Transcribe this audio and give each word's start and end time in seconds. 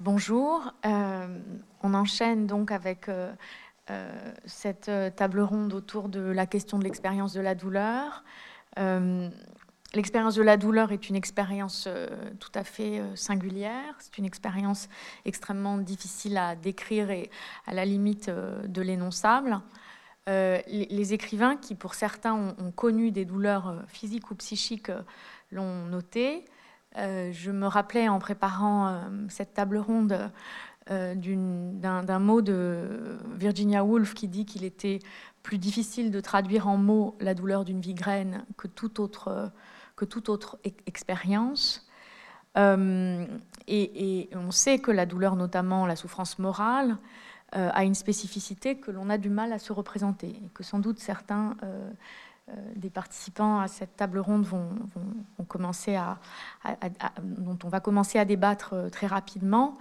Bonjour, 0.00 0.72
euh, 0.86 1.38
on 1.82 1.92
enchaîne 1.92 2.46
donc 2.46 2.70
avec 2.70 3.10
euh, 3.10 3.30
euh, 3.90 4.32
cette 4.46 4.90
table 5.14 5.40
ronde 5.40 5.74
autour 5.74 6.08
de 6.08 6.20
la 6.20 6.46
question 6.46 6.78
de 6.78 6.84
l'expérience 6.84 7.34
de 7.34 7.42
la 7.42 7.54
douleur. 7.54 8.24
L'expérience 9.92 10.36
de 10.36 10.42
la 10.42 10.56
douleur 10.56 10.92
est 10.92 11.10
une 11.10 11.16
expérience 11.16 11.86
tout 12.38 12.52
à 12.54 12.64
fait 12.64 13.02
singulière, 13.14 13.94
c'est 13.98 14.16
une 14.16 14.24
expérience 14.24 14.88
extrêmement 15.26 15.76
difficile 15.76 16.38
à 16.38 16.56
décrire 16.56 17.10
et 17.10 17.28
à 17.66 17.74
la 17.74 17.84
limite 17.84 18.30
de 18.30 18.80
l'énonçable. 18.80 19.60
les, 20.26 21.12
écrivains 21.12 21.56
qui, 21.56 21.74
pour 21.74 21.92
certains, 21.94 22.34
ont 22.34 22.70
connu 22.70 23.10
des 23.10 23.26
douleurs 23.26 23.82
physiques 23.88 24.30
ou 24.30 24.34
psychiques, 24.36 24.92
l'ont 25.50 25.84
noté. 25.84 26.46
Euh, 26.98 27.30
je 27.32 27.50
me 27.50 27.66
rappelais 27.66 28.08
en 28.08 28.18
préparant 28.18 28.88
euh, 28.88 29.00
cette 29.28 29.54
table 29.54 29.78
ronde 29.78 30.30
euh, 30.90 31.14
d'un 31.14 32.18
mot 32.18 32.42
de 32.42 33.18
Virginia 33.36 33.84
Woolf 33.84 34.14
qui 34.14 34.26
dit 34.26 34.44
qu'il 34.44 34.64
était 34.64 34.98
plus 35.42 35.58
difficile 35.58 36.10
de 36.10 36.20
traduire 36.20 36.66
en 36.66 36.76
mots 36.76 37.16
la 37.20 37.34
douleur 37.34 37.64
d'une 37.64 37.78
migraine 37.78 38.44
que 38.56 38.66
toute 38.66 38.98
autre, 38.98 39.52
autre 40.28 40.58
expérience. 40.86 41.88
Et, 42.56 44.30
on 44.34 44.50
sait 44.50 44.80
que 44.80 44.90
la 44.90 45.06
douleur, 45.06 45.36
notamment 45.36 45.86
la 45.86 45.94
souffrance 45.94 46.38
morale, 46.40 46.98
a 47.52 47.84
une 47.84 47.94
spécificité 47.94 48.78
que 48.78 48.90
l'on 48.90 49.10
a 49.10 49.18
du 49.18 49.30
mal 49.30 49.52
à 49.52 49.58
se 49.58 49.72
représenter, 49.72 50.28
et 50.28 50.50
que 50.54 50.64
sans 50.64 50.80
doute 50.80 50.98
certains 50.98 51.56
des 52.76 52.90
participants 52.90 53.60
à 53.60 53.68
cette 53.68 53.96
table 53.96 54.18
ronde 54.18 54.44
vont, 54.44 54.68
commencer 55.48 55.96
à, 55.96 56.18
dont 57.22 57.58
on 57.64 57.68
va 57.68 57.80
commencer 57.80 58.18
à 58.18 58.24
débattre 58.24 58.74
euh, 58.74 58.88
très 58.88 59.06
rapidement. 59.06 59.78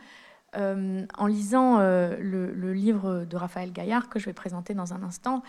Euh, 0.56 1.06
en 1.16 1.28
lisant 1.28 1.78
le, 1.78 2.74
livre 2.74 3.24
de 3.26 3.38
Raphaël 3.38 3.72
Gaillard 3.72 4.10
que 4.10 4.18
je 4.18 4.26
vais 4.26 4.34
présenter 4.34 4.74
dans 4.74 4.96
un 4.96 5.04
instant, 5.04 5.44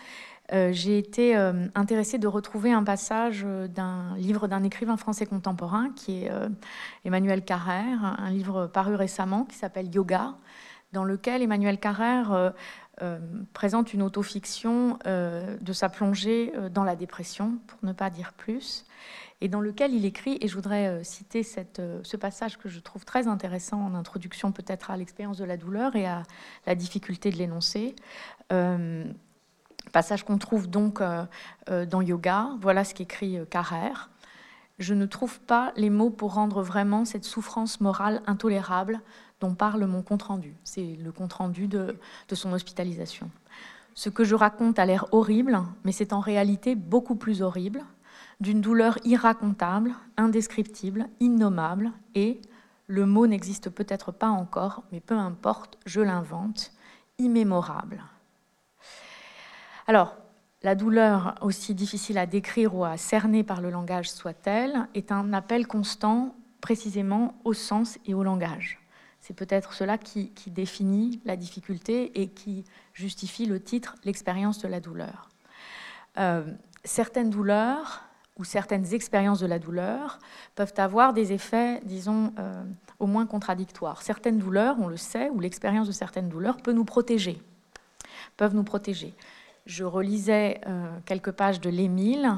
j'ai 0.51 0.99
été 0.99 1.33
intéressée 1.73 2.19
de 2.19 2.27
retrouver 2.27 2.71
un 2.71 2.83
passage 2.83 3.47
d'un 3.69 4.15
livre 4.17 4.47
d'un 4.47 4.63
écrivain 4.63 4.97
français 4.97 5.25
contemporain 5.25 5.89
qui 5.95 6.25
est 6.25 6.31
Emmanuel 7.03 7.43
Carrère, 7.43 8.15
un 8.19 8.29
livre 8.29 8.67
paru 8.67 8.93
récemment 8.93 9.45
qui 9.45 9.55
s'appelle 9.55 9.87
Yoga, 9.91 10.35
dans 10.91 11.03
lequel 11.03 11.41
Emmanuel 11.41 11.79
Carrère 11.79 12.33
euh, 12.33 12.51
présente 13.53 13.93
une 13.93 14.01
autofiction 14.01 14.99
euh, 15.07 15.57
de 15.59 15.73
sa 15.73 15.89
plongée 15.89 16.53
euh, 16.55 16.69
dans 16.69 16.83
la 16.83 16.95
dépression, 16.95 17.57
pour 17.67 17.79
ne 17.83 17.93
pas 17.93 18.09
dire 18.09 18.33
plus, 18.33 18.85
et 19.39 19.47
dans 19.47 19.61
lequel 19.61 19.93
il 19.93 20.05
écrit, 20.05 20.37
et 20.41 20.47
je 20.47 20.53
voudrais 20.53 21.03
citer 21.03 21.41
ce 21.41 22.15
passage 22.15 22.59
que 22.59 22.69
je 22.69 22.79
trouve 22.79 23.05
très 23.05 23.27
intéressant 23.27 23.81
en 23.81 23.95
introduction 23.95 24.51
peut-être 24.51 24.91
à 24.91 24.97
l'expérience 24.97 25.37
de 25.37 25.45
la 25.45 25.57
douleur 25.57 25.95
et 25.95 26.05
à 26.05 26.21
la 26.67 26.75
difficulté 26.75 27.31
de 27.31 27.37
l'énoncer. 27.37 27.95
passage 29.91 30.25
qu'on 30.25 30.37
trouve 30.37 30.69
donc 30.69 31.01
dans 31.67 32.01
Yoga, 32.01 32.49
voilà 32.59 32.83
ce 32.83 32.93
qu'écrit 32.93 33.39
Carrère. 33.49 34.11
Je 34.77 34.93
ne 34.93 35.07
trouve 35.07 35.39
pas 35.39 35.73
les 35.75 35.89
mots 35.89 36.11
pour 36.11 36.35
rendre 36.35 36.61
vraiment 36.61 37.03
cette 37.03 37.25
souffrance 37.25 37.81
morale 37.81 38.21
intolérable 38.27 39.01
dont 39.41 39.55
parle 39.55 39.85
mon 39.85 40.03
compte-rendu. 40.03 40.55
C'est 40.63 40.95
le 40.95 41.11
compte-rendu 41.11 41.67
de, 41.67 41.97
son 42.31 42.53
hospitalisation. 42.53 43.29
Ce 43.93 44.09
que 44.09 44.23
je 44.23 44.35
raconte 44.35 44.79
a 44.79 44.85
l'air 44.85 45.07
horrible, 45.11 45.59
mais 45.83 45.91
c'est 45.91 46.13
en 46.13 46.21
réalité 46.21 46.75
beaucoup 46.75 47.15
plus 47.15 47.41
horrible, 47.41 47.83
d'une 48.39 48.61
douleur 48.61 48.97
irracontable, 49.03 49.93
indescriptible, 50.15 51.09
innommable, 51.19 51.91
et, 52.15 52.39
le 52.87 53.05
mot 53.05 53.25
n'existe 53.25 53.69
peut-être 53.69 54.11
pas 54.11 54.27
encore, 54.27 54.83
mais 54.91 54.99
peu 54.99 55.17
importe, 55.17 55.77
je 55.85 56.01
l'invente, 56.01 56.73
immémorable. 57.19 58.03
Alors, 59.87 60.17
la 60.61 60.75
douleur, 60.75 61.35
aussi 61.41 61.73
difficile 61.73 62.17
à 62.17 62.25
décrire 62.25 62.75
ou 62.75 62.83
à 62.83 62.97
cerner 62.97 63.43
par 63.43 63.61
le 63.61 63.69
langage 63.69 64.11
soit-elle, 64.11 64.87
est 64.93 65.13
un 65.13 65.31
appel 65.31 65.67
constant 65.67 66.35
précisément 66.59 67.33
au 67.45 67.53
sens 67.53 67.97
et 68.05 68.13
au 68.13 68.23
langage. 68.23 68.80
C'est 69.21 69.35
peut-être 69.35 69.73
cela 69.73 69.99
qui, 69.99 70.31
définit 70.47 71.21
la 71.25 71.35
difficulté 71.35 72.19
et 72.19 72.27
qui 72.27 72.65
justifie 72.93 73.45
le 73.45 73.61
titre 73.61 73.95
L'expérience 74.03 74.59
de 74.59 74.67
la 74.67 74.79
douleur. 74.79 75.29
Euh, 76.17 76.43
certaines 76.83 77.29
douleurs 77.29 78.03
ou 78.37 78.43
certaines 78.43 78.93
expériences 78.93 79.39
de 79.39 79.45
la 79.45 79.59
douleur 79.59 80.17
peuvent 80.55 80.73
avoir 80.77 81.13
des 81.13 81.33
effets, 81.33 81.81
disons, 81.85 82.33
euh, 82.39 82.63
au 82.97 83.05
moins 83.05 83.27
contradictoires. 83.27 84.01
Certaines 84.01 84.39
douleurs, 84.39 84.77
on 84.79 84.87
le 84.87 84.97
sait, 84.97 85.29
ou 85.29 85.39
l'expérience 85.39 85.85
de 85.85 85.93
certaines 85.93 86.27
douleurs 86.27 86.57
peut 86.57 86.73
nous 86.73 86.85
protéger, 86.85 87.39
peuvent 88.37 88.55
nous 88.55 88.63
protéger. 88.63 89.13
Je 89.67 89.83
relisais 89.83 90.61
euh, 90.65 90.97
quelques 91.05 91.31
pages 91.31 91.61
de 91.61 91.69
L'Émile 91.69 92.31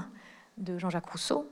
de 0.57 0.77
Jean-Jacques 0.77 1.09
Rousseau, 1.09 1.50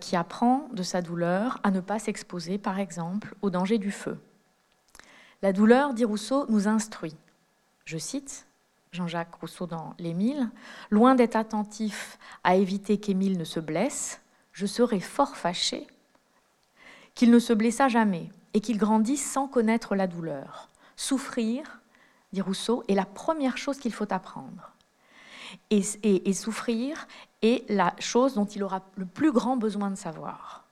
qui 0.00 0.16
apprend 0.16 0.68
de 0.72 0.82
sa 0.82 1.00
douleur 1.00 1.58
à 1.62 1.70
ne 1.70 1.80
pas 1.80 2.00
s'exposer, 2.00 2.58
par 2.58 2.80
exemple, 2.80 3.34
au 3.40 3.48
danger 3.48 3.78
du 3.78 3.92
feu. 3.92 4.18
La 5.42 5.52
douleur, 5.52 5.94
dit 5.94 6.04
Rousseau, 6.04 6.46
nous 6.48 6.68
instruit. 6.68 7.16
Je 7.86 7.96
cite 7.96 8.46
Jean-Jacques 8.92 9.34
Rousseau 9.36 9.66
dans 9.66 9.94
L'Émile 9.98 10.50
Loin 10.90 11.14
d'être 11.14 11.36
attentif 11.36 12.18
à 12.44 12.56
éviter 12.56 12.98
qu'Émile 12.98 13.38
ne 13.38 13.44
se 13.44 13.60
blesse, 13.60 14.20
je 14.52 14.66
serais 14.66 15.00
fort 15.00 15.36
fâché 15.36 15.86
qu'il 17.14 17.30
ne 17.30 17.38
se 17.38 17.52
blessa 17.52 17.88
jamais 17.88 18.30
et 18.54 18.60
qu'il 18.60 18.78
grandisse 18.78 19.30
sans 19.30 19.48
connaître 19.48 19.94
la 19.94 20.06
douleur. 20.06 20.68
Souffrir, 20.96 21.80
dit 22.32 22.40
Rousseau, 22.40 22.84
est 22.88 22.94
la 22.94 23.04
première 23.04 23.56
chose 23.56 23.78
qu'il 23.78 23.92
faut 23.92 24.12
apprendre. 24.12 24.72
Et, 25.70 25.82
et, 26.02 26.32
souffrir 26.32 27.08
est 27.42 27.68
la 27.68 27.94
chose 27.98 28.34
dont 28.34 28.44
il 28.44 28.62
aura 28.62 28.82
le 28.96 29.06
plus 29.06 29.32
grand 29.32 29.56
besoin 29.56 29.90
de 29.90 29.96
savoir. 29.96 30.64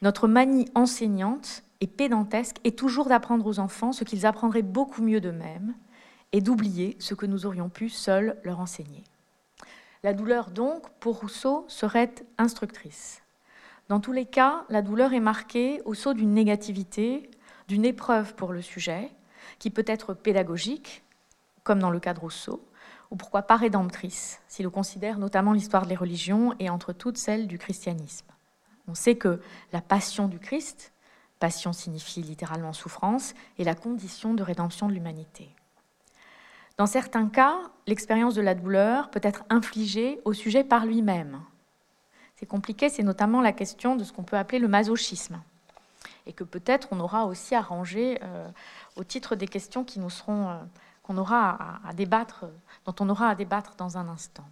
Notre 0.00 0.26
manie 0.26 0.68
enseignante 0.74 1.62
et 1.82 1.88
pédantesque 1.88 2.58
est 2.62 2.78
toujours 2.78 3.06
d'apprendre 3.06 3.44
aux 3.44 3.58
enfants 3.58 3.90
ce 3.90 4.04
qu'ils 4.04 4.24
apprendraient 4.24 4.62
beaucoup 4.62 5.02
mieux 5.02 5.20
d'eux-mêmes 5.20 5.74
et 6.30 6.40
d'oublier 6.40 6.96
ce 7.00 7.14
que 7.14 7.26
nous 7.26 7.44
aurions 7.44 7.68
pu 7.68 7.88
seuls 7.88 8.38
leur 8.44 8.60
enseigner. 8.60 9.02
La 10.04 10.14
douleur, 10.14 10.50
donc, 10.52 10.88
pour 11.00 11.18
Rousseau, 11.18 11.64
serait 11.66 12.14
instructrice. 12.38 13.20
Dans 13.88 13.98
tous 13.98 14.12
les 14.12 14.26
cas, 14.26 14.64
la 14.68 14.80
douleur 14.80 15.12
est 15.12 15.18
marquée 15.18 15.82
au 15.84 15.94
saut 15.94 16.14
d'une 16.14 16.32
négativité, 16.32 17.28
d'une 17.66 17.84
épreuve 17.84 18.36
pour 18.36 18.52
le 18.52 18.62
sujet, 18.62 19.10
qui 19.58 19.70
peut 19.70 19.84
être 19.88 20.14
pédagogique, 20.14 21.02
comme 21.64 21.80
dans 21.80 21.90
le 21.90 21.98
cas 21.98 22.14
de 22.14 22.20
Rousseau, 22.20 22.64
ou 23.10 23.16
pourquoi 23.16 23.42
pas 23.42 23.56
rédemptrice, 23.56 24.40
s'il 24.46 24.68
considère 24.70 25.18
notamment 25.18 25.52
l'histoire 25.52 25.86
des 25.86 25.96
religions 25.96 26.54
et 26.60 26.70
entre 26.70 26.92
toutes 26.92 27.18
celle 27.18 27.48
du 27.48 27.58
christianisme. 27.58 28.26
On 28.86 28.94
sait 28.94 29.16
que 29.16 29.40
la 29.72 29.80
passion 29.80 30.28
du 30.28 30.38
Christ 30.38 30.91
Passion 31.42 31.72
signifie 31.72 32.22
littéralement 32.22 32.72
souffrance 32.72 33.34
et 33.58 33.64
la 33.64 33.74
condition 33.74 34.32
de 34.32 34.44
rédemption 34.44 34.86
de 34.86 34.92
l'humanité. 34.92 35.48
Dans 36.78 36.86
certains 36.86 37.26
cas, 37.26 37.58
l'expérience 37.88 38.36
de 38.36 38.40
la 38.40 38.54
douleur 38.54 39.10
peut 39.10 39.18
être 39.24 39.42
infligée 39.50 40.20
au 40.24 40.34
sujet 40.34 40.62
par 40.62 40.86
lui-même. 40.86 41.40
C'est 42.36 42.46
compliqué, 42.46 42.88
c'est 42.88 43.02
notamment 43.02 43.40
la 43.40 43.50
question 43.50 43.96
de 43.96 44.04
ce 44.04 44.12
qu'on 44.12 44.22
peut 44.22 44.36
appeler 44.36 44.60
le 44.60 44.68
masochisme, 44.68 45.42
et 46.26 46.32
que 46.32 46.44
peut-être 46.44 46.86
on 46.92 47.00
aura 47.00 47.26
aussi 47.26 47.56
à 47.56 47.60
ranger 47.60 48.20
euh, 48.22 48.48
au 48.94 49.02
titre 49.02 49.34
des 49.34 49.48
questions 49.48 49.84
euh, 49.98 50.58
dont 51.08 51.08
on 51.08 51.18
aura 51.18 51.80
à 51.84 51.92
débattre 51.92 53.74
dans 53.76 53.98
un 53.98 54.06
instant. 54.06 54.46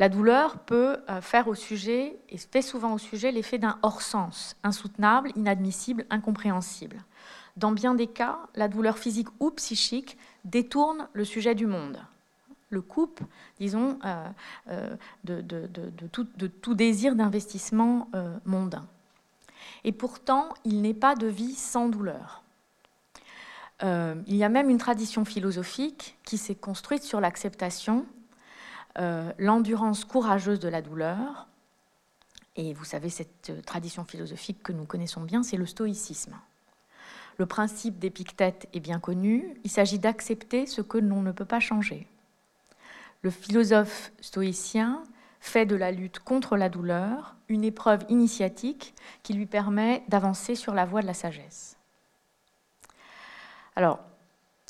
La 0.00 0.08
douleur 0.08 0.58
peut 0.58 0.98
euh, 1.08 1.20
faire 1.20 1.46
au 1.46 1.54
sujet, 1.54 2.18
et 2.28 2.36
fait 2.36 2.62
souvent 2.62 2.94
au 2.94 2.98
sujet, 2.98 3.30
l'effet 3.30 3.58
d'un 3.58 3.78
hors-sens, 3.82 4.56
insoutenable, 4.64 5.30
inadmissible, 5.36 6.04
incompréhensible. 6.10 7.04
Dans 7.56 7.70
bien 7.70 7.94
des 7.94 8.08
cas, 8.08 8.40
la 8.56 8.66
douleur 8.66 8.98
physique 8.98 9.28
ou 9.38 9.52
psychique 9.52 10.18
détourne 10.44 11.08
le 11.12 11.24
sujet 11.24 11.54
du 11.54 11.66
monde, 11.66 11.98
le 12.70 12.82
coupe, 12.82 13.20
disons, 13.60 14.00
euh, 14.04 14.28
euh, 14.68 14.96
de, 15.22 16.08
tout, 16.08 16.74
désir 16.74 17.14
d'investissement 17.14 18.10
mondain. 18.44 18.88
Et 19.84 19.92
pourtant, 19.92 20.48
il 20.64 20.82
n'est 20.82 20.94
pas 20.94 21.14
de 21.14 21.28
vie 21.28 21.54
sans 21.54 21.88
douleur. 21.88 22.42
il 23.80 24.36
y 24.36 24.42
a 24.42 24.48
même 24.48 24.70
une 24.70 24.78
tradition 24.78 25.24
philosophique 25.24 26.18
qui 26.24 26.36
s'est 26.36 26.56
construite 26.56 27.04
sur 27.04 27.20
l'acceptation 27.20 28.06
euh, 28.98 29.32
l'endurance 29.38 30.04
courageuse 30.04 30.60
de 30.60 30.68
la 30.68 30.82
douleur. 30.82 31.48
Et 32.56 32.72
vous 32.74 32.84
savez, 32.84 33.10
cette 33.10 33.50
euh, 33.50 33.60
tradition 33.62 34.04
philosophique 34.04 34.62
que 34.62 34.72
nous 34.72 34.84
connaissons 34.84 35.22
bien, 35.22 35.42
c'est 35.42 35.56
le 35.56 35.66
stoïcisme. 35.66 36.36
Le 37.38 37.46
principe 37.46 37.98
d'Épictète 37.98 38.68
est 38.72 38.80
bien 38.80 39.00
connu, 39.00 39.58
il 39.64 39.70
s'agit 39.70 39.98
d'accepter 39.98 40.66
ce 40.66 40.80
que 40.80 40.98
l'on 40.98 41.22
ne 41.22 41.32
peut 41.32 41.44
pas 41.44 41.58
changer. 41.58 42.06
Le 43.22 43.30
philosophe 43.30 44.12
stoïcien 44.20 45.02
fait 45.40 45.66
de 45.66 45.74
la 45.74 45.90
lutte 45.90 46.20
contre 46.20 46.56
la 46.56 46.68
douleur 46.68 47.34
une 47.48 47.64
épreuve 47.64 48.04
initiatique 48.08 48.94
qui 49.22 49.34
lui 49.34 49.46
permet 49.46 50.04
d'avancer 50.08 50.54
sur 50.54 50.74
la 50.74 50.86
voie 50.86 51.02
de 51.02 51.06
la 51.06 51.14
sagesse. 51.14 51.76
Alors, 53.76 54.00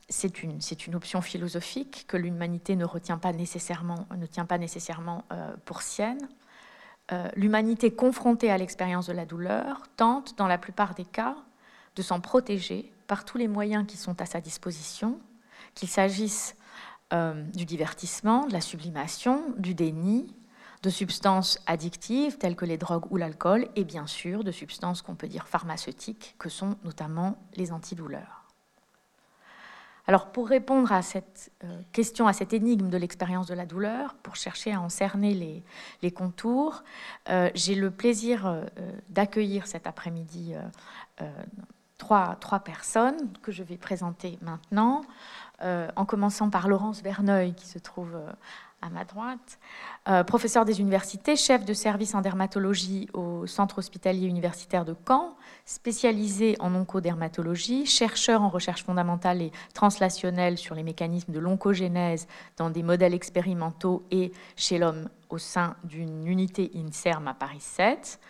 c'est 0.09 0.43
une, 0.43 0.95
option 0.95 1.23
philosophique 1.23 2.05
que 2.09 2.17
l'humanité 2.17 2.77
ne 2.77 2.85
retient 2.85 3.19
pas 3.19 3.33
nécessairement, 3.33 4.07
tient 4.31 4.45
pas 4.45 4.59
nécessairement 4.59 5.25
euh, 5.33 5.55
pour 5.65 5.83
sienne. 5.83 6.29
Euh, 7.13 7.29
l'humanité 7.37 7.91
confrontée 7.91 8.51
à 8.51 8.59
l'expérience 8.59 9.07
de 9.07 9.13
la 9.13 9.27
douleur 9.27 9.83
tente, 9.97 10.37
dans 10.37 10.47
la 10.47 10.59
plupart 10.59 10.95
des 10.95 11.05
cas, 11.05 11.37
de 11.97 12.03
s'en 12.03 12.21
protéger 12.21 12.93
par 13.07 13.25
tous 13.25 13.39
les 13.39 13.49
moyens 13.49 13.87
qui 13.87 13.97
sont 13.97 14.21
à 14.21 14.27
sa 14.27 14.41
disposition, 14.41 15.19
qu'il 15.75 15.89
s'agisse 15.89 16.57
euh, 17.13 17.43
du 17.55 17.65
divertissement, 17.65 18.47
de 18.47 18.53
la 18.53 18.61
sublimation, 18.61 19.43
du 19.57 19.75
déni, 19.75 20.35
de 20.83 20.91
substances 20.91 21.59
addictives 21.67 22.37
telles 22.37 22.57
que 22.57 22.65
les 22.67 22.77
drogues 22.77 23.11
ou 23.11 23.17
l'alcool, 23.17 23.69
et 23.75 23.85
bien 23.85 24.07
sûr 24.07 24.45
de 24.45 24.51
substances 24.51 25.01
qu'on 25.01 25.15
peut 25.15 25.29
dire 25.29 25.47
pharmaceutiques, 25.49 26.35
que 26.39 26.49
sont 26.49 26.77
notamment 26.85 27.39
les 27.57 27.73
antidouleurs. 27.73 28.44
Alors 30.07 30.27
pour 30.27 30.49
répondre 30.49 30.93
à 30.93 31.01
cette 31.01 31.51
euh, 31.65 31.81
question, 31.93 32.27
à 32.27 32.35
cette 32.35 32.53
énigme 32.53 32.91
de 32.91 32.99
l'expérience 32.99 33.47
de 33.47 33.55
la 33.55 33.65
douleur, 33.65 34.15
pour 34.23 34.37
chercher 34.37 34.73
à 34.73 34.81
en 34.81 34.91
cerner 34.91 35.63
les, 36.03 36.11
contours, 36.11 36.85
euh, 37.31 37.51
j'ai 37.55 37.75
le 37.75 37.91
plaisir 37.91 38.47
euh, 38.47 38.65
d'accueillir 39.09 39.67
cet 39.67 39.87
après-midi 39.87 40.55
trois, 41.97 42.37
trois, 42.41 42.61
personnes 42.61 43.33
que 43.43 43.51
je 43.51 43.63
vais 43.63 43.77
présenter 43.77 44.39
maintenant, 44.43 45.03
en 45.63 46.05
commençant 46.05 46.51
par 46.51 46.69
Laurence 46.69 47.03
Verneuil 47.03 47.55
qui 47.55 47.67
se 47.67 47.79
trouve 47.79 48.19
à 48.83 48.91
ma 48.91 49.05
droite, 49.05 49.59
professeur 50.27 50.65
des 50.65 50.81
universités, 50.81 51.37
chef 51.37 51.65
de 51.65 51.73
service 51.73 52.15
en 52.15 52.21
dermatologie 52.21 53.09
au 53.15 53.47
Centre 53.47 53.79
hospitalier 53.79 54.27
universitaire 54.27 54.85
de 54.85 54.95
Caen, 55.07 55.37
spécialisé 55.65 56.57
en 56.61 56.75
oncodermatologie, 56.75 57.87
chercheur 57.87 58.43
en 58.43 58.49
recherche 58.49 58.85
fondamentale 58.85 59.43
et 59.43 59.53
translationnelle 59.73 60.59
sur 60.59 60.75
les 60.75 60.83
mécanismes 60.83 61.33
de 61.33 61.39
l'oncogénèse 61.39 62.27
dans 62.57 62.71
des 62.71 62.83
modèles 62.83 63.15
expérimentaux 63.15 64.05
et 64.11 64.33
chez 64.57 64.79
l'homme 64.79 65.09
au 65.31 65.39
sein 65.39 65.77
d'une 65.85 66.27
unité 66.27 66.71
INSERM 66.75 67.29
à 67.29 67.35
Paris 67.35 67.61
7. 67.61 68.21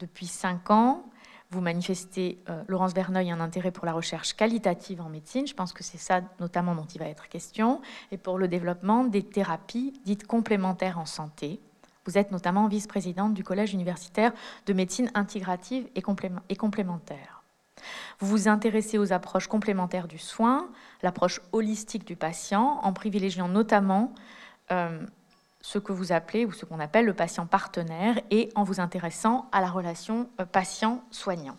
Depuis 0.00 0.26
cinq 0.26 0.70
ans, 0.70 1.04
vous 1.50 1.60
manifestez, 1.60 2.38
euh, 2.48 2.62
Laurence 2.66 2.94
Verneuil, 2.94 3.30
un 3.30 3.40
intérêt 3.40 3.72
pour 3.72 3.84
la 3.84 3.92
recherche 3.92 4.34
qualitative 4.34 5.02
en 5.02 5.08
médecine. 5.08 5.46
Je 5.46 5.54
pense 5.54 5.72
que 5.72 5.84
c'est 5.84 5.98
ça 5.98 6.22
notamment 6.40 6.74
dont 6.74 6.86
il 6.86 6.98
va 6.98 7.06
être 7.06 7.28
question. 7.28 7.80
Et 8.10 8.16
pour 8.16 8.38
le 8.38 8.48
développement 8.48 9.04
des 9.04 9.22
thérapies 9.22 9.92
dites 10.04 10.26
complémentaires 10.26 10.98
en 10.98 11.04
santé. 11.04 11.60
Vous 12.04 12.18
êtes 12.18 12.32
notamment 12.32 12.66
vice-présidente 12.66 13.34
du 13.34 13.44
Collège 13.44 13.74
universitaire 13.74 14.32
de 14.66 14.72
médecine 14.72 15.10
intégrative 15.14 15.88
et, 15.94 16.02
complémentaire. 16.56 17.42
Vous 18.18 18.26
vous 18.26 18.48
intéressez 18.48 18.98
aux 18.98 19.12
approches 19.12 19.46
complémentaires 19.46 20.08
du 20.08 20.18
soin, 20.18 20.68
l'approche 21.02 21.40
holistique 21.52 22.06
du 22.06 22.16
patient, 22.16 22.80
en 22.82 22.92
privilégiant 22.92 23.48
notamment 23.48 24.14
euh, 24.70 25.04
ce 25.60 25.78
que 25.78 25.92
vous 25.92 26.12
appelez 26.12 26.44
ou 26.44 26.52
ce 26.52 26.64
qu'on 26.64 26.80
appelle 26.80 27.06
le 27.06 27.14
patient 27.14 27.46
partenaire 27.46 28.20
et 28.30 28.50
en 28.54 28.64
vous 28.64 28.80
intéressant 28.80 29.48
à 29.52 29.60
la 29.60 29.70
relation 29.70 30.28
euh, 30.40 30.44
patient-soignant. 30.44 31.56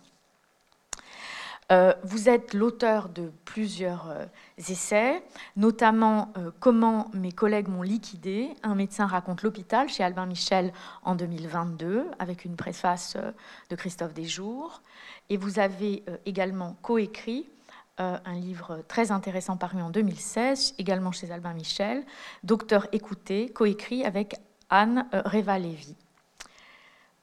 Euh, 1.73 1.93
vous 2.03 2.29
êtes 2.29 2.53
l'auteur 2.53 3.09
de 3.09 3.33
plusieurs 3.43 4.09
euh, 4.09 4.25
essais, 4.57 5.21
notamment 5.57 6.31
Comment 6.61 7.09
mes 7.13 7.33
collègues 7.33 7.67
m'ont 7.67 7.81
liquidé. 7.81 8.53
Un 8.63 8.75
médecin 8.75 9.07
raconte 9.07 9.41
l'hôpital 9.43 9.89
chez 9.89 10.03
Albin 10.03 10.25
Michel 10.25 10.71
en 11.03 11.15
2022, 11.15 12.05
avec 12.19 12.45
une 12.45 12.55
préface 12.55 13.17
de 13.69 13.75
Christophe 13.75 14.13
Desjours. 14.13 14.81
Et 15.29 15.35
vous 15.37 15.59
avez 15.59 16.03
également 16.25 16.77
coécrit 16.81 17.47
euh, 17.99 18.17
un 18.25 18.33
livre 18.33 18.83
très 18.87 19.11
intéressant 19.11 19.55
paru 19.55 19.79
en 19.79 19.91
2016, 19.91 20.73
également 20.79 21.11
chez 21.11 21.31
Albin 21.31 21.53
Michel, 21.53 22.03
Docteur 22.43 22.87
écouté, 22.91 23.49
coécrit 23.49 24.03
avec 24.03 24.35
Anne 24.71 25.07
euh, 25.13 25.21
Réva-Lévy. 25.25 25.95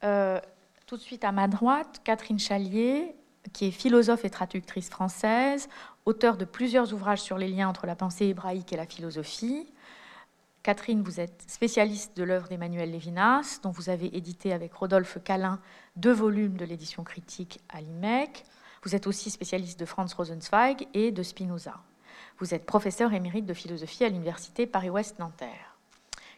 Euh, 0.05 0.39
tout 0.85 0.95
de 0.95 1.01
suite 1.01 1.25
à 1.25 1.33
ma 1.33 1.49
droite, 1.49 1.99
Catherine 2.05 2.39
Chalier, 2.39 3.13
qui 3.53 3.65
est 3.65 3.71
philosophe 3.71 4.25
et 4.25 4.29
traductrice 4.29 4.89
française, 4.89 5.69
auteure 6.05 6.37
de 6.37 6.45
plusieurs 6.45 6.93
ouvrages 6.93 7.21
sur 7.21 7.37
les 7.37 7.47
liens 7.47 7.69
entre 7.69 7.85
la 7.85 7.95
pensée 7.95 8.25
hébraïque 8.25 8.73
et 8.73 8.77
la 8.77 8.85
philosophie. 8.85 9.67
Catherine, 10.63 11.01
vous 11.01 11.19
êtes 11.19 11.43
spécialiste 11.47 12.15
de 12.15 12.23
l'œuvre 12.23 12.47
d'Emmanuel 12.47 12.91
Lévinas, 12.91 13.59
dont 13.63 13.71
vous 13.71 13.89
avez 13.89 14.15
édité 14.15 14.53
avec 14.53 14.73
Rodolphe 14.73 15.17
Calin 15.23 15.59
deux 15.95 16.13
volumes 16.13 16.55
de 16.55 16.65
l'édition 16.65 17.03
critique 17.03 17.59
à 17.69 17.81
l'IMEC. 17.81 18.45
Vous 18.83 18.95
êtes 18.95 19.07
aussi 19.07 19.31
spécialiste 19.31 19.79
de 19.79 19.85
Franz 19.85 20.13
Rosenzweig 20.15 20.87
et 20.93 21.11
de 21.11 21.23
Spinoza. 21.23 21.79
Vous 22.37 22.53
êtes 22.53 22.65
professeur 22.65 23.13
émérite 23.13 23.45
de 23.45 23.53
philosophie 23.53 24.03
à 24.03 24.09
l'université 24.09 24.67
Paris-Ouest 24.67 25.19
Nanterre. 25.19 25.77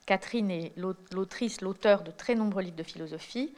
Catherine 0.05 0.51
est 0.51 0.73
l'autrice, 0.77 1.61
l'auteur 1.61 2.03
de 2.03 2.11
très 2.11 2.35
nombreux 2.35 2.63
livres 2.63 2.75
de 2.75 2.83
philosophie. 2.83 3.53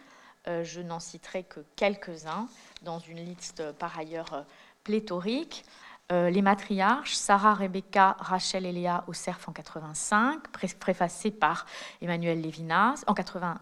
Euh, 0.47 0.63
je 0.63 0.81
n'en 0.81 0.99
citerai 0.99 1.43
que 1.43 1.59
quelques-uns 1.75 2.47
dans 2.83 2.99
une 2.99 3.17
liste 3.17 3.61
euh, 3.61 3.73
par 3.73 3.97
ailleurs 3.97 4.33
euh, 4.33 4.41
pléthorique. 4.83 5.65
les 6.11 6.43
matriarches, 6.43 7.15
Sarah, 7.15 7.55
Rebecca, 7.55 8.15
Rachel 8.19 8.67
et 8.67 8.71
Léa 8.71 9.03
au 9.07 9.13
CERF 9.13 9.49
en 9.49 9.53
85, 9.53 10.49
préfacé 10.79 11.31
par 11.31 11.65
Emmanuel 11.99 12.39
Lévinas, 12.41 13.03
en 13.07 13.15
80, 13.15 13.55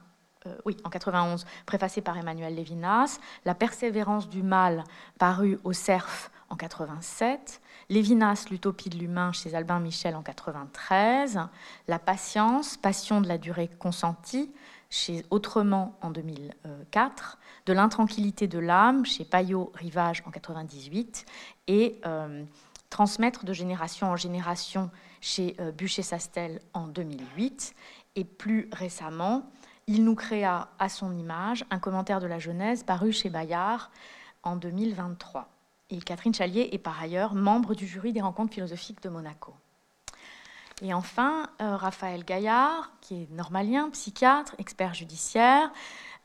oui, 0.66 0.76
en 0.84 0.90
91, 0.90 1.46
préfacé 1.66 2.02
par 2.02 2.18
Emmanuel 2.18 2.54
Lévinas, 2.54 3.20
La 3.46 3.56
persévérance 3.56 4.28
du 4.28 4.44
mal, 4.44 4.84
paru 5.18 5.58
au 5.64 5.72
CERF 5.72 6.32
en 6.50 6.58
87, 6.58 7.62
Lévinas, 7.88 8.48
L'utopie 8.52 8.90
de 8.90 8.98
l'humain 8.98 9.32
chez 9.32 9.56
Albin 9.56 9.80
Michel 9.80 10.14
en 10.14 10.22
93, 10.22 11.40
La 11.88 12.00
patience, 12.00 12.76
Passion 12.76 13.22
de 13.22 13.30
la 13.30 13.38
durée 13.38 13.70
consentie 13.80 14.52
chez 14.94 15.26
Autrement 15.32 15.98
en 16.02 16.12
2004, 16.12 17.40
De 17.66 17.74
l'intranquillité 17.74 18.48
de 18.48 18.60
l'âme 18.60 19.06
chez 19.06 19.26
Payot 19.26 19.72
Rivage 19.74 20.22
en 20.28 20.30
98 20.30 21.26
et 21.66 22.00
euh, 22.06 22.44
Transmettre 22.92 23.44
de 23.44 23.54
génération 23.54 24.12
en 24.12 24.16
génération 24.16 24.92
chez 25.20 25.56
euh, 25.60 25.72
Bûcher-Sastel 25.72 26.60
en 26.76 26.86
2008 26.86 27.74
et 28.16 28.24
plus 28.24 28.70
récemment 28.72 29.50
il 29.88 30.04
nous 30.04 30.14
créa 30.14 30.70
à 30.78 30.90
son 30.90 31.18
image 31.18 31.66
un 31.72 31.80
commentaire 31.80 32.20
de 32.20 32.28
la 32.28 32.38
Genèse 32.38 32.84
paru 32.84 33.12
chez 33.12 33.32
Bayard 33.32 33.90
en 34.44 34.56
2023. 34.56 35.50
Et 35.90 35.98
Catherine 35.98 36.36
Chalier 36.36 36.70
est 36.72 36.78
par 36.78 37.02
ailleurs 37.02 37.34
membre 37.34 37.74
du 37.74 37.88
jury 37.88 38.14
des 38.14 38.22
rencontres 38.22 38.54
philosophiques 38.54 39.02
de 39.02 39.10
Monaco. 39.10 39.56
Et 40.82 40.94
enfin, 40.94 41.50
euh, 41.62 41.76
Raphaël 41.76 42.26
Gaillard, 42.26 42.92
qui 43.02 43.24
est 43.24 43.32
normalien, 43.32 43.90
psychiatre, 43.92 44.56
expert 44.58 44.94
judiciaire. 44.94 45.72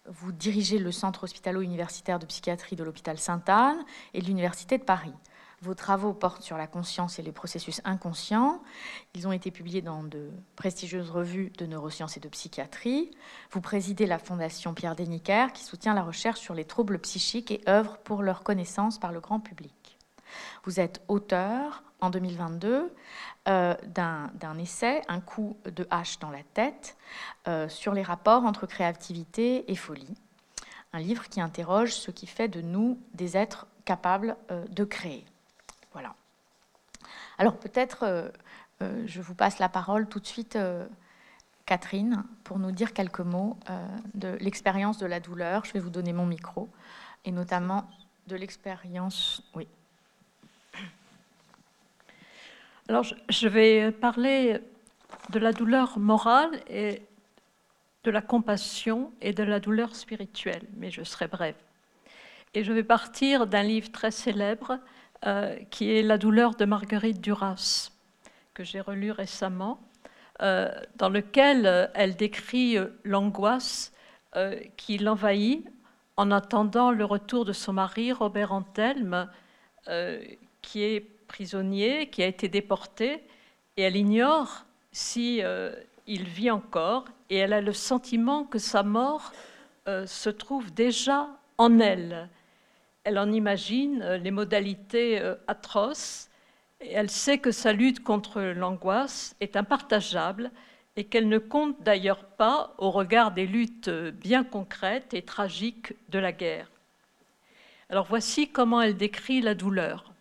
Vous 0.07 0.33
dirigez 0.33 0.79
le 0.79 0.91
centre 0.91 1.25
hospitalo-universitaire 1.25 2.19
de 2.19 2.27
psychiatrie 2.27 2.77
de 2.77 2.83
l'hôpital 2.83 3.19
Sainte-Anne 3.19 3.85
et 4.15 4.23
de 4.23 4.27
l'Université 4.27 4.79
de 4.79 4.85
Paris. 4.85 5.13
Vos 5.61 5.75
travaux 5.75 6.13
portent 6.13 6.43
sur 6.43 6.57
la 6.57 6.69
conscience 6.69 7.19
et 7.19 7.23
les 7.23 7.33
processus 7.33 7.81
inconscients. 7.85 8.63
Ils 9.15 9.27
ont 9.27 9.33
été 9.33 9.51
publiés 9.51 9.83
dans 9.83 10.05
de 10.05 10.31
prestigieuses 10.55 11.11
revues 11.11 11.51
de 11.59 11.67
neurosciences 11.67 12.17
et 12.17 12.21
de 12.21 12.29
psychiatrie. 12.29 13.11
Vous 13.51 13.61
présidez 13.61 14.07
la 14.07 14.19
Fondation 14.19 14.73
Pierre 14.73 14.95
Deniker 14.95 15.53
qui 15.53 15.65
soutient 15.65 15.95
la 15.95 16.03
recherche 16.05 16.39
sur 16.39 16.55
les 16.55 16.65
troubles 16.65 17.01
psychiques 17.01 17.51
et 17.51 17.61
œuvre 17.69 17.99
pour 17.99 18.23
leur 18.23 18.45
connaissance 18.45 19.01
par 19.01 19.11
le 19.11 19.19
grand 19.19 19.41
public. 19.41 19.99
Vous 20.63 20.79
êtes 20.79 21.03
auteur 21.09 21.83
en 22.01 22.11
2022 22.11 22.95
euh, 23.49 23.75
d'un 23.87 24.59
essai, 24.59 25.03
Un 25.09 25.21
coup 25.21 25.57
de 25.65 25.87
hache 25.91 26.19
dans 26.19 26.31
la 26.31 26.43
tête, 26.55 26.97
euh, 27.47 27.69
sur 27.69 27.95
les 27.95 28.03
rapports 28.03 28.45
entre 28.45 28.67
créativité 28.67 29.71
et 29.71 29.75
folie. 29.75 30.15
Un 30.93 31.01
livre 31.01 31.29
qui 31.29 31.41
interroge 31.41 31.93
ce 31.93 32.11
qui 32.11 32.27
fait 32.27 32.49
de 32.49 32.61
nous 32.61 32.99
des 33.15 33.37
êtres 33.37 33.67
capables 33.85 34.37
euh, 34.51 34.67
de 34.69 34.85
créer. 34.85 35.25
Voilà. 35.93 36.15
Alors 37.39 37.57
peut-être 37.57 38.33
je 38.81 39.21
vous 39.21 39.35
passe 39.35 39.59
la 39.59 39.69
parole 39.69 40.09
tout 40.09 40.21
de 40.21 40.27
suite, 40.27 40.57
Catherine, 41.67 42.25
pour 42.45 42.61
nous 42.61 42.71
dire 42.71 42.93
quelques 42.93 43.21
mots 43.21 43.57
de 44.15 44.37
l'expérience 44.41 44.99
de 44.99 45.07
la 45.07 45.19
douleur. 45.19 45.65
Je 45.65 45.73
vais 45.73 45.81
vous 45.81 45.91
donner 45.91 46.13
mon 46.13 46.27
micro, 46.27 46.69
et 47.25 47.33
notamment 47.33 47.89
de 48.27 48.37
l'expérience. 48.37 49.43
Oui. 49.55 49.67
Alors 52.91 53.05
je 53.29 53.49
vais 53.49 53.93
parler 53.93 54.61
de 55.29 55.39
la 55.39 55.53
douleur 55.53 55.99
morale 55.99 56.51
et 56.71 57.03
de 58.05 58.11
la 58.11 58.23
compassion 58.23 59.13
et 59.21 59.35
de 59.35 59.43
la 59.43 59.61
douleur 59.61 59.95
spirituelle, 59.95 60.63
mais 60.75 60.91
je 60.91 61.03
serai 61.03 61.29
brève. 61.29 61.55
Et 62.55 62.65
je 62.65 62.73
vais 62.73 62.83
partir 62.83 63.47
d'un 63.47 63.63
livre 63.63 63.93
très 63.93 64.11
célèbre 64.11 64.79
euh, 65.27 65.55
qui 65.71 65.93
est 65.93 66.03
La 66.03 66.17
douleur 66.17 66.55
de 66.55 66.65
Marguerite 66.65 67.21
Duras, 67.21 67.91
que 68.55 68.65
j'ai 68.65 68.81
relu 68.81 69.11
récemment, 69.11 69.81
euh, 70.41 70.71
dans 70.97 71.11
lequel 71.11 71.67
euh, 71.67 71.89
elle 71.93 72.17
décrit 72.17 72.79
l'angoisse 73.05 73.93
qui 74.77 74.99
l'envahit 74.99 75.67
en 76.17 76.31
attendant 76.31 76.91
le 76.93 77.05
retour 77.05 77.45
de 77.45 77.53
son 77.53 77.73
mari, 77.73 78.13
Robert 78.13 78.53
Antelme, 78.53 79.29
qui 80.63 80.85
est 80.85 81.18
prisonnier 81.29 82.09
qui 82.09 82.23
a 82.23 82.27
été 82.27 82.49
déporté 82.49 83.23
et 83.77 83.83
elle 83.83 83.97
ignore 83.97 84.65
si 84.91 85.41
euh, 85.43 85.73
il 86.09 86.25
vit 86.25 86.51
encore 86.51 87.05
et 87.31 87.37
elle 87.37 87.53
a 87.53 87.61
le 87.61 87.73
sentiment 87.73 88.45
que 88.45 88.59
sa 88.59 88.83
mort 88.83 89.33
euh, 89.87 90.07
se 90.07 90.31
trouve 90.31 90.73
déjà 90.75 91.29
en 91.59 91.79
elle. 91.79 92.29
Elle 93.05 93.19
en 93.19 93.31
imagine 93.31 94.03
euh, 94.03 94.19
les 94.19 94.33
modalités 94.33 95.23
atroces 95.47 96.29
et 96.81 96.93
elle 96.93 97.11
sait 97.11 97.39
que 97.39 97.53
sa 97.53 97.73
lutte 97.73 98.03
contre 98.03 98.41
l'angoisse 98.41 99.37
est 99.41 99.57
impartageable 99.57 100.51
et 100.97 101.05
qu'elle 101.05 101.29
ne 101.29 101.39
compte 101.39 101.81
d'ailleurs 101.83 102.25
pas 102.25 102.75
au 102.79 102.91
regard 102.91 103.31
des 103.31 103.47
luttes 103.47 103.91
bien 103.91 104.43
concrètes 104.43 105.15
et 105.15 105.23
tragiques 105.23 105.95
de 106.09 106.19
la 106.19 106.33
guerre. 106.33 106.69
Alors 107.91 108.07
voici 108.07 108.49
comment 108.49 108.83
elle 108.83 108.97
décrit 108.97 109.41
la 109.41 109.55
douleur. 109.55 110.13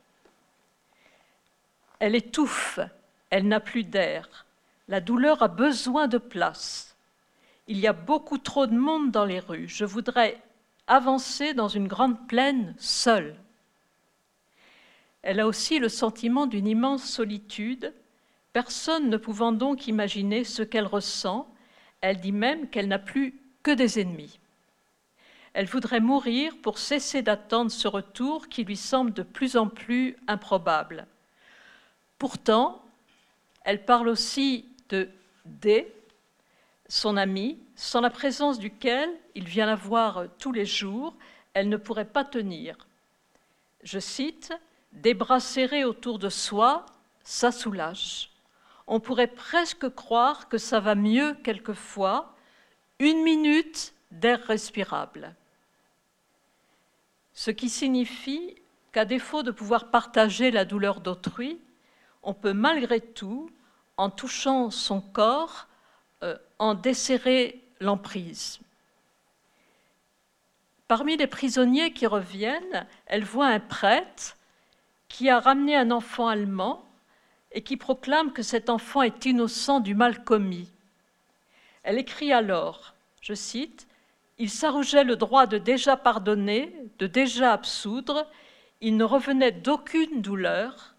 Elle 1.99 2.15
étouffe, 2.15 2.79
elle 3.29 3.47
n'a 3.47 3.59
plus 3.59 3.83
d'air. 3.83 4.45
La 4.87 5.01
douleur 5.01 5.41
a 5.41 5.47
besoin 5.47 6.07
de 6.07 6.17
place. 6.17 6.95
Il 7.67 7.79
y 7.79 7.87
a 7.87 7.93
beaucoup 7.93 8.37
trop 8.37 8.67
de 8.67 8.77
monde 8.77 9.11
dans 9.11 9.25
les 9.25 9.39
rues. 9.39 9.67
Je 9.67 9.83
voudrais 9.83 10.41
avancer 10.87 11.53
dans 11.53 11.67
une 11.67 11.87
grande 11.87 12.27
plaine 12.27 12.73
seule. 12.77 13.35
Elle 15.21 15.39
a 15.39 15.47
aussi 15.47 15.79
le 15.79 15.89
sentiment 15.89 16.45
d'une 16.45 16.67
immense 16.67 17.03
solitude, 17.03 17.93
personne 18.53 19.09
ne 19.09 19.17
pouvant 19.17 19.51
donc 19.51 19.87
imaginer 19.87 20.45
ce 20.45 20.63
qu'elle 20.63 20.85
ressent. 20.85 21.51
Elle 21.99 22.21
dit 22.21 22.31
même 22.31 22.69
qu'elle 22.69 22.87
n'a 22.87 22.99
plus 22.99 23.35
que 23.63 23.71
des 23.71 23.99
ennemis. 23.99 24.39
Elle 25.53 25.65
voudrait 25.65 25.99
mourir 25.99 26.53
pour 26.61 26.77
cesser 26.77 27.23
d'attendre 27.23 27.71
ce 27.71 27.87
retour 27.87 28.47
qui 28.47 28.63
lui 28.63 28.77
semble 28.77 29.11
de 29.11 29.23
plus 29.23 29.57
en 29.57 29.67
plus 29.67 30.15
improbable. 30.27 31.07
Pourtant, 32.17 32.83
elle 33.63 33.85
parle 33.85 34.07
aussi 34.07 34.65
de 34.89 35.09
D, 35.45 35.93
son 36.87 37.17
ami, 37.17 37.59
sans 37.75 38.01
la 38.01 38.09
présence 38.09 38.59
duquel 38.59 39.09
il 39.35 39.45
vient 39.45 39.65
la 39.65 39.75
voir 39.75 40.25
tous 40.39 40.51
les 40.51 40.65
jours, 40.65 41.13
elle 41.53 41.69
ne 41.69 41.77
pourrait 41.77 42.05
pas 42.05 42.23
tenir. 42.23 42.77
Je 43.83 43.99
cite 43.99 44.53
Des 44.93 45.13
bras 45.13 45.39
serrés 45.39 45.85
autour 45.85 46.17
de 46.17 46.29
soi, 46.29 46.85
ça 47.23 47.51
soulage. 47.51 48.31
On 48.87 48.99
pourrait 48.99 49.27
presque 49.27 49.89
croire 49.89 50.47
que 50.47 50.57
ça 50.57 50.79
va 50.79 50.95
mieux 50.95 51.33
quelquefois, 51.43 52.33
une 52.99 53.21
minute 53.21 53.93
d'air 54.11 54.41
respirable. 54.47 55.35
Ce 57.33 57.51
qui 57.51 57.69
signifie 57.69 58.55
qu'à 58.91 59.05
défaut 59.05 59.43
de 59.43 59.51
pouvoir 59.51 59.91
partager 59.91 60.49
la 60.51 60.65
douleur 60.65 61.01
d'autrui, 61.01 61.59
on 62.27 62.33
peut 62.33 62.53
malgré 62.53 62.99
tout, 62.99 63.49
en 63.95 64.09
touchant 64.09 64.69
son 64.69 64.99
corps, 64.99 65.67
euh, 66.23 66.37
en 66.59 66.73
desserrer 66.75 67.63
l'emprise. 67.79 68.59
Parmi 70.89 71.15
les 71.15 71.25
prisonniers 71.25 71.93
qui 71.93 72.05
reviennent, 72.05 72.85
elle 73.05 73.23
voit 73.23 73.47
un 73.47 73.61
prêtre 73.61 74.35
qui 75.07 75.29
a 75.29 75.39
ramené 75.39 75.77
un 75.77 75.89
enfant 75.89 76.27
allemand 76.27 76.85
et 77.53 77.63
qui 77.63 77.77
proclame 77.77 78.33
que 78.33 78.43
cet 78.43 78.69
enfant 78.69 79.03
est 79.03 79.25
innocent 79.25 79.79
du 79.79 79.95
mal 79.95 80.25
commis. 80.25 80.69
Elle 81.83 81.97
écrit 81.97 82.33
alors, 82.33 82.93
je 83.21 83.33
cite, 83.33 83.87
Il 84.37 84.49
s'arrogeait 84.49 85.05
le 85.05 85.15
droit 85.15 85.47
de 85.47 85.57
déjà 85.57 85.95
pardonner, 85.95 86.75
de 86.99 87.07
déjà 87.07 87.53
absoudre, 87.53 88.29
il 88.81 88.97
ne 88.97 89.05
revenait 89.05 89.53
d'aucune 89.53 90.21
douleur, 90.21 90.96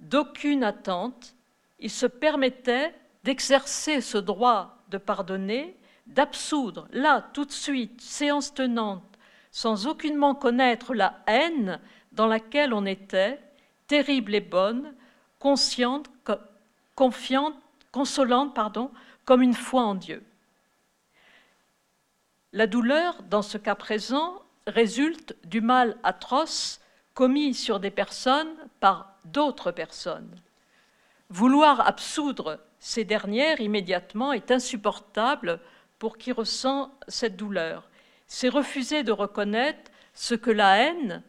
d'aucune 0.00 0.64
attente, 0.64 1.34
il 1.78 1.90
se 1.90 2.06
permettait 2.06 2.94
d'exercer 3.24 4.00
ce 4.00 4.18
droit 4.18 4.78
de 4.88 4.98
pardonner, 4.98 5.76
d'absoudre, 6.06 6.88
là, 6.92 7.28
tout 7.32 7.44
de 7.44 7.52
suite, 7.52 8.00
séance 8.00 8.54
tenante, 8.54 9.18
sans 9.50 9.86
aucunement 9.86 10.34
connaître 10.34 10.94
la 10.94 11.20
haine 11.26 11.80
dans 12.12 12.26
laquelle 12.26 12.72
on 12.72 12.86
était, 12.86 13.40
terrible 13.86 14.34
et 14.34 14.40
bonne, 14.40 14.94
consciente, 15.38 16.10
confiante, 16.94 17.54
consolante, 17.92 18.58
comme 19.24 19.42
une 19.42 19.54
foi 19.54 19.82
en 19.82 19.94
Dieu. 19.94 20.22
La 22.52 22.66
douleur, 22.66 23.22
dans 23.24 23.42
ce 23.42 23.58
cas 23.58 23.74
présent, 23.74 24.42
résulte 24.66 25.36
du 25.44 25.60
mal 25.60 25.96
atroce 26.02 26.80
commis 27.14 27.54
sur 27.54 27.78
des 27.78 27.90
personnes 27.90 28.54
par 28.80 29.17
d'autres 29.32 29.70
personnes. 29.70 30.40
Vouloir 31.30 31.86
absoudre 31.86 32.58
ces 32.78 33.04
dernières 33.04 33.60
immédiatement 33.60 34.32
est 34.32 34.50
insupportable 34.50 35.60
pour 35.98 36.16
qui 36.16 36.32
ressent 36.32 36.92
cette 37.08 37.36
douleur. 37.36 37.88
C'est 38.26 38.48
refuser 38.48 39.02
de 39.02 39.12
reconnaître 39.12 39.90
ce 40.14 40.34
que 40.34 40.50
la 40.50 40.78
haine, 40.78 41.22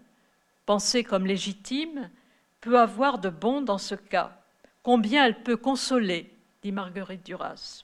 pensée 0.66 1.04
comme 1.04 1.26
légitime, 1.26 2.10
peut 2.62 2.80
avoir 2.80 3.20
de 3.20 3.30
bon 3.30 3.62
dans 3.62 3.78
ce 3.78 3.96
cas, 3.96 4.38
combien 4.84 5.26
elle 5.26 5.44
peut 5.44 5.58
consoler, 5.58 6.34
dit 6.62 6.72
Marguerite 6.72 7.26
Duras. 7.26 7.84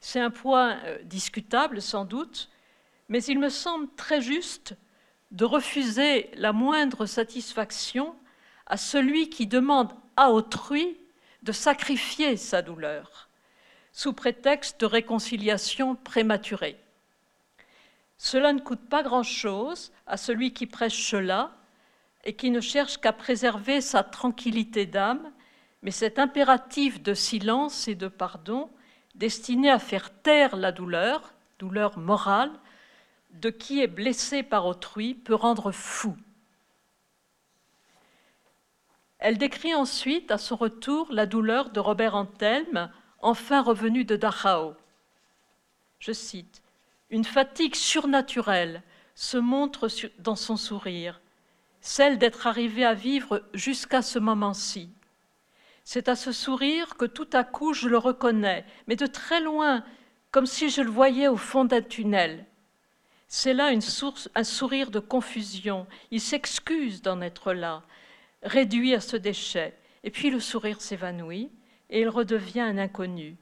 C'est 0.00 0.20
un 0.20 0.30
point 0.30 0.78
euh, 0.84 0.98
discutable 1.04 1.80
sans 1.80 2.04
doute, 2.04 2.50
mais 3.08 3.22
il 3.24 3.38
me 3.38 3.48
semble 3.48 3.88
très 3.96 4.20
juste 4.20 4.74
de 5.30 5.44
refuser 5.44 6.30
la 6.34 6.52
moindre 6.52 7.06
satisfaction 7.06 8.14
à 8.66 8.76
celui 8.76 9.28
qui 9.30 9.46
demande 9.46 9.92
à 10.16 10.30
autrui 10.30 10.96
de 11.42 11.52
sacrifier 11.52 12.36
sa 12.36 12.62
douleur, 12.62 13.28
sous 13.92 14.12
prétexte 14.12 14.80
de 14.80 14.86
réconciliation 14.86 15.96
prématurée. 15.96 16.78
Cela 18.18 18.52
ne 18.52 18.60
coûte 18.60 18.88
pas 18.88 19.02
grand-chose 19.02 19.92
à 20.06 20.16
celui 20.16 20.52
qui 20.52 20.66
prêche 20.66 21.10
cela 21.10 21.50
et 22.24 22.34
qui 22.34 22.50
ne 22.50 22.60
cherche 22.60 22.98
qu'à 22.98 23.12
préserver 23.12 23.80
sa 23.80 24.04
tranquillité 24.04 24.86
d'âme, 24.86 25.32
mais 25.82 25.90
cet 25.90 26.20
impératif 26.20 27.02
de 27.02 27.14
silence 27.14 27.88
et 27.88 27.96
de 27.96 28.06
pardon, 28.06 28.70
destiné 29.16 29.70
à 29.70 29.80
faire 29.80 30.10
taire 30.22 30.56
la 30.56 30.70
douleur, 30.70 31.34
douleur 31.58 31.98
morale, 31.98 32.52
de 33.32 33.50
qui 33.50 33.80
est 33.80 33.88
blessé 33.88 34.42
par 34.42 34.66
autrui, 34.66 35.14
peut 35.14 35.34
rendre 35.34 35.72
fou. 35.72 36.16
Elle 39.24 39.38
décrit 39.38 39.72
ensuite 39.72 40.32
à 40.32 40.36
son 40.36 40.56
retour 40.56 41.06
la 41.12 41.26
douleur 41.26 41.70
de 41.70 41.78
Robert 41.78 42.16
Antelme, 42.16 42.90
enfin 43.20 43.62
revenu 43.62 44.04
de 44.04 44.16
Dachau. 44.16 44.74
Je 46.00 46.10
cite 46.10 46.60
Une 47.08 47.22
fatigue 47.22 47.76
surnaturelle 47.76 48.82
se 49.14 49.36
montre 49.36 49.86
dans 50.18 50.34
son 50.34 50.56
sourire, 50.56 51.20
celle 51.80 52.18
d'être 52.18 52.48
arrivé 52.48 52.84
à 52.84 52.94
vivre 52.94 53.44
jusqu'à 53.54 54.02
ce 54.02 54.18
moment-ci. 54.18 54.90
C'est 55.84 56.08
à 56.08 56.16
ce 56.16 56.32
sourire 56.32 56.96
que 56.96 57.04
tout 57.04 57.30
à 57.32 57.44
coup 57.44 57.74
je 57.74 57.88
le 57.88 57.98
reconnais, 57.98 58.66
mais 58.88 58.96
de 58.96 59.06
très 59.06 59.40
loin, 59.40 59.84
comme 60.32 60.46
si 60.46 60.68
je 60.68 60.82
le 60.82 60.90
voyais 60.90 61.28
au 61.28 61.36
fond 61.36 61.64
d'un 61.64 61.82
tunnel. 61.82 62.44
C'est 63.28 63.54
là 63.54 63.70
un 64.34 64.44
sourire 64.44 64.90
de 64.90 64.98
confusion. 64.98 65.86
Il 66.10 66.20
s'excuse 66.20 67.02
d'en 67.02 67.20
être 67.20 67.52
là 67.52 67.84
réduit 68.42 68.94
à 68.94 69.00
ce 69.00 69.16
déchet, 69.16 69.76
et 70.04 70.10
puis 70.10 70.30
le 70.30 70.40
sourire 70.40 70.80
s'évanouit, 70.80 71.50
et 71.90 72.00
il 72.00 72.08
redevient 72.08 72.60
un 72.60 72.78
inconnu. 72.78 73.36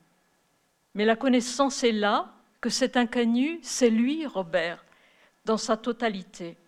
Mais 0.94 1.04
la 1.04 1.16
connaissance 1.16 1.84
est 1.84 1.92
là, 1.92 2.34
que 2.60 2.68
cet 2.70 2.96
inconnu, 2.96 3.58
c'est 3.62 3.90
lui, 3.90 4.26
Robert, 4.26 4.84
dans 5.44 5.56
sa 5.56 5.76
totalité. 5.76 6.58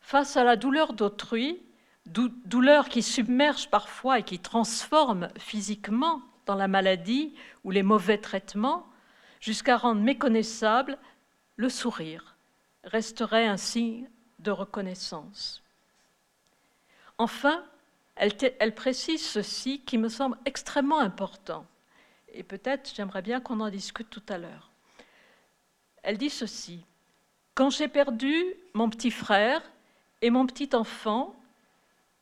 Face 0.00 0.36
à 0.36 0.44
la 0.44 0.56
douleur 0.56 0.92
d'autrui, 0.92 1.62
douleur 2.06 2.88
qui 2.88 3.02
submerge 3.02 3.68
parfois 3.68 4.20
et 4.20 4.22
qui 4.22 4.38
transforme 4.38 5.28
physiquement 5.38 6.22
dans 6.46 6.54
la 6.54 6.68
maladie 6.68 7.34
ou 7.64 7.72
les 7.72 7.82
mauvais 7.82 8.18
traitements, 8.18 8.86
jusqu'à 9.40 9.76
rendre 9.76 10.00
méconnaissable 10.00 10.96
le 11.56 11.68
sourire, 11.68 12.36
resterait 12.84 13.46
un 13.46 13.56
signe 13.56 14.08
de 14.38 14.52
reconnaissance. 14.52 15.65
Enfin, 17.18 17.64
elle, 18.16 18.74
précise 18.74 19.24
ceci 19.24 19.80
qui 19.80 19.98
me 19.98 20.08
semble 20.08 20.38
extrêmement 20.44 20.98
important, 20.98 21.66
et 22.32 22.42
peut-être 22.42 22.92
j'aimerais 22.94 23.22
bien 23.22 23.40
qu'on 23.40 23.60
en 23.60 23.70
discute 23.70 24.10
tout 24.10 24.22
à 24.28 24.38
l'heure. 24.38 24.70
Elle 26.02 26.18
dit 26.18 26.30
ceci, 26.30 26.84
Quand 27.54 27.70
j'ai 27.70 27.88
perdu 27.88 28.54
mon 28.74 28.90
petit 28.90 29.10
frère 29.10 29.62
et 30.22 30.30
mon 30.30 30.46
petit 30.46 30.70
enfant, 30.74 31.34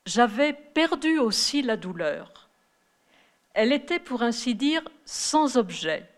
j'avais 0.07 0.53
perdu 0.53 1.19
aussi 1.19 1.63
la 1.63 1.77
douleur. 1.77 2.49
Elle 3.53 3.73
était, 3.73 4.01
pour 4.01 4.23
ainsi 4.23 4.55
dire, 4.55 4.83
sans 5.05 5.57
objet. 5.57 6.09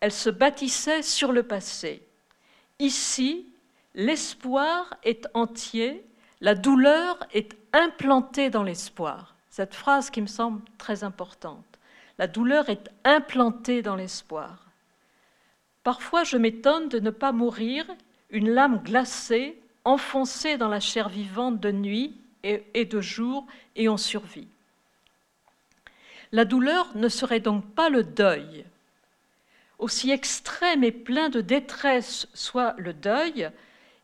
Elle 0.00 0.12
se 0.12 0.30
bâtissait 0.30 1.02
sur 1.02 1.32
le 1.32 1.42
passé. 1.42 2.02
Ici, 2.78 3.46
l'espoir 3.94 4.94
est 5.02 5.26
entier 5.34 6.04
La 6.40 6.54
douleur 6.54 7.18
est 7.32 7.57
implantée 7.72 8.50
dans 8.50 8.62
l'espoir. 8.62 9.34
Cette 9.50 9.74
phrase 9.74 10.10
qui 10.10 10.20
me 10.20 10.26
semble 10.26 10.62
très 10.78 11.04
importante. 11.04 11.64
La 12.18 12.26
douleur 12.26 12.68
est 12.68 12.90
implantée 13.04 13.82
dans 13.82 13.96
l'espoir. 13.96 14.66
Parfois, 15.84 16.24
je 16.24 16.36
m'étonne 16.36 16.88
de 16.88 16.98
ne 16.98 17.10
pas 17.10 17.32
mourir, 17.32 17.86
une 18.30 18.50
lame 18.50 18.82
glacée, 18.82 19.58
enfoncée 19.84 20.58
dans 20.58 20.68
la 20.68 20.80
chair 20.80 21.08
vivante 21.08 21.60
de 21.60 21.72
nuit 21.72 22.16
et 22.42 22.84
de 22.84 23.00
jour, 23.00 23.46
et 23.74 23.88
on 23.88 23.96
survit. 23.96 24.48
La 26.32 26.44
douleur 26.44 26.94
ne 26.94 27.08
serait 27.08 27.40
donc 27.40 27.64
pas 27.74 27.88
le 27.88 28.04
deuil. 28.04 28.64
Aussi 29.78 30.10
extrême 30.10 30.84
et 30.84 30.92
plein 30.92 31.30
de 31.30 31.40
détresse 31.40 32.28
soit 32.34 32.74
le 32.78 32.92
deuil, 32.92 33.50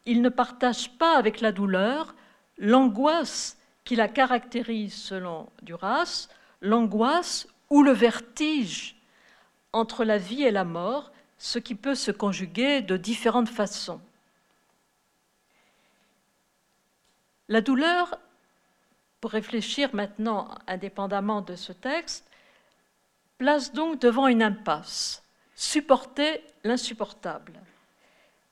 il 0.06 0.22
ne 0.22 0.28
partage 0.28 0.90
pas 0.98 1.18
avec 1.18 1.40
la 1.40 1.52
douleur 1.52 2.14
l'angoisse 2.58 3.58
qui 3.84 3.96
la 3.96 4.08
caractérise 4.08 4.94
selon 4.94 5.48
Duras, 5.62 6.28
l'angoisse 6.60 7.46
ou 7.70 7.82
le 7.82 7.92
vertige 7.92 8.96
entre 9.72 10.04
la 10.04 10.18
vie 10.18 10.42
et 10.42 10.50
la 10.50 10.64
mort, 10.64 11.12
ce 11.38 11.58
qui 11.58 11.74
peut 11.74 11.94
se 11.94 12.10
conjuguer 12.10 12.80
de 12.80 12.96
différentes 12.96 13.48
façons. 13.48 14.00
La 17.48 17.60
douleur, 17.60 18.18
pour 19.20 19.32
réfléchir 19.32 19.94
maintenant 19.94 20.48
indépendamment 20.66 21.42
de 21.42 21.56
ce 21.56 21.72
texte, 21.72 22.26
place 23.36 23.72
donc 23.72 24.00
devant 24.00 24.28
une 24.28 24.42
impasse, 24.42 25.22
supporter 25.54 26.42
l'insupportable. 26.62 27.60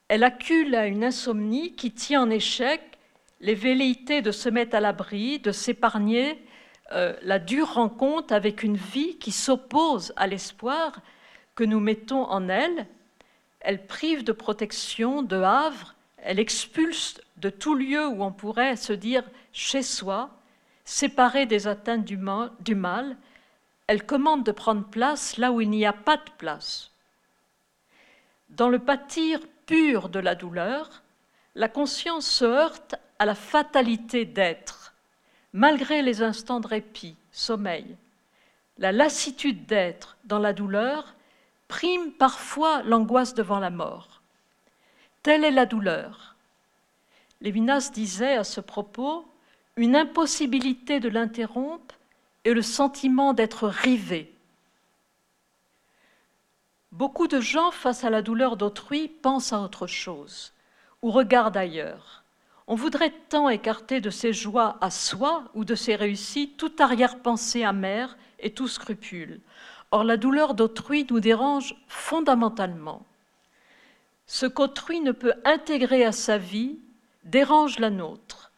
Elle 0.08 0.24
accule 0.24 0.74
à 0.74 0.86
une 0.86 1.04
insomnie 1.04 1.74
qui 1.74 1.92
tient 1.92 2.22
en 2.22 2.30
échec 2.30 2.98
les 3.42 3.54
velléités 3.54 4.22
de 4.22 4.30
se 4.30 4.48
mettre 4.48 4.76
à 4.76 4.80
l'abri, 4.80 5.40
de 5.40 5.52
s'épargner 5.52 6.42
euh, 6.92 7.14
la 7.22 7.38
dure 7.38 7.74
rencontre 7.74 8.32
avec 8.32 8.62
une 8.62 8.76
vie 8.76 9.18
qui 9.18 9.32
s'oppose 9.32 10.12
à 10.16 10.26
l'espoir 10.26 11.00
que 11.56 11.64
nous 11.64 11.80
mettons 11.80 12.24
en 12.24 12.48
elle. 12.48 12.86
Elle 13.60 13.86
prive 13.86 14.24
de 14.24 14.32
protection, 14.32 15.22
de 15.22 15.36
havre, 15.36 15.94
elle 16.18 16.38
expulse 16.38 17.20
de 17.36 17.50
tout 17.50 17.74
lieu 17.74 18.06
où 18.06 18.22
on 18.22 18.32
pourrait 18.32 18.76
se 18.76 18.92
dire 18.92 19.24
chez 19.52 19.82
soi, 19.82 20.30
séparée 20.84 21.46
des 21.46 21.66
atteintes 21.66 22.04
du 22.04 22.16
mal, 22.16 23.16
elle 23.88 24.06
commande 24.06 24.44
de 24.44 24.52
prendre 24.52 24.84
place 24.84 25.36
là 25.36 25.50
où 25.50 25.60
il 25.60 25.68
n'y 25.68 25.84
a 25.84 25.92
pas 25.92 26.16
de 26.16 26.30
place. 26.38 26.92
Dans 28.50 28.68
le 28.68 28.78
pâtir 28.78 29.40
pur 29.66 30.08
de 30.08 30.20
la 30.20 30.36
douleur, 30.36 31.02
la 31.54 31.68
conscience 31.68 32.26
se 32.26 32.44
heurte 32.44 32.94
à 33.22 33.24
la 33.24 33.36
fatalité 33.36 34.24
d'être 34.24 34.94
malgré 35.52 36.02
les 36.02 36.22
instants 36.22 36.58
de 36.58 36.66
répit, 36.66 37.14
sommeil. 37.30 37.96
La 38.78 38.90
lassitude 38.90 39.64
d'être 39.64 40.16
dans 40.24 40.40
la 40.40 40.52
douleur 40.52 41.14
prime 41.68 42.10
parfois 42.10 42.82
l'angoisse 42.82 43.34
devant 43.34 43.60
la 43.60 43.70
mort. 43.70 44.22
Telle 45.22 45.44
est 45.44 45.52
la 45.52 45.66
douleur. 45.66 46.34
Lévinas 47.40 47.92
disait 47.94 48.34
à 48.34 48.42
ce 48.42 48.60
propos 48.60 49.24
une 49.76 49.94
impossibilité 49.94 50.98
de 50.98 51.08
l'interrompre 51.08 51.94
et 52.44 52.52
le 52.52 52.62
sentiment 52.62 53.34
d'être 53.34 53.68
rivé. 53.68 54.34
Beaucoup 56.90 57.28
de 57.28 57.40
gens, 57.40 57.70
face 57.70 58.02
à 58.02 58.10
la 58.10 58.20
douleur 58.20 58.56
d'autrui, 58.56 59.06
pensent 59.06 59.52
à 59.52 59.60
autre 59.60 59.86
chose 59.86 60.52
ou 61.02 61.12
regardent 61.12 61.56
ailleurs. 61.56 62.21
On 62.66 62.74
voudrait 62.74 63.12
tant 63.28 63.48
écarter 63.48 64.00
de 64.00 64.10
ses 64.10 64.32
joies 64.32 64.78
à 64.80 64.90
soi 64.90 65.44
ou 65.54 65.64
de 65.64 65.74
ses 65.74 65.96
réussites 65.96 66.56
toute 66.56 66.80
arrière-pensée 66.80 67.64
amère 67.64 68.16
et 68.38 68.50
tout 68.50 68.68
scrupule. 68.68 69.40
Or, 69.90 70.04
la 70.04 70.16
douleur 70.16 70.54
d'autrui 70.54 71.06
nous 71.10 71.20
dérange 71.20 71.74
fondamentalement. 71.88 73.04
Ce 74.26 74.46
qu'autrui 74.46 75.00
ne 75.00 75.12
peut 75.12 75.34
intégrer 75.44 76.04
à 76.04 76.12
sa 76.12 76.38
vie 76.38 76.78
dérange 77.24 77.78
la 77.78 77.90
nôtre. 77.90 78.52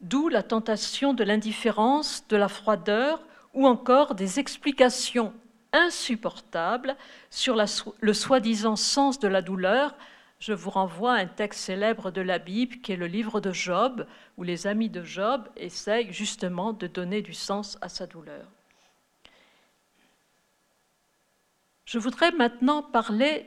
D'où 0.00 0.28
la 0.28 0.42
tentation 0.42 1.12
de 1.12 1.24
l'indifférence, 1.24 2.24
de 2.28 2.36
la 2.36 2.48
froideur 2.48 3.22
ou 3.52 3.66
encore 3.66 4.14
des 4.14 4.38
explications 4.38 5.34
insupportables 5.72 6.96
sur 7.30 7.56
le 8.00 8.12
soi-disant 8.12 8.76
sens 8.76 9.18
de 9.18 9.28
la 9.28 9.42
douleur 9.42 9.94
je 10.40 10.54
vous 10.54 10.70
renvoie 10.70 11.12
à 11.12 11.18
un 11.20 11.26
texte 11.26 11.60
célèbre 11.60 12.10
de 12.10 12.22
la 12.22 12.38
Bible 12.38 12.78
qui 12.80 12.92
est 12.92 12.96
le 12.96 13.06
livre 13.06 13.40
de 13.40 13.52
Job, 13.52 14.06
où 14.38 14.42
les 14.42 14.66
amis 14.66 14.88
de 14.88 15.04
Job 15.04 15.46
essayent 15.56 16.12
justement 16.12 16.72
de 16.72 16.86
donner 16.86 17.20
du 17.20 17.34
sens 17.34 17.76
à 17.82 17.90
sa 17.90 18.06
douleur. 18.06 18.46
Je 21.84 21.98
voudrais 21.98 22.32
maintenant 22.32 22.82
parler 22.82 23.46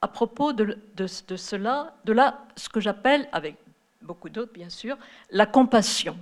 à 0.00 0.08
propos 0.08 0.54
de, 0.54 0.78
cela, 1.06 1.94
de 2.04 2.14
la, 2.14 2.42
ce 2.56 2.70
que 2.70 2.80
j'appelle, 2.80 3.28
avec 3.32 3.56
beaucoup 4.00 4.30
d'autres 4.30 4.52
bien 4.52 4.70
sûr, 4.70 4.96
la 5.30 5.44
compassion. 5.44 6.16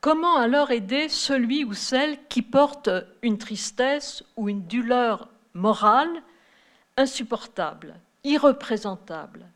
Comment 0.00 0.36
alors 0.36 0.70
aider 0.70 1.10
celui 1.10 1.64
ou 1.64 1.74
celle 1.74 2.26
qui 2.28 2.40
porte 2.40 2.88
une 3.20 3.36
tristesse 3.36 4.24
ou 4.36 4.48
une 4.48 4.62
douleur 4.62 5.28
morale 5.52 6.22
insupportable? 6.96 8.00
Irreprésentables, 8.24 9.46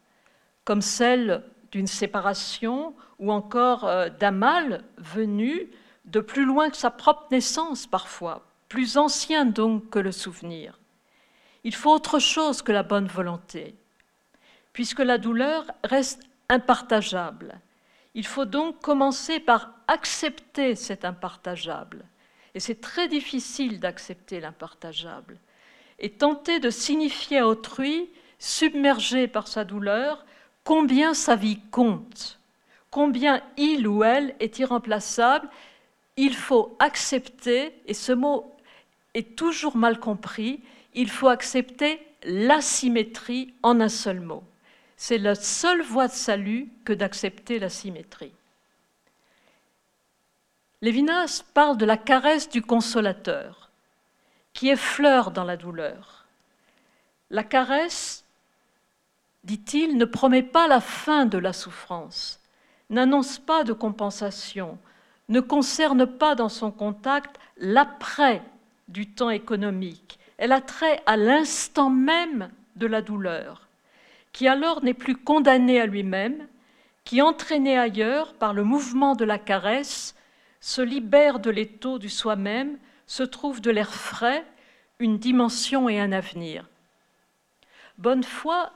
comme 0.64 0.82
celle 0.82 1.42
d'une 1.72 1.86
séparation 1.86 2.94
ou 3.18 3.32
encore 3.32 3.84
euh, 3.84 4.08
d'un 4.08 4.30
mal 4.30 4.84
venu 4.98 5.70
de 6.04 6.20
plus 6.20 6.44
loin 6.44 6.70
que 6.70 6.76
sa 6.76 6.90
propre 6.90 7.26
naissance 7.30 7.86
parfois, 7.86 8.46
plus 8.68 8.96
ancien 8.96 9.44
donc 9.44 9.90
que 9.90 9.98
le 9.98 10.12
souvenir. 10.12 10.78
Il 11.64 11.74
faut 11.74 11.90
autre 11.90 12.18
chose 12.18 12.62
que 12.62 12.72
la 12.72 12.82
bonne 12.82 13.06
volonté, 13.06 13.74
puisque 14.72 15.00
la 15.00 15.18
douleur 15.18 15.64
reste 15.82 16.22
impartageable. 16.48 17.58
Il 18.14 18.26
faut 18.26 18.44
donc 18.44 18.80
commencer 18.80 19.40
par 19.40 19.70
accepter 19.88 20.76
cet 20.76 21.04
impartageable. 21.04 22.04
Et 22.54 22.60
c'est 22.60 22.80
très 22.80 23.08
difficile 23.08 23.80
d'accepter 23.80 24.40
l'impartageable. 24.40 25.38
Et 25.98 26.10
tenter 26.10 26.60
de 26.60 26.70
signifier 26.70 27.38
à 27.38 27.48
autrui 27.48 28.10
submergé 28.44 29.26
par 29.26 29.48
sa 29.48 29.64
douleur, 29.64 30.26
combien 30.64 31.14
sa 31.14 31.34
vie 31.34 31.60
compte, 31.70 32.38
combien 32.90 33.42
il 33.56 33.88
ou 33.88 34.04
elle 34.04 34.36
est 34.38 34.58
irremplaçable, 34.58 35.48
il 36.18 36.34
faut 36.34 36.76
accepter, 36.78 37.72
et 37.86 37.94
ce 37.94 38.12
mot 38.12 38.54
est 39.14 39.34
toujours 39.34 39.78
mal 39.78 39.98
compris, 39.98 40.60
il 40.92 41.08
faut 41.08 41.28
accepter 41.28 42.06
l'asymétrie 42.24 43.54
en 43.62 43.80
un 43.80 43.88
seul 43.88 44.20
mot. 44.20 44.44
C'est 44.98 45.18
la 45.18 45.34
seule 45.34 45.82
voie 45.82 46.08
de 46.08 46.12
salut 46.12 46.68
que 46.84 46.92
d'accepter 46.92 47.58
la 47.58 47.70
symétrie. 47.70 48.34
Lévinas 50.82 51.42
parle 51.54 51.78
de 51.78 51.86
la 51.86 51.96
caresse 51.96 52.50
du 52.50 52.60
consolateur, 52.60 53.70
qui 54.52 54.68
est 54.68 54.76
fleur 54.76 55.30
dans 55.30 55.44
la 55.44 55.56
douleur. 55.56 56.26
La 57.30 57.42
caresse 57.42 58.23
dit-il, 59.44 59.96
ne 59.96 60.04
promet 60.04 60.42
pas 60.42 60.66
la 60.68 60.80
fin 60.80 61.26
de 61.26 61.38
la 61.38 61.52
souffrance, 61.52 62.40
n'annonce 62.90 63.38
pas 63.38 63.64
de 63.64 63.72
compensation, 63.72 64.78
ne 65.28 65.40
concerne 65.40 66.06
pas 66.06 66.34
dans 66.34 66.48
son 66.48 66.70
contact 66.70 67.38
l'après 67.56 68.42
du 68.88 69.10
temps 69.10 69.30
économique. 69.30 70.18
Elle 70.38 70.52
a 70.52 70.60
trait 70.60 71.00
à 71.06 71.16
l'instant 71.16 71.90
même 71.90 72.50
de 72.76 72.86
la 72.86 73.02
douleur, 73.02 73.68
qui 74.32 74.48
alors 74.48 74.82
n'est 74.82 74.94
plus 74.94 75.16
condamné 75.16 75.80
à 75.80 75.86
lui-même, 75.86 76.46
qui, 77.04 77.22
entraîné 77.22 77.78
ailleurs 77.78 78.34
par 78.34 78.54
le 78.54 78.64
mouvement 78.64 79.14
de 79.14 79.24
la 79.24 79.38
caresse, 79.38 80.14
se 80.60 80.80
libère 80.80 81.38
de 81.38 81.50
l'étau 81.50 81.98
du 81.98 82.08
soi-même, 82.08 82.78
se 83.06 83.22
trouve 83.22 83.60
de 83.60 83.70
l'air 83.70 83.94
frais, 83.94 84.44
une 84.98 85.18
dimension 85.18 85.88
et 85.88 86.00
un 86.00 86.12
avenir. 86.12 86.66
Bonnefoy 87.98 88.70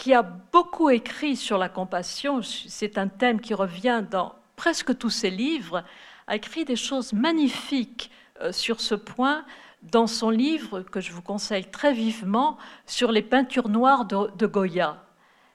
qui 0.00 0.14
a 0.14 0.22
beaucoup 0.22 0.88
écrit 0.88 1.36
sur 1.36 1.58
la 1.58 1.68
compassion, 1.68 2.40
c'est 2.42 2.96
un 2.96 3.06
thème 3.06 3.38
qui 3.38 3.52
revient 3.52 4.02
dans 4.10 4.34
presque 4.56 4.96
tous 4.96 5.10
ses 5.10 5.28
livres, 5.28 5.84
a 6.26 6.36
écrit 6.36 6.64
des 6.64 6.74
choses 6.74 7.12
magnifiques 7.12 8.10
euh, 8.40 8.50
sur 8.50 8.80
ce 8.80 8.94
point 8.94 9.44
dans 9.82 10.06
son 10.06 10.30
livre 10.30 10.80
que 10.80 11.02
je 11.02 11.12
vous 11.12 11.20
conseille 11.20 11.66
très 11.66 11.92
vivement 11.92 12.56
sur 12.86 13.12
les 13.12 13.20
peintures 13.20 13.68
noires 13.68 14.06
de, 14.06 14.46
Goya, 14.46 15.04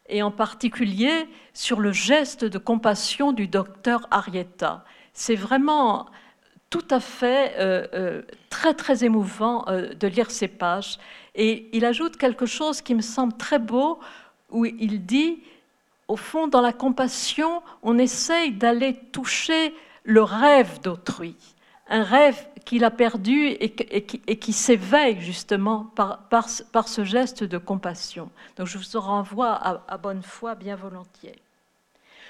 et 0.10 0.22
en 0.22 0.30
particulier 0.30 1.28
sur 1.56 1.80
le 1.80 1.92
geste 1.92 2.46
de 2.46 2.60
compassion 2.60 3.32
du 3.32 3.48
docteur 3.48 4.08
Arietta. 4.12 4.86
C'est 5.14 5.36
vraiment 5.36 6.06
tout 6.70 6.88
à 6.92 7.00
fait 7.00 7.56
euh, 7.58 7.88
euh, 7.96 8.22
très 8.52 8.76
très 8.76 9.04
émouvant 9.04 9.66
de 9.66 10.08
lire 10.08 10.30
ces 10.30 10.48
pages. 10.48 11.00
Et 11.34 11.70
il 11.76 11.84
ajoute 11.84 12.18
quelque 12.18 12.46
chose 12.46 12.82
qui 12.82 12.94
me 12.94 13.02
semble 13.02 13.34
très 13.38 13.60
beau 13.60 14.00
où 14.56 14.66
il 14.66 15.06
dit 15.06 15.40
au 16.08 16.18
fond, 16.18 16.48
dans 16.48 16.62
la 16.62 16.74
compassion, 16.74 17.64
on 17.82 17.98
essaye 17.98 18.52
d'aller 18.52 18.96
toucher 19.12 19.74
le 20.04 20.22
rêve 20.22 20.82
d'autrui, 20.82 21.36
un 21.90 22.04
rêve 22.04 22.48
qu'il 22.64 22.84
a 22.84 22.92
perdu 22.92 23.48
et, 23.48 23.72
qui, 23.72 24.54
s'éveille 24.54 25.20
justement 25.22 25.92
par, 25.96 26.88
ce 26.88 27.04
geste 27.04 27.44
de 27.44 27.58
compassion. 27.58 28.30
Donc 28.58 28.68
je 28.68 28.78
vous 28.78 29.00
renvoie 29.00 29.54
à, 29.54 29.98
bonne 29.98 30.24
foi 30.24 30.56
bien 30.56 30.76
volontiers. 30.76 31.36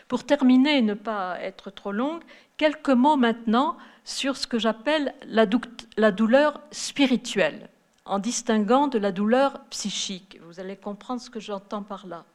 Pour 0.07 0.23
terminer 0.23 0.77
et 0.77 0.81
ne 0.81 0.93
pas 0.93 1.39
être 1.41 1.71
trop 1.71 1.91
longue, 1.91 2.21
quelques 2.57 2.89
mots 2.89 3.17
maintenant 3.17 3.77
sur 4.03 4.37
ce 4.37 4.45
que 4.45 4.59
j'appelle 4.59 5.13
la, 5.27 6.11
douleur 6.11 6.61
spirituelle, 6.71 7.69
en 8.05 8.19
distinguant 8.19 8.87
de 8.87 8.97
la 8.99 9.11
douleur 9.11 9.65
psychique. 9.69 10.39
Vous 10.43 10.59
allez 10.59 10.77
comprendre 10.77 11.21
ce 11.21 11.29
que 11.29 11.39
j'entends 11.39 11.83
par 11.83 12.07
là. 12.07 12.25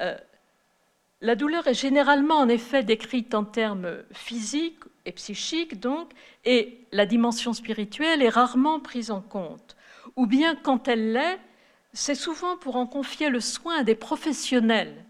Euh, 0.00 0.16
la 1.20 1.34
douleur 1.34 1.66
est 1.66 1.74
généralement 1.74 2.36
en 2.36 2.48
effet 2.48 2.82
décrite 2.82 3.34
en 3.34 3.44
termes 3.44 4.02
physiques 4.12 4.84
et 5.04 5.12
psychiques, 5.12 5.80
donc, 5.80 6.10
et 6.44 6.86
la 6.92 7.06
dimension 7.06 7.52
spirituelle 7.52 8.22
est 8.22 8.28
rarement 8.28 8.80
prise 8.80 9.10
en 9.10 9.20
compte. 9.20 9.76
Ou 10.16 10.26
bien 10.26 10.54
quand 10.56 10.88
elle 10.88 11.12
l'est, 11.12 11.38
c'est 11.92 12.14
souvent 12.14 12.56
pour 12.56 12.76
en 12.76 12.86
confier 12.86 13.30
le 13.30 13.40
soin 13.40 13.78
à 13.78 13.82
des 13.82 13.94
professionnels 13.94 15.06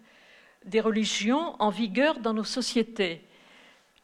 des 0.66 0.80
religions 0.80 1.54
en 1.60 1.70
vigueur 1.70 2.18
dans 2.18 2.34
nos 2.34 2.44
sociétés. 2.44 3.24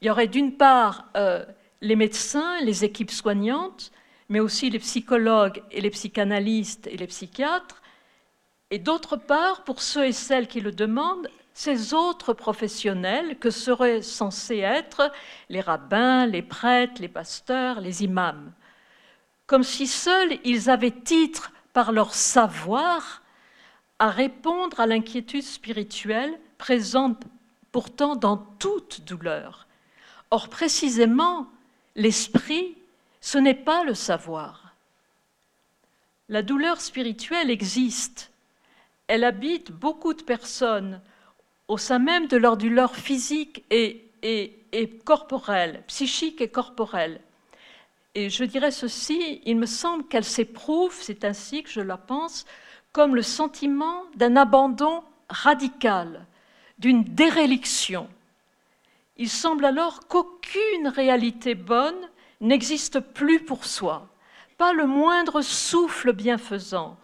Il 0.00 0.07
y 0.07 0.11
aurait 0.11 0.28
d'une 0.28 0.57
part 0.57 1.09
euh, 1.16 1.44
les 1.81 1.96
médecins, 1.96 2.61
les 2.61 2.85
équipes 2.85 3.11
soignantes, 3.11 3.92
mais 4.33 4.40
aussi 4.40 4.71
les 4.71 4.79
psychologues 4.79 5.62
et 5.71 5.83
les 5.83 5.90
psychanalystes 5.90 6.87
et 6.87 6.97
les 6.97 7.07
psychiatres, 7.07 7.83
et 8.71 8.79
d'autre 8.79 9.18
part, 9.18 9.62
pour 9.62 9.83
ceux 9.83 10.07
et 10.07 10.12
celles 10.12 10.49
qui 10.49 10.62
le 10.62 10.73
demandent, 10.73 11.29
ces 11.53 11.92
autres 11.92 12.33
professionnels 12.33 13.38
que 13.38 13.51
seraient 13.51 14.01
censés 14.01 14.61
être 14.61 15.12
les 15.51 15.61
rabbins, 15.61 16.25
les 16.25 16.40
prêtres, 16.40 17.03
les 17.03 17.09
pasteurs, 17.09 17.83
les 17.83 18.05
imams, 18.05 18.53
comme 19.47 19.64
si 19.64 19.87
seuls 19.87 20.38
ils 20.45 20.71
avaient 20.71 20.90
titre 20.90 21.53
par 21.75 21.92
leur 21.92 22.14
savoir 22.14 23.21
à 23.99 24.09
répondre 24.09 24.81
à 24.81 24.87
l'inquiétude 24.87 25.42
spirituelle 25.42 26.40
présente 26.57 27.23
pourtant 27.71 28.16
dans 28.16 28.38
toute 28.38 29.03
douleur. 29.05 29.66
Or, 30.31 30.49
précisément, 30.49 31.49
l'esprit, 31.97 32.79
ce 33.22 33.38
n'est 33.38 33.54
pas 33.54 33.85
le 33.85 33.94
savoir. 33.94 34.74
La 36.28 36.42
douleur 36.42 36.82
spirituelle 36.82 37.48
existe 37.48 38.32
elle 39.12 39.24
habite 39.24 39.72
beaucoup 39.72 40.14
de 40.14 40.22
personnes 40.22 41.02
au 41.68 41.76
sein 41.76 41.98
même 41.98 42.28
de 42.28 42.38
leur 42.38 42.56
douleur 42.56 42.96
physique 42.96 43.62
et, 43.70 44.08
corporelle, 45.04 45.82
psychique 45.87 46.40
et 46.40 46.48
corporelle. 46.48 47.20
Et 48.14 48.30
je 48.30 48.44
dirais 48.44 48.70
ceci, 48.70 49.42
il 49.44 49.58
me 49.58 49.66
semble 49.66 50.06
qu'elle 50.08 50.24
s'éprouve, 50.24 50.96
c'est 50.98 51.26
ainsi 51.26 51.62
que 51.62 51.68
je 51.68 51.82
la 51.82 51.98
pense, 51.98 52.46
comme 52.92 53.14
le 53.14 53.20
sentiment 53.20 54.04
d'un 54.16 54.37
abandon 54.37 55.02
radical, 55.28 56.26
d'une 56.78 57.04
déréliction. 57.04 58.08
Il 59.18 59.28
semble 59.28 59.66
alors 59.66 60.08
qu'aucune 60.08 60.88
réalité 60.88 61.54
bonne 61.54 62.08
n'existe 62.42 63.00
plus 63.00 63.40
pour 63.40 63.64
soi, 63.64 64.09
pas 64.59 64.74
le 64.74 64.87
moindre 64.87 65.40
souffle 65.40 66.12
bienfaisant, 66.12 66.98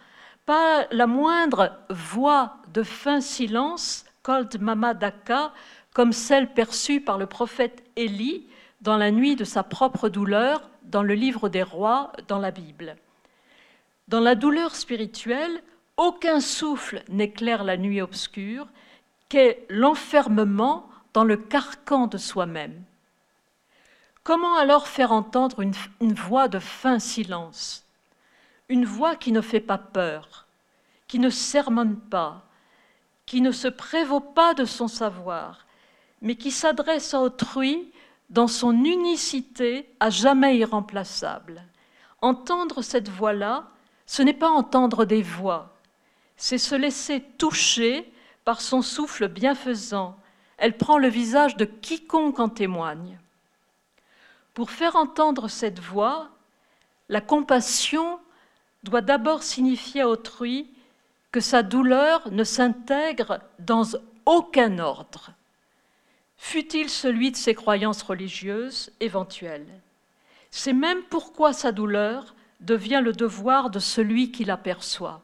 pas 0.45 0.87
la 0.91 1.07
moindre 1.07 1.79
voix 1.89 2.57
de 2.75 2.83
fin 2.83 3.21
silence, 3.21 4.05
Cold 4.23 4.61
Mama 4.61 4.93
Daka, 4.93 5.53
comme 5.95 6.13
celle 6.13 6.53
perçue 6.53 7.01
par 7.01 7.19
le 7.19 7.27
prophète 7.27 7.83
Élie 7.97 8.47
dans 8.81 8.97
la 8.97 9.11
nuit 9.11 9.37
de 9.37 9.45
sa 9.45 9.63
propre 9.63 10.09
douleur, 10.09 10.69
dans 10.83 11.03
le 11.03 11.15
livre 11.15 11.49
des 11.49 11.63
rois, 11.63 12.13
dans 12.29 12.39
la 12.39 12.51
Bible. 12.51 12.97
Dans 14.09 14.21
la 14.21 14.35
douleur 14.35 14.75
spirituelle, 14.75 15.63
aucun 15.97 16.41
souffle 16.41 17.03
n'éclaire 17.09 17.65
la 17.65 17.77
nuit 17.77 18.01
obscure, 18.01 18.69
qu'est 19.29 19.67
l'enfermement 19.69 20.89
dans 21.13 21.25
le 21.25 21.37
carcan 21.37 22.07
de 22.07 22.17
soi-même. 22.17 22.85
Comment 24.29 24.57
alors 24.57 24.89
faire 24.89 25.13
entendre 25.13 25.63
une, 25.63 26.13
voix 26.13 26.49
de 26.49 26.59
fin 26.59 26.99
silence? 26.99 27.87
Une 28.69 28.85
voix 28.85 29.17
qui 29.17 29.33
ne 29.33 29.41
fait 29.41 29.59
pas 29.59 29.79
peur, 29.79 30.47
qui 31.07 31.19
ne 31.19 31.31
sermonne 31.31 31.97
pas, 31.97 32.45
qui 33.25 33.41
ne 33.41 33.53
se 33.53 33.69
prévaut 33.69 34.21
pas 34.21 34.53
de 34.53 34.67
son 34.67 34.87
savoir, 34.87 35.65
mais 36.21 36.35
qui 36.35 36.51
s'adresse 36.51 37.15
à 37.15 37.23
autrui 37.23 37.91
dans 38.29 38.49
son 38.49 38.85
unicité 38.85 39.89
à 39.99 40.11
jamais 40.11 40.59
irremplaçable. 40.59 41.63
Entendre 42.21 42.83
cette 42.83 43.09
voix-là, 43.09 43.71
ce 44.05 44.21
n'est 44.21 44.35
pas 44.35 44.51
entendre 44.51 45.07
des 45.07 45.23
voix, 45.23 45.75
c'est 46.37 46.59
se 46.59 46.75
laisser 46.75 47.23
toucher 47.39 48.13
par 48.45 48.61
son 48.61 48.83
souffle 48.83 49.29
bienfaisant. 49.29 50.19
Elle 50.59 50.77
prend 50.77 50.99
le 50.99 51.09
visage 51.09 51.57
de 51.57 51.65
quiconque 51.65 52.41
en 52.41 52.51
témoigne. 52.51 53.19
Pour 54.59 54.73
faire 54.73 54.97
entendre 54.97 55.47
cette 55.47 55.79
voix, 55.79 56.31
la 57.09 57.21
compassion 57.21 58.19
doit 58.83 59.03
d'abord 59.03 59.45
signifier 59.45 60.01
à 60.01 60.09
autrui 60.09 60.69
que 61.31 61.39
sa 61.39 61.63
douleur 61.63 62.29
ne 62.33 62.43
s'intègre 62.43 63.39
dans 63.61 63.85
aucun 64.27 64.81
ordre, 64.81 65.31
fût-il 66.37 66.91
celui 66.91 67.31
de 67.31 67.37
ses 67.37 67.55
croyances 67.55 68.03
religieuses 68.03 68.91
éventuelles. 68.99 69.81
C'est 70.51 70.73
même 70.73 71.05
pourquoi 71.05 71.53
sa 71.53 71.71
douleur 71.71 72.35
devient 72.59 73.01
le 73.01 73.13
devoir 73.13 73.71
de 73.71 73.79
celui 73.79 74.33
qui 74.33 74.45
l'aperçoit. 74.45 75.23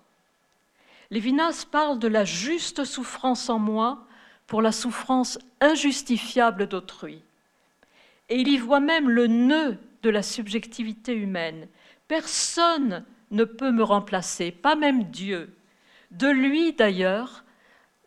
Lévinas 1.11 1.66
parle 1.68 1.99
de 1.99 2.07
la 2.07 2.25
juste 2.25 2.85
souffrance 2.85 3.51
en 3.51 3.59
moi 3.59 4.07
pour 4.47 4.62
la 4.62 4.70
souffrance 4.70 5.40
injustifiable 5.61 6.68
d'autrui. 6.68 7.20
Et 8.29 8.41
il 8.41 8.49
y 8.49 8.59
voit 8.59 8.81
même 8.81 9.11
le 9.11 9.27
nœud 9.27 9.79
de 10.03 10.11
la 10.11 10.23
subjectivité 10.23 11.15
humaine. 11.15 11.69
Personne 12.09 13.05
ne 13.31 13.45
peut 13.45 13.73
me 13.73 13.83
remplacer, 13.83 14.51
pas 14.51 14.77
même 14.77 15.05
Dieu. 15.05 15.55
De 16.11 16.29
lui, 16.29 16.73
d'ailleurs, 16.73 17.45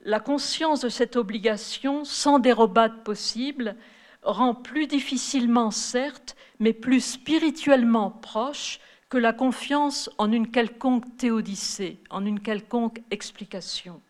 la 0.01 0.19
conscience 0.19 0.81
de 0.81 0.89
cette 0.89 1.15
obligation, 1.15 2.05
sans 2.05 2.39
dérobade 2.39 3.03
possible, 3.03 3.75
rend 4.23 4.55
plus 4.55 4.87
difficilement, 4.87 5.71
certes, 5.71 6.35
mais 6.59 6.73
plus 6.73 7.01
spirituellement 7.01 8.11
proche 8.11 8.79
que 9.09 9.17
la 9.17 9.33
confiance 9.33 10.09
en 10.17 10.31
une 10.31 10.51
quelconque 10.51 11.17
théodicée, 11.17 11.99
en 12.09 12.25
une 12.25 12.39
quelconque 12.39 13.01
explication. 13.11 14.01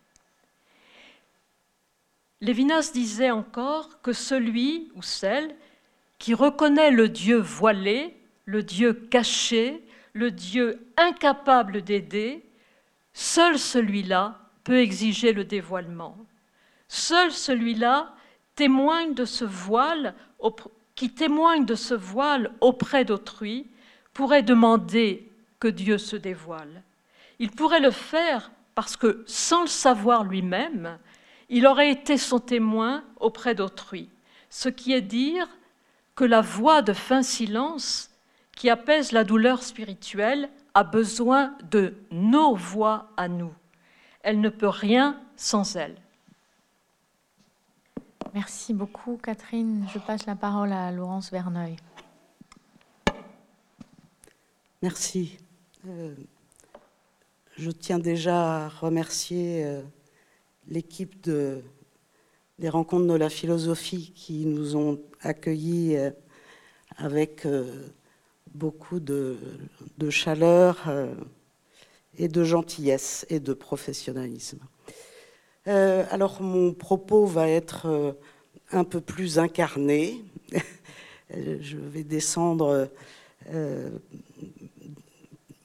Lévinas 2.40 2.90
disait 2.92 3.30
encore 3.30 4.00
que 4.02 4.12
celui 4.12 4.90
ou 4.94 5.02
celle 5.02 5.56
qui 6.18 6.34
reconnaît 6.34 6.90
le 6.90 7.08
Dieu 7.08 7.38
voilé, 7.38 8.16
le 8.44 8.62
Dieu 8.62 8.92
caché, 8.92 9.82
le 10.12 10.30
Dieu 10.30 10.86
incapable 10.96 11.82
d'aider, 11.82 12.44
seul 13.12 13.58
celui-là 13.58 14.38
peut 14.64 14.80
exiger 14.80 15.32
le 15.32 15.44
dévoilement. 15.44 16.16
Seul 16.88 17.30
celui-là 17.30 18.14
témoigne 18.54 19.14
de 19.14 19.24
ce 19.24 19.44
voile 19.44 20.14
qui 20.94 21.10
témoigne 21.10 21.64
de 21.64 21.74
ce 21.74 21.94
voile 21.94 22.50
auprès 22.60 23.04
d'autrui 23.04 23.66
pourrait 24.12 24.42
demander 24.42 25.30
que 25.60 25.68
Dieu 25.68 25.98
se 25.98 26.16
dévoile. 26.16 26.82
Il 27.38 27.50
pourrait 27.50 27.80
le 27.80 27.90
faire 27.90 28.50
parce 28.74 28.96
que, 28.96 29.22
sans 29.26 29.62
le 29.62 29.68
savoir 29.68 30.24
lui-même, 30.24 30.98
il 31.48 31.66
aurait 31.66 31.90
été 31.90 32.16
son 32.16 32.40
témoin 32.40 33.04
auprès 33.20 33.54
d'autrui, 33.54 34.08
ce 34.50 34.68
qui 34.68 34.92
est 34.92 35.00
dire 35.00 35.48
que 36.18 36.24
la 36.24 36.40
voix 36.40 36.82
de 36.82 36.92
fin 36.92 37.22
silence 37.22 38.10
qui 38.56 38.68
apaise 38.70 39.12
la 39.12 39.22
douleur 39.22 39.62
spirituelle 39.62 40.50
a 40.74 40.82
besoin 40.82 41.56
de 41.70 41.94
nos 42.10 42.56
voix 42.56 43.12
à 43.16 43.28
nous. 43.28 43.54
Elle 44.24 44.40
ne 44.40 44.48
peut 44.48 44.68
rien 44.68 45.22
sans 45.36 45.76
elle. 45.76 45.94
Merci 48.34 48.74
beaucoup, 48.74 49.16
Catherine. 49.16 49.86
Je 49.94 50.00
passe 50.00 50.26
la 50.26 50.34
parole 50.34 50.72
à 50.72 50.90
Laurence 50.90 51.30
Verneuil. 51.30 51.76
Merci. 54.82 55.38
Euh, 55.86 56.16
je 57.56 57.70
tiens 57.70 58.00
déjà 58.00 58.64
à 58.64 58.68
remercier 58.68 59.64
euh, 59.64 59.82
l'équipe 60.66 61.22
de, 61.22 61.62
des 62.58 62.68
rencontres 62.68 63.06
de 63.06 63.14
la 63.14 63.30
philosophie 63.30 64.12
qui 64.14 64.46
nous 64.46 64.76
ont 64.76 65.00
accueillis 65.22 65.96
euh, 65.96 66.10
avec 66.96 67.46
beaucoup 68.54 69.00
de, 69.00 69.36
chaleur 70.10 70.84
euh, 70.88 71.14
et 72.18 72.28
de 72.28 72.44
gentillesse 72.44 73.26
et 73.30 73.40
de 73.40 73.52
professionnalisme. 73.52 74.60
Euh, 75.66 76.04
alors 76.10 76.40
mon 76.40 76.72
propos 76.72 77.26
va 77.26 77.48
être 77.48 77.86
euh, 77.86 78.12
un 78.72 78.84
peu 78.84 79.00
plus 79.00 79.38
incarné. 79.38 80.24
Je 81.30 81.76
vais 81.76 82.04
descendre 82.04 82.88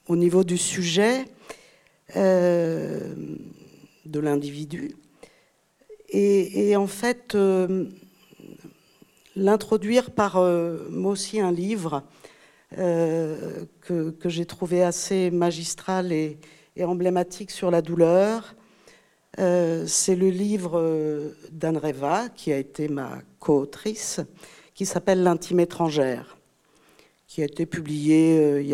au 0.06 0.16
niveau 0.16 0.44
du 0.44 0.58
sujet 0.58 1.24
de 2.14 3.16
l'individu. 4.12 4.94
Et, 6.10 6.76
en 6.76 6.86
fait, 6.86 7.36
l'introduire 9.34 10.10
par 10.10 10.36
moi 10.90 11.12
aussi 11.12 11.40
un 11.40 11.50
livre 11.50 12.04
que, 12.70 14.10
que 14.10 14.28
j'ai 14.28 14.46
trouvé 14.46 14.82
assez 14.82 15.30
magistral 15.30 16.12
et, 16.12 16.38
emblématique 16.80 17.50
sur 17.50 17.70
la 17.70 17.82
douleur. 17.82 18.54
Euh, 19.38 19.84
c'est 19.86 20.14
le 20.14 20.28
livre 20.30 20.78
euh, 20.78 21.30
d'Anne 21.50 21.78
Reva, 21.78 22.28
qui 22.28 22.52
a 22.52 22.58
été 22.58 22.88
ma 22.88 23.18
co-autrice, 23.40 24.20
qui 24.74 24.86
s'appelle 24.86 25.22
L'intime 25.22 25.60
étrangère, 25.60 26.36
qui 27.26 27.42
a 27.42 27.44
été 27.44 27.66
publié 27.66 28.38
euh, 28.38 28.62
il, 28.62 28.68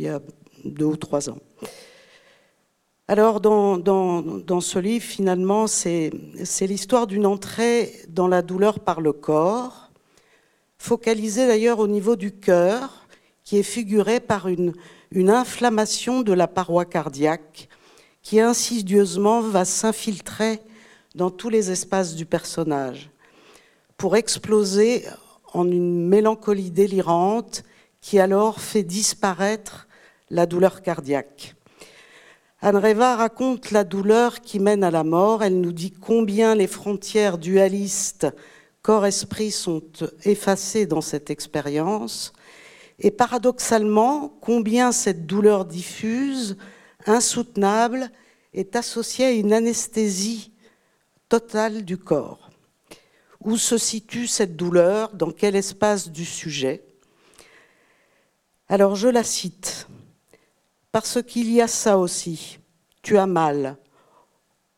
y 0.00 0.08
a, 0.08 0.20
deux 0.64 0.84
ou 0.86 0.96
trois 0.96 1.28
ans. 1.30 1.38
Alors, 3.06 3.40
dans, 3.40 4.60
ce 4.60 4.78
livre, 4.78 5.04
finalement, 5.04 5.66
c'est 5.66 6.10
l'histoire 6.62 7.06
d'une 7.06 7.26
entrée 7.26 7.92
dans 8.08 8.28
la 8.28 8.40
douleur 8.40 8.80
par 8.80 9.02
le 9.02 9.12
corps, 9.12 9.90
focalisée 10.78 11.46
d'ailleurs 11.46 11.80
au 11.80 11.86
niveau 11.86 12.16
du 12.16 12.32
cœur, 12.32 13.06
qui 13.44 13.58
est 13.58 13.62
figurée 13.62 14.20
par 14.20 14.48
une 14.48 14.74
inflammation 15.14 16.22
de 16.22 16.32
la 16.32 16.48
paroi 16.48 16.86
cardiaque 16.86 17.68
qui 18.22 18.40
insidieusement 18.40 19.42
va 19.42 19.66
s'infiltrer 19.66 20.60
dans 21.14 21.30
tous 21.30 21.50
les 21.50 21.70
espaces 21.70 22.14
du 22.16 22.24
personnage 22.24 23.10
pour 23.98 24.16
exploser 24.16 25.04
en 25.52 25.70
une 25.70 26.08
mélancolie 26.08 26.70
délirante 26.70 27.62
qui 28.00 28.18
alors 28.18 28.60
fait 28.60 28.82
disparaître 28.82 29.86
la 30.30 30.46
douleur 30.46 30.82
cardiaque. 30.82 31.54
Anne 32.66 32.78
Reva 32.78 33.16
raconte 33.16 33.72
la 33.72 33.84
douleur 33.84 34.40
qui 34.40 34.58
mène 34.58 34.84
à 34.84 34.90
la 34.90 35.04
mort. 35.04 35.42
Elle 35.42 35.60
nous 35.60 35.70
dit 35.70 35.90
combien 35.90 36.54
les 36.54 36.66
frontières 36.66 37.36
dualistes 37.36 38.26
corps-esprit 38.80 39.50
sont 39.50 39.82
effacées 40.24 40.86
dans 40.86 41.02
cette 41.02 41.28
expérience 41.28 42.32
et 42.98 43.10
paradoxalement, 43.10 44.34
combien 44.40 44.92
cette 44.92 45.26
douleur 45.26 45.66
diffuse, 45.66 46.56
insoutenable, 47.04 48.10
est 48.54 48.76
associée 48.76 49.26
à 49.26 49.32
une 49.32 49.52
anesthésie 49.52 50.50
totale 51.28 51.84
du 51.84 51.98
corps. 51.98 52.48
Où 53.42 53.58
se 53.58 53.76
situe 53.76 54.26
cette 54.26 54.56
douleur? 54.56 55.12
Dans 55.12 55.32
quel 55.32 55.54
espace 55.54 56.08
du 56.08 56.24
sujet? 56.24 56.82
Alors 58.70 58.96
je 58.96 59.08
la 59.08 59.22
cite, 59.22 59.86
parce 60.94 61.20
qu'il 61.22 61.52
y 61.52 61.60
a 61.60 61.68
ça 61.68 61.98
aussi. 61.98 62.60
Tu 63.02 63.18
as 63.18 63.26
mal, 63.26 63.76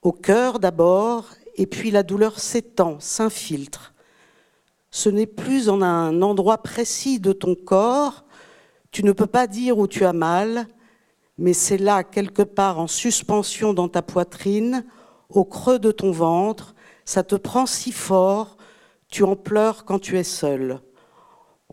au 0.03 0.11
cœur 0.11 0.59
d'abord, 0.59 1.27
et 1.55 1.67
puis 1.67 1.93
la 1.93 2.03
douleur 2.03 2.41
s'étend, 2.41 2.99
s'infiltre 2.99 3.93
ce 4.97 5.11
n'est 5.11 5.27
plus 5.27 5.69
en 5.69 5.83
un 5.83 6.23
endroit 6.23 6.57
précis 6.57 7.21
de 7.21 7.35
ton 7.35 7.55
corps, 7.55 8.25
tu 8.91 9.05
ne 9.05 9.13
peux 9.13 9.27
pas 9.27 9.47
dire 9.47 9.77
où 9.77 9.87
tu 9.87 10.07
as 10.07 10.15
mal, 10.15 10.67
mais 11.37 11.53
c'est 11.53 11.77
là, 11.77 12.03
quelque 12.03 12.41
part 12.41 12.79
en 12.79 12.87
suspension 12.87 13.75
dans 13.75 13.91
ta 13.91 14.01
poitrine, 14.01 14.87
au 15.29 15.45
creux 15.45 15.79
de 15.79 15.93
ton 15.93 16.13
ventre, 16.13 16.75
ça 17.05 17.23
te 17.23 17.35
prend 17.35 17.67
si 17.67 17.93
fort, 17.93 18.57
tu 19.11 19.23
en 19.23 19.37
pleures 19.37 19.85
quand 19.85 19.99
tu 19.99 20.19
es 20.19 20.25
seul. 20.25 20.81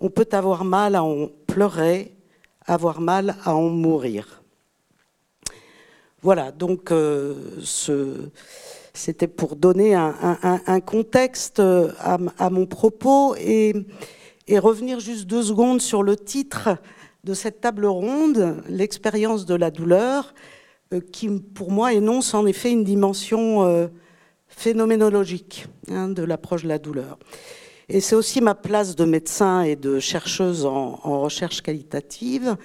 On 0.01 0.09
peut 0.09 0.27
avoir 0.33 0.65
mal 0.65 0.93
à 0.93 1.03
en 1.05 1.29
pleurer, 1.47 2.12
avoir 2.65 3.01
mal 3.01 3.35
à 3.43 3.55
en 3.55 3.69
mourir. 3.69 4.43
Voilà, 6.23 6.53
donc 6.53 6.93
euh, 6.93 7.35
c'était 8.93 9.27
pour 9.27 9.57
donner 9.57 9.93
un, 9.93 10.79
contexte 10.79 11.59
euh, 11.59 11.91
à, 11.99 12.49
mon 12.49 12.65
propos 12.65 13.35
et, 13.35 13.73
revenir 14.49 15.01
juste 15.01 15.25
deux 15.25 15.43
secondes 15.43 15.81
sur 15.81 16.01
le 16.01 16.15
titre 16.15 16.77
de 17.25 17.33
cette 17.33 17.59
table 17.59 17.85
ronde, 17.85 18.63
l'expérience 18.69 19.45
de 19.45 19.55
la 19.55 19.69
douleur, 19.69 20.33
euh, 20.93 21.01
qui 21.01 21.29
pour 21.29 21.71
moi 21.71 21.91
énonce 21.91 22.33
en 22.33 22.45
effet 22.45 22.71
une 22.71 22.85
dimension 22.85 23.89
phénoménologique 24.47 25.65
hein, 25.89 26.07
de 26.07 26.23
l'approche 26.23 26.63
de 26.63 26.69
la 26.69 26.79
douleur. 26.79 27.19
Et 27.89 27.99
c'est 27.99 28.15
aussi 28.15 28.41
ma 28.41 28.55
place 28.55 28.95
de 28.95 29.05
médecin 29.05 29.61
et 29.61 29.75
de 29.75 29.99
chercheuse 29.99 30.65
en, 30.65 31.21
recherche 31.21 31.61
qualitative. 31.61 32.55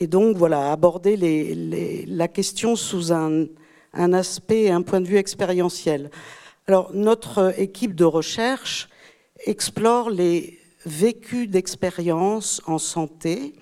Et 0.00 0.06
donc 0.06 0.36
voilà, 0.36 0.72
aborder 0.72 2.04
la 2.06 2.28
question 2.28 2.76
sous 2.76 3.12
un, 3.12 3.46
un 3.92 4.12
aspect, 4.12 4.70
un 4.70 4.82
point 4.82 5.00
de 5.00 5.06
vue 5.06 5.16
expérientiel. 5.18 6.10
Alors, 6.66 6.90
notre 6.92 7.54
équipe 7.60 7.94
de 7.94 8.04
recherche 8.04 8.88
explore 9.44 10.10
les 10.10 10.58
vécus 10.84 11.48
d'expérience 11.48 12.62
en 12.66 12.78
santé, 12.78 13.54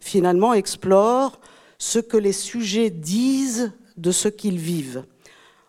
finalement 0.00 0.54
explore 0.54 1.40
ce 1.78 1.98
que 1.98 2.16
les 2.16 2.32
sujets 2.32 2.90
disent 2.90 3.72
de 3.96 4.10
ce 4.12 4.28
qu'ils 4.28 4.58
vivent, 4.58 5.04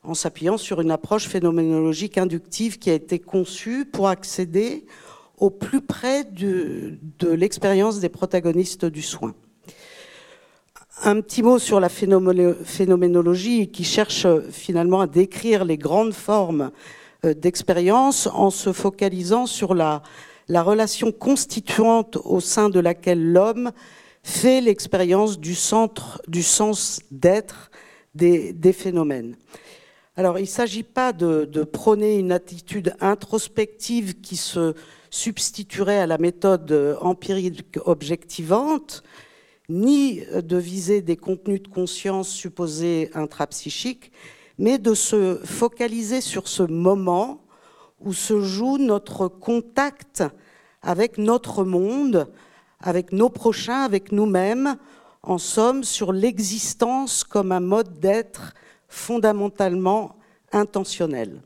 en 0.04 0.14
s'appuyant 0.14 0.58
sur 0.58 0.82
une 0.82 0.92
approche 0.92 1.28
phénoménologique 1.28 2.18
inductive 2.18 2.80
qui 2.80 2.90
a 2.90 2.94
été 2.94 3.20
conçue 3.20 3.86
pour 3.86 4.08
accéder 4.08 4.86
au 5.38 5.50
plus 5.50 5.82
près 5.82 6.24
de, 6.26 7.00
l'expérience 7.22 8.00
des 8.00 8.10
protagonistes 8.10 8.86
du 8.86 9.02
soin. 9.02 9.34
Un 11.04 11.22
petit 11.22 11.44
mot 11.44 11.60
sur 11.60 11.80
la 11.80 11.88
phénoménologie 11.88 13.72
qui 13.72 13.86
cherche 13.86 14.26
euh, 14.26 14.42
finalement 14.52 15.00
à 15.00 15.08
décrire 15.08 15.64
les 15.64 15.78
grandes 15.78 16.14
formes 16.14 16.72
euh, 17.24 17.34
d'expérience 17.34 18.28
en 18.28 18.50
se 18.50 18.74
focalisant 18.74 19.46
sur 19.46 19.74
la, 19.74 20.02
relation 20.50 21.14
constituante 21.14 22.18
au 22.26 22.42
sein 22.42 22.70
de 22.70 22.82
laquelle 22.82 23.32
l'homme 23.32 23.72
fait 24.24 24.60
l'expérience 24.60 25.40
du 25.40 25.56
centre, 25.56 26.22
du 26.28 26.44
sens 26.44 27.00
d'être 27.12 27.72
des, 28.14 28.74
phénomènes. 28.74 29.36
Alors, 30.20 30.38
il 30.38 30.42
ne 30.42 30.48
s'agit 30.48 30.84
pas 30.84 31.14
de, 31.14 31.64
prôner 31.64 32.18
une 32.18 32.34
attitude 32.34 32.94
introspective 33.00 34.20
qui 34.20 34.36
se 34.36 34.74
substituerait 35.10 36.00
à 36.00 36.08
la 36.08 36.18
méthode 36.18 36.98
empirique 37.00 37.80
objectivante, 37.86 39.02
ni 39.70 40.22
de 40.26 40.58
viser 40.58 41.02
des 41.02 41.16
contenus 41.16 41.64
de 41.64 41.70
conscience 41.70 42.28
supposés 42.28 43.12
intrapsychiques, 43.14 44.12
mais 44.58 44.78
de 44.78 44.94
se 44.94 45.40
focaliser 45.46 46.20
sur 46.20 46.50
ce 46.50 46.64
moment 46.64 47.40
où 48.02 48.12
se 48.12 48.42
joue 48.42 48.78
notre 48.78 49.30
contact 49.30 50.26
avec 50.82 51.18
notre 51.18 51.64
monde, 51.64 52.28
avec 52.82 53.14
nos 53.14 53.30
prochains, 53.30 53.84
avec 53.84 54.12
nous-mêmes, 54.12 54.76
en 55.24 55.38
somme 55.38 55.86
sur 55.86 56.12
l'existence 56.12 57.24
comme 57.24 57.54
un 57.54 57.62
mode 57.62 58.02
d'être 58.02 58.54
fondamentalement 58.90 60.18
intentionnel. 60.52 61.42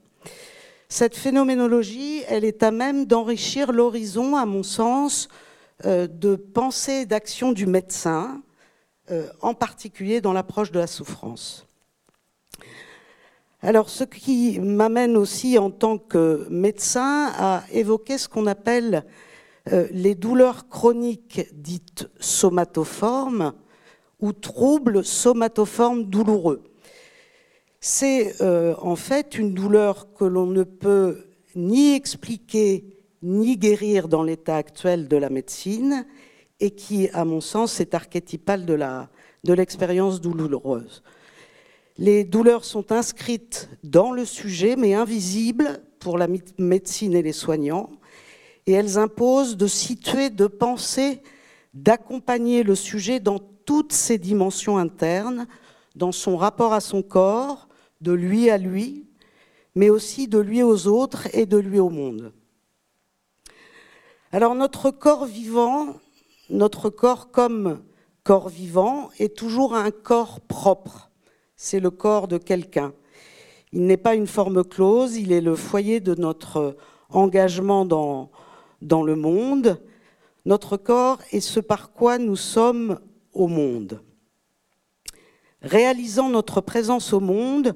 Cette 0.89 1.15
phénoménologie, 1.15 2.23
elle 2.27 2.45
est 2.45 2.63
à 2.63 2.71
même 2.71 3.05
d'enrichir 3.05 3.71
l'horizon, 3.71 4.35
à 4.35 4.45
mon 4.45 4.63
sens, 4.63 5.27
euh, 5.85 6.07
de 6.07 6.35
pensée 6.35 7.01
et 7.01 7.05
d'action 7.05 7.51
du 7.51 7.65
médecin, 7.65 8.41
euh, 9.11 9.27
en 9.41 9.53
particulier 9.53 10.21
dans 10.21 10.33
l'approche 10.33 10.71
de 10.71 10.79
la 10.79 10.87
souffrance. 10.87 11.67
Alors, 13.61 13.89
ce 13.89 14.03
qui 14.03 14.59
m'amène 14.59 15.17
aussi 15.17 15.57
en 15.57 15.71
tant 15.71 15.97
que 15.97 16.45
médecin 16.49 17.31
à 17.37 17.63
évoquer 17.71 18.17
ce 18.17 18.27
qu'on 18.27 18.45
appelle 18.45 19.05
euh, 19.71 19.87
les 19.91 20.15
douleurs 20.15 20.67
chroniques 20.67 21.41
dites 21.53 22.09
somatoformes 22.19 23.53
ou 24.19 24.33
troubles 24.33 25.03
somatoformes 25.03 26.03
douloureux. 26.03 26.61
C'est 27.85 28.41
en 28.41 28.95
fait 28.95 29.37
une 29.37 29.53
douleur 29.53 30.13
que 30.13 30.23
l'on 30.23 30.45
ne 30.45 30.63
peut 30.63 31.25
ni 31.53 31.93
expliquer 31.95 32.85
ni 33.21 33.57
guérir 33.57 34.07
dans 34.07 34.23
l'état 34.23 34.55
actuel 34.55 35.09
de 35.09 35.17
la 35.17 35.29
médecine 35.29 36.05
et 36.61 36.71
qui, 36.71 37.09
à 37.09 37.25
mon 37.25 37.41
sens, 37.41 37.81
est 37.81 37.93
archétypal 37.93 38.65
de 38.65 39.53
l'expérience 39.53 40.21
douloureuse. 40.21 41.03
Les 41.97 42.23
douleurs 42.23 42.63
sont 42.63 42.93
inscrites 42.93 43.69
dans 43.83 44.13
le 44.13 44.23
sujet, 44.23 44.77
mais 44.77 44.93
invisibles 44.93 45.83
pour 45.99 46.17
la 46.17 46.29
médecine 46.57 47.13
et 47.15 47.21
les 47.21 47.33
soignants, 47.33 47.89
et 48.65 48.71
elles 48.71 48.97
imposent 48.97 49.57
de 49.57 49.67
situer, 49.67 50.29
de 50.29 50.47
penser, 50.47 51.21
d'accompagner 51.73 52.63
le 52.63 52.75
sujet 52.75 53.19
dans 53.19 53.39
toutes 53.65 53.91
ses 53.91 54.17
dimensions 54.17 54.77
internes, 54.77 55.47
dans 55.97 56.13
son 56.13 56.37
rapport 56.37 56.71
à 56.71 56.79
son 56.79 57.01
corps, 57.01 57.67
de 58.03 58.11
lui 58.11 58.49
à 58.49 58.57
lui, 58.57 59.07
mais 59.75 59.89
aussi 59.89 60.27
de 60.27 60.37
lui 60.37 60.61
aux 60.61 60.87
autres 60.87 61.27
et 61.35 61.45
de 61.45 61.57
lui 61.57 61.79
au 61.79 61.89
monde. 61.89 62.31
Alors 64.31 64.55
notre 64.55 64.91
corps 64.91 65.25
vivant, 65.25 65.95
notre 66.49 66.89
corps 66.89 67.31
comme 67.31 67.81
corps 68.23 68.49
vivant, 68.49 69.09
est 69.19 69.35
toujours 69.35 69.75
un 69.75 69.91
corps 69.91 70.41
propre. 70.41 71.11
C'est 71.55 71.79
le 71.79 71.91
corps 71.91 72.27
de 72.27 72.37
quelqu'un. 72.37 72.93
Il 73.71 73.85
n'est 73.85 73.97
pas 73.97 74.15
une 74.15 74.27
forme 74.27 74.63
close, 74.63 75.17
il 75.17 75.31
est 75.31 75.41
le 75.41 75.55
foyer 75.55 75.99
de 75.99 76.13
notre 76.15 76.75
engagement 77.09 77.85
dans, 77.85 78.29
le 78.81 79.15
monde. 79.15 79.81
Notre 80.45 80.77
corps 80.77 81.19
est 81.31 81.39
ce 81.39 81.59
par 81.59 81.91
quoi 81.91 82.17
nous 82.17 82.35
sommes 82.35 82.99
au 83.33 83.47
monde. 83.47 84.01
Réalisant 85.61 86.29
notre 86.29 86.59
présence 86.59 87.13
au 87.13 87.19
monde, 87.19 87.75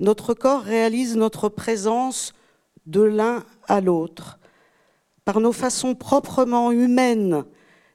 notre 0.00 0.34
corps 0.34 0.62
réalise 0.62 1.16
notre 1.16 1.48
présence 1.48 2.32
de 2.86 3.02
l'un 3.02 3.44
à 3.66 3.80
l'autre. 3.80 4.38
Par 5.24 5.40
nos 5.40 5.52
façons 5.52 5.94
proprement 5.94 6.72
humaines 6.72 7.44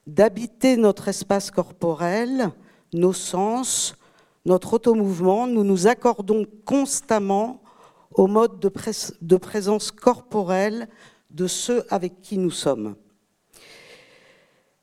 d'habiter 0.06 0.76
notre 0.76 1.08
espace 1.08 1.50
corporel, 1.50 2.50
nos 2.92 3.12
sens, 3.12 3.96
notre 4.44 4.74
automouvement, 4.74 5.46
nous 5.46 5.64
nous 5.64 5.86
accordons 5.86 6.44
constamment 6.64 7.62
au 8.12 8.26
mode 8.26 8.60
de, 8.60 9.36
présence 9.36 9.90
corporelle 9.90 10.88
de 11.30 11.46
ceux 11.46 11.84
avec 11.90 12.20
qui 12.20 12.38
nous 12.38 12.50
sommes. 12.50 12.94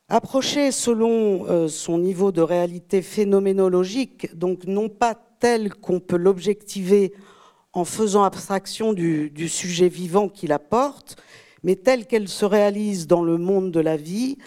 Approché 0.10 0.72
selon 0.72 1.46
euh, 1.48 1.70
son 1.70 1.98
niveau 1.98 2.34
de 2.34 2.42
réalité 2.42 3.02
phénoménologique, 3.02 4.36
donc 4.38 4.66
non 4.66 4.90
pas 4.90 5.16
tel 5.41 5.73
qu'on 5.73 5.99
peut 5.99 6.15
l'objectiver 6.15 7.13
en 7.73 7.84
faisant 7.84 8.23
abstraction 8.23 8.93
du, 8.93 9.49
sujet 9.49 9.89
vivant 9.89 10.30
qui 10.30 10.47
la 10.47 10.60
porte, 10.60 11.17
mais 11.63 11.75
telle 11.75 12.06
qu'elle 12.06 12.30
se 12.30 12.45
réalise 12.45 13.08
dans 13.08 13.23
le 13.23 13.38
monde 13.38 13.71
de 13.71 13.80
la 13.80 13.97
vie, 13.97 14.38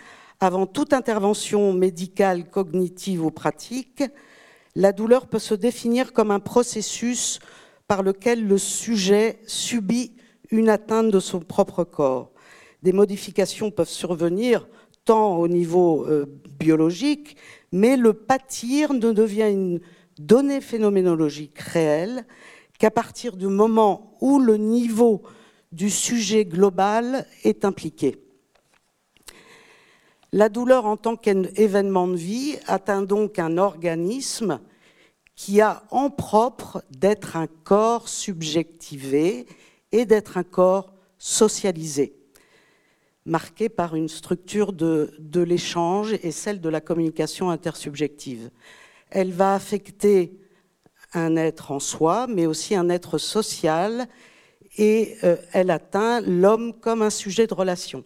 avant 0.40 0.66
toute 0.66 0.92
intervention 0.92 1.72
médicale, 1.72 2.48
cognitive 2.48 3.24
ou 3.24 3.30
pratique, 3.30 4.02
la 4.76 4.92
douleur 4.92 5.26
peut 5.26 5.38
se 5.38 5.54
définir 5.54 6.12
comme 6.12 6.30
un 6.30 6.40
processus 6.40 7.38
par 7.86 8.02
lequel 8.02 8.46
le 8.46 8.58
sujet 8.58 9.38
subit 9.46 10.12
une 10.50 10.68
atteinte 10.68 11.10
de 11.10 11.20
son 11.20 11.40
propre 11.40 11.84
corps. 11.84 12.30
Des 12.82 12.92
modifications 12.92 13.70
peuvent 13.70 13.88
survenir 13.88 14.68
tant 15.04 15.36
au 15.36 15.48
niveau 15.48 16.06
euh, 16.06 16.26
biologique, 16.58 17.36
mais 17.72 17.96
le 17.96 18.12
pâtir 18.12 18.92
ne 18.92 19.12
devient 19.12 19.50
une 19.50 19.80
donnée 20.18 20.60
phénoménologique 20.60 21.58
réelle 21.58 22.24
qu'à 22.78 22.90
partir 22.90 23.36
du 23.36 23.46
moment 23.46 24.16
où 24.20 24.38
le 24.38 24.56
niveau 24.56 25.22
du 25.72 25.90
sujet 25.90 26.44
global 26.44 27.26
est 27.42 27.64
impliqué. 27.64 28.16
La 30.32 30.48
douleur 30.48 30.86
en 30.86 30.96
tant 30.96 31.16
qu'événement 31.16 32.08
de 32.08 32.16
vie 32.16 32.56
atteint 32.66 33.02
donc 33.02 33.38
un 33.38 33.58
organisme 33.58 34.60
qui 35.36 35.60
a 35.60 35.84
en 35.90 36.10
propre 36.10 36.84
d'être 36.90 37.36
un 37.36 37.46
corps 37.46 38.08
subjectivé 38.08 39.46
et 39.92 40.04
d'être 40.04 40.36
un 40.36 40.44
corps 40.44 40.92
socialisé 41.18 42.16
marquée 43.26 43.68
par 43.68 43.96
une 43.96 44.08
structure 44.08 44.72
de, 44.72 45.10
l'échange 45.34 46.12
et 46.22 46.30
celle 46.30 46.60
de 46.60 46.68
la 46.68 46.80
communication 46.80 47.50
intersubjective. 47.50 48.50
Elle 49.14 49.30
va 49.30 49.54
affecter 49.54 50.36
un 51.12 51.36
être 51.36 51.70
en 51.70 51.78
soi, 51.78 52.26
mais 52.26 52.46
aussi 52.46 52.74
un 52.74 52.88
être 52.88 53.16
social, 53.16 54.08
et 54.76 55.16
euh, 55.22 55.36
elle 55.52 55.70
atteint 55.70 56.20
l'homme 56.20 56.72
comme 56.80 57.00
un 57.00 57.10
sujet 57.10 57.46
de 57.46 57.54
relation. 57.54 58.02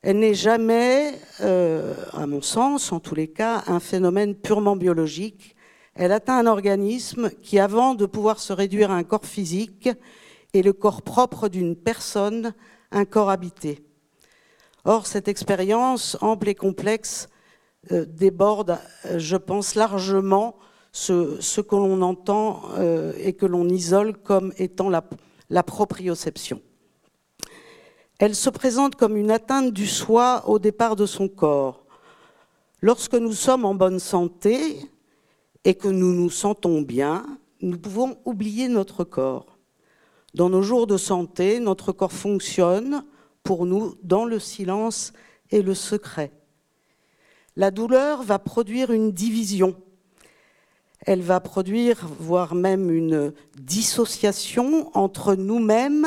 Elle 0.00 0.20
n'est 0.20 0.32
jamais, 0.32 1.12
euh, 1.42 1.92
à 2.14 2.26
mon 2.26 2.40
sens, 2.40 2.92
en 2.92 2.98
tous 2.98 3.14
les 3.14 3.28
cas, 3.28 3.62
un 3.66 3.78
phénomène 3.78 4.34
purement 4.34 4.74
biologique. 4.74 5.54
Elle 5.94 6.12
atteint 6.12 6.38
un 6.38 6.46
organisme 6.46 7.28
qui, 7.42 7.58
avant 7.58 7.94
de 7.94 8.06
pouvoir 8.06 8.40
se 8.40 8.54
réduire 8.54 8.90
à 8.90 8.94
un 8.94 9.04
corps 9.04 9.26
physique, 9.26 9.90
est 10.54 10.62
le 10.62 10.72
corps 10.72 11.02
propre 11.02 11.48
d'une 11.48 11.76
personne 11.76 12.54
un 12.90 13.04
corps 13.04 13.28
habité. 13.28 13.84
Or, 14.86 15.06
cette 15.06 15.28
expérience 15.28 16.16
ample 16.22 16.48
et 16.48 16.54
complexe 16.54 17.28
déborde, 17.90 18.78
euh, 19.06 19.18
je 19.18 19.36
pense, 19.36 19.74
largement 19.74 20.56
ce, 20.92 21.60
que 21.60 21.74
l'on 21.74 22.02
entend 22.02 22.62
euh, 22.78 23.12
et 23.18 23.32
que 23.32 23.46
l'on 23.46 23.68
isole 23.68 24.16
comme 24.16 24.52
étant 24.58 24.88
la 24.88 25.62
proprioception. 25.62 26.60
Elle 28.18 28.36
se 28.36 28.50
présente 28.50 28.94
comme 28.94 29.16
une 29.16 29.32
atteinte 29.32 29.72
du 29.72 29.86
soi 29.86 30.44
au 30.46 30.60
départ 30.60 30.94
de 30.94 31.06
son 31.06 31.28
corps. 31.28 31.84
Lorsque 32.80 33.14
nous 33.14 33.32
sommes 33.32 33.64
en 33.64 33.74
bonne 33.74 33.98
santé 33.98 34.76
et 35.64 35.74
que 35.74 35.88
nous 35.88 36.12
nous 36.12 36.30
sentons 36.30 36.82
bien, 36.82 37.26
nous 37.60 37.78
pouvons 37.78 38.18
oublier 38.24 38.68
notre 38.68 39.02
corps. 39.04 39.58
Dans 40.34 40.48
nos 40.48 40.62
jours 40.62 40.86
de 40.86 40.96
santé, 40.96 41.58
notre 41.58 41.92
corps 41.92 42.12
fonctionne 42.12 43.04
pour 43.42 43.66
nous 43.66 43.96
dans 44.02 44.24
le 44.24 44.38
silence 44.38 45.12
et 45.50 45.62
le 45.62 45.74
secret. 45.74 46.32
La 47.56 47.70
douleur 47.70 48.22
va 48.22 48.38
produire 48.38 48.92
une 48.92 49.12
division. 49.12 49.76
Elle 51.00 51.20
va 51.20 51.40
produire, 51.40 52.06
voire 52.18 52.54
même 52.54 52.90
une 52.90 53.34
dissociation 53.58 54.90
entre 54.96 55.34
nous-mêmes 55.34 56.06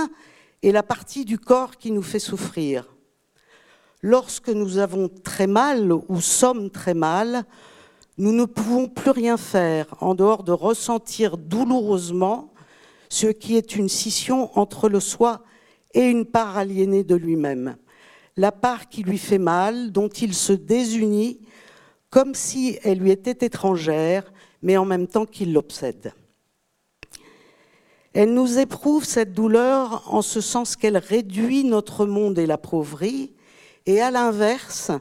et 0.63 0.71
la 0.71 0.81
partie 0.81 1.23
du 1.23 1.37
corps 1.37 1.77
qui 1.77 1.91
nous 1.91 2.01
fait 2.01 2.19
souffrir. 2.19 2.95
Lorsque 4.01 4.49
nous 4.49 4.79
avons 4.79 5.07
très 5.07 5.47
mal 5.47 5.91
ou 5.91 6.19
sommes 6.19 6.71
très 6.71 6.93
mal, 6.93 7.45
nous 8.17 8.31
ne 8.31 8.45
pouvons 8.45 8.87
plus 8.87 9.11
rien 9.11 9.37
faire 9.37 9.93
en 9.99 10.15
dehors 10.15 10.43
de 10.43 10.51
ressentir 10.51 11.37
douloureusement 11.37 12.53
ce 13.09 13.27
qui 13.27 13.55
est 13.55 13.75
une 13.75 13.89
scission 13.89 14.57
entre 14.57 14.89
le 14.89 14.99
soi 14.99 15.43
et 15.93 16.05
une 16.05 16.25
part 16.25 16.57
aliénée 16.57 17.03
de 17.03 17.15
lui-même, 17.15 17.75
la 18.37 18.51
part 18.51 18.89
qui 18.89 19.03
lui 19.03 19.17
fait 19.17 19.37
mal, 19.37 19.91
dont 19.91 20.09
il 20.09 20.33
se 20.33 20.53
désunit, 20.53 21.39
comme 22.09 22.35
si 22.35 22.77
elle 22.83 22.99
lui 22.99 23.11
était 23.11 23.45
étrangère, 23.45 24.31
mais 24.61 24.77
en 24.77 24.85
même 24.85 25.07
temps 25.07 25.25
qu'il 25.25 25.53
l'obsède. 25.53 26.13
Elle 28.13 28.33
nous 28.33 28.59
éprouve 28.59 29.03
cette 29.03 29.33
douleur 29.33 30.03
en 30.13 30.21
ce 30.21 30.39
sens 30.39 30.75
qu'elle 30.75 30.97
réduit 30.97 31.65
notre 31.65 32.05
monde 32.05 32.39
et 32.39 32.45
l'appauvrit, 32.45 33.33
et 33.85 34.01
à 34.01 34.11
l'inverse, 34.11 34.91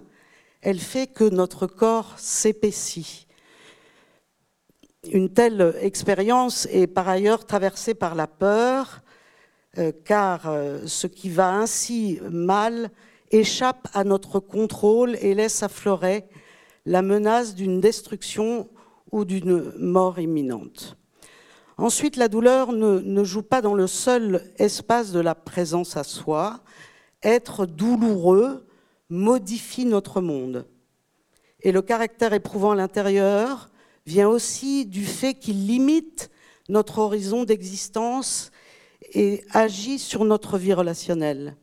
elle 0.61 0.81
fait 0.81 1.07
que 1.07 1.25
notre 1.25 1.67
corps 1.67 2.15
s'épaissit. 2.19 3.27
Une 5.13 5.29
telle 5.29 5.77
expérience 5.81 6.67
est 6.71 6.87
par 6.87 7.09
ailleurs 7.09 7.47
traversée 7.47 7.95
par 7.95 8.15
la 8.15 8.27
peur, 8.27 9.03
euh, 9.79 9.93
car 10.05 10.49
euh, 10.49 10.87
ce 10.87 11.07
qui 11.07 11.29
va 11.29 11.53
ainsi 11.53 12.21
mal 12.31 12.91
échappe 13.31 13.89
à 13.93 14.05
notre 14.05 14.41
contrôle 14.41 15.17
et 15.21 15.35
laisse 15.35 15.63
affleurer 15.63 16.25
la 16.87 17.03
menace 17.03 17.55
d'une 17.55 17.81
destruction 17.81 18.69
ou 19.11 19.25
d'une 19.25 19.73
mort 19.79 20.19
imminente. 20.19 20.97
Ensuite, 21.77 22.17
la 22.17 22.29
douleur 22.29 22.73
ne, 22.73 23.25
joue 23.25 23.43
pas 23.43 23.61
dans 23.61 23.75
le 23.75 23.87
seul 23.87 24.53
espace 24.59 25.11
de 25.13 25.21
la 25.21 25.35
présence 25.35 25.97
à 25.97 26.05
soi. 26.05 26.61
Être 27.23 27.67
douloureux 27.67 28.67
modifie 29.09 29.85
notre 29.85 30.21
monde. 30.21 30.67
Et 31.61 31.73
le 31.73 31.83
caractère 31.83 32.33
éprouvant 32.33 32.73
à 32.73 32.77
l'intérieur 32.77 33.71
vient 34.07 34.29
aussi 34.29 34.87
du 34.87 35.05
fait 35.05 35.35
qu'il 35.35 35.67
limite 35.67 36.31
notre 36.69 36.99
horizon 36.99 37.45
d'existence 37.45 38.51
et 39.13 39.45
agit 39.51 39.99
sur 39.99 40.25
notre 40.25 40.59
vie 40.59 40.75
relationnelle. 40.75 41.57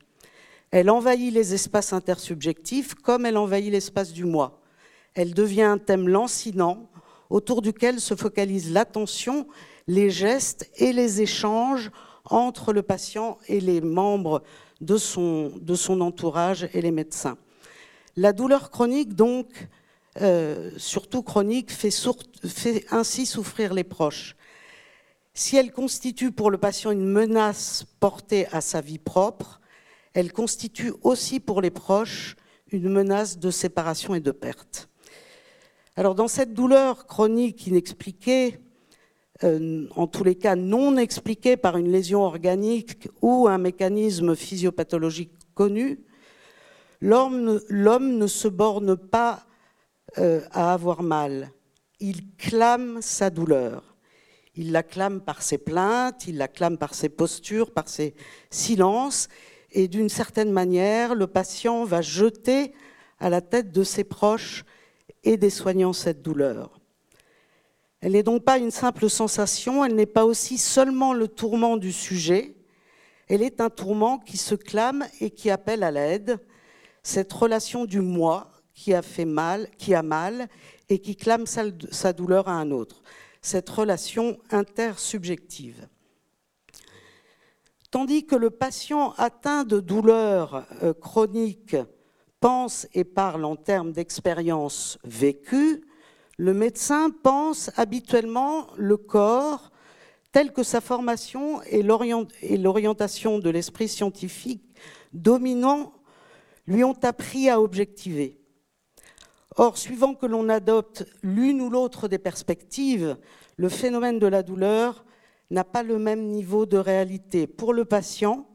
Elle 0.72 0.90
envahit 0.90 1.34
les 1.34 1.54
espaces 1.54 1.92
intersubjectifs 1.92 2.96
comme 2.96 3.26
elle 3.26 3.38
envahit 3.38 3.72
l'espace 3.72 4.14
du 4.14 4.24
moi. 4.24 4.62
Elle 5.14 5.34
devient 5.34 5.64
un 5.64 5.78
thème 5.78 6.08
lancinant 6.08 6.90
autour 7.30 7.62
duquel 7.62 8.00
se 8.00 8.16
focalise 8.16 8.72
l'attention, 8.72 9.48
les 9.88 10.10
gestes 10.10 10.70
et 10.78 10.94
les 10.94 11.22
échanges 11.22 11.92
entre 12.26 12.72
le 12.72 12.82
patient 12.82 13.38
et 13.48 13.60
les 13.60 13.82
membres 13.82 14.44
de 14.80 14.98
son, 14.98 15.52
entourage 16.00 16.70
et 16.74 16.82
les 16.82 16.92
médecins. 16.92 17.38
La 18.16 18.34
douleur 18.34 18.72
chronique, 18.72 19.14
donc, 19.14 19.70
euh, 20.22 20.72
surtout 20.78 21.24
chronique, 21.24 21.72
fait 21.72 22.86
ainsi 22.92 23.26
souffrir 23.26 23.74
les 23.74 23.84
proches. 23.84 24.36
Si 25.34 25.56
elle 25.56 25.72
constitue 25.72 26.32
pour 26.32 26.52
le 26.52 26.58
patient 26.58 26.92
une 26.92 27.06
menace 27.06 27.86
portée 28.00 28.48
à 28.52 28.60
sa 28.60 28.82
vie 28.82 28.98
propre, 28.98 29.61
elle 30.14 30.34
constitue 30.34 30.94
aussi 31.04 31.40
pour 31.40 31.62
les 31.62 31.72
proches 31.72 32.36
une 32.72 32.90
menace 32.90 33.38
de 33.38 33.52
séparation 33.52 34.16
et 34.16 34.20
de 34.20 34.32
perte. 34.32 34.90
Alors 35.96 36.16
dans 36.16 36.28
cette 36.28 36.54
douleur 36.54 37.06
chronique 37.06 37.68
inexpliquée, 37.68 38.60
euh, 39.44 39.88
en 39.96 40.08
tous 40.08 40.24
les 40.24 40.36
cas 40.36 40.56
non 40.56 40.98
expliquée 40.98 41.58
par 41.58 41.78
une 41.78 41.92
lésion 41.92 42.22
organique 42.22 43.10
ou 43.22 43.48
un 43.48 43.58
mécanisme 43.58 44.36
physiopathologique 44.36 45.34
connu, 45.54 46.00
l'homme 47.02 48.18
ne 48.18 48.28
se 48.28 48.48
borne 48.48 48.96
pas 48.96 49.46
euh, 50.18 50.42
à 50.52 50.74
avoir 50.74 51.04
mal. 51.04 51.52
Il 52.00 52.36
clame 52.36 53.02
sa 53.02 53.30
douleur. 53.30 53.96
Il 54.56 54.72
la 54.74 54.84
clame 54.84 55.22
par 55.22 55.42
ses 55.42 55.58
plaintes, 55.58 56.28
il 56.28 56.38
la 56.38 56.50
clame 56.50 56.78
par 56.78 56.94
ses 56.94 57.08
postures, 57.10 57.72
par 57.72 57.88
ses 57.88 58.14
silences. 58.50 59.30
Et 59.72 59.88
d'une 59.88 60.10
certaine 60.10 60.52
manière, 60.52 61.16
le 61.16 61.28
patient 61.28 61.86
va 61.86 62.02
jeter 62.02 62.74
à 63.20 63.30
la 63.30 63.42
tête 63.42 63.72
de 63.72 63.84
ses 63.84 64.04
proches 64.04 64.66
et 65.24 65.38
des 65.38 65.50
soignants 65.50 65.94
cette 65.94 66.22
douleur. 66.22 66.80
Elle 68.02 68.14
n'est 68.14 68.24
donc 68.24 68.44
pas 68.44 68.58
une 68.58 68.72
simple 68.72 69.10
sensation, 69.10 69.86
elle 69.86 69.96
n'est 69.96 70.08
pas 70.08 70.26
aussi 70.26 70.58
seulement 70.58 71.14
le 71.14 71.28
tourment 71.28 71.78
du 71.78 71.92
sujet, 71.92 72.56
elle 73.30 73.44
est 73.44 73.62
un 73.62 73.70
tourment 73.70 74.18
qui 74.18 74.38
se 74.38 74.56
clame 74.56 75.06
et 75.22 75.30
qui 75.30 75.50
appelle 75.52 75.84
à 75.84 75.92
l'aide, 75.92 76.40
cette 77.04 77.32
relation 77.32 77.86
du 77.86 78.02
moi 78.02 78.50
qui 78.74 78.94
a 78.94 79.02
fait 79.02 79.26
mal, 79.26 79.70
qui 79.78 79.94
a 79.94 80.04
mal 80.04 80.48
et 80.90 81.00
qui 81.00 81.16
clame 81.16 81.46
sa 81.46 82.14
douleur 82.14 82.50
à 82.50 82.54
un 82.54 82.72
autre, 82.72 83.04
cette 83.42 83.70
relation 83.70 84.38
intersubjective. 84.50 85.88
Tandis 87.92 88.26
que 88.26 88.38
le 88.38 88.50
patient 88.50 89.14
atteint 89.18 89.66
de 89.66 89.82
douleurs 89.82 90.66
euh, 90.82 90.94
chroniques 90.94 91.76
pense 92.40 92.88
et 92.94 93.04
parle 93.04 93.44
en 93.44 93.58
termes 93.58 93.92
d'expérience 93.92 94.98
vécue, 95.04 95.84
le 96.38 96.54
médecin 96.54 97.12
pense 97.22 97.70
habituellement 97.76 98.68
le 98.78 98.96
corps 98.96 99.72
tel 100.32 100.54
que 100.54 100.64
sa 100.64 100.80
formation 100.80 101.62
et 101.64 101.84
l'orientation 101.84 103.40
de 103.40 103.50
l'esprit 103.50 103.90
scientifique 103.90 104.64
dominant 105.12 105.92
lui 106.68 106.86
ont 106.86 106.98
appris 107.04 107.50
à 107.50 107.60
objectiver. 107.60 108.40
Or, 109.58 109.78
suivant 109.78 110.16
que 110.16 110.26
l'on 110.26 110.48
adopte 110.48 111.06
l'une 111.22 111.60
ou 111.60 111.70
l'autre 111.70 112.08
des 112.08 112.18
perspectives, 112.18 113.18
le 113.58 113.68
phénomène 113.68 114.18
de 114.18 114.28
la 114.28 114.44
douleur 114.44 115.04
n'a 115.52 115.64
pas 115.64 115.84
le 115.84 116.00
même 116.00 116.28
niveau 116.28 116.66
de 116.66 116.78
réalité. 116.78 117.46
Pour 117.46 117.74
le 117.74 117.86
patient, 117.86 118.48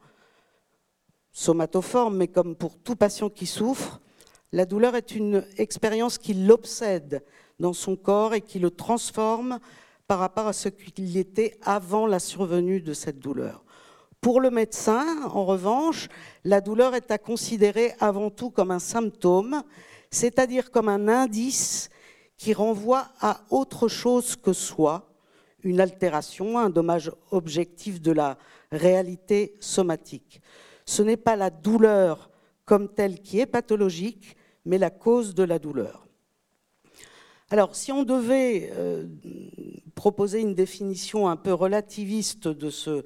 somatoforme, 1.31 2.17
mais 2.17 2.29
comme 2.29 2.57
pour 2.57 2.79
tout 2.79 2.97
patient 2.97 3.29
qui 3.29 3.47
souffre, 3.47 4.01
la 4.53 4.65
douleur 4.65 4.97
est 4.97 5.15
une 5.15 5.45
expérience 5.59 6.19
qui 6.19 6.33
l'obsède 6.33 7.23
dans 7.61 7.75
son 7.75 7.97
corps 7.97 8.35
et 8.35 8.41
qui 8.41 8.59
le 8.59 8.71
transforme 8.71 9.59
par 10.07 10.19
rapport 10.19 10.47
à 10.47 10.53
ce 10.53 10.69
qu'il 10.69 11.17
était 11.17 11.59
avant 11.63 12.07
la 12.07 12.19
survenue 12.19 12.81
de 12.81 12.95
cette 12.95 13.19
douleur. 13.19 13.65
Pour 14.21 14.41
le 14.41 14.51
médecin, 14.51 15.23
en 15.25 15.45
revanche, 15.45 16.09
la 16.45 16.61
douleur 16.61 16.95
est 16.95 17.11
à 17.11 17.19
considérer 17.19 17.93
avant 18.01 18.31
tout 18.31 18.51
comme 18.51 18.71
un 18.71 18.79
symptôme, 18.79 19.63
c'est-à-dire 20.11 20.71
comme 20.71 20.89
un 20.89 21.09
indice 21.09 21.91
qui 22.39 22.55
renvoie 22.55 23.09
à 23.21 23.43
autre 23.51 23.89
chose 23.89 24.37
que 24.37 24.53
soi, 24.53 25.16
une 25.67 25.81
altération, 25.81 26.59
un 26.59 26.71
dommage 26.71 27.11
objectif 27.33 28.01
de 28.01 28.13
la 28.13 28.39
réalité 28.71 29.57
somatique. 29.59 30.41
Ce 30.87 31.03
n'est 31.03 31.17
pas 31.17 31.35
la 31.35 31.51
douleur 31.51 32.31
comme 32.65 32.89
telle 32.89 33.21
qui 33.21 33.41
est 33.41 33.47
pathologique, 33.47 34.37
mais 34.65 34.79
la 34.79 34.91
cause 34.91 35.35
de 35.35 35.43
la 35.43 35.59
douleur. 35.59 36.07
Alors, 37.51 37.75
si 37.75 37.91
on 37.91 38.05
devait 38.05 38.71
euh, 38.75 39.07
proposer 39.97 40.41
une 40.41 40.55
définition 40.55 41.29
un 41.29 41.37
peu 41.37 41.53
relativiste 41.53 42.47
de 42.47 42.71
ce 42.71 43.03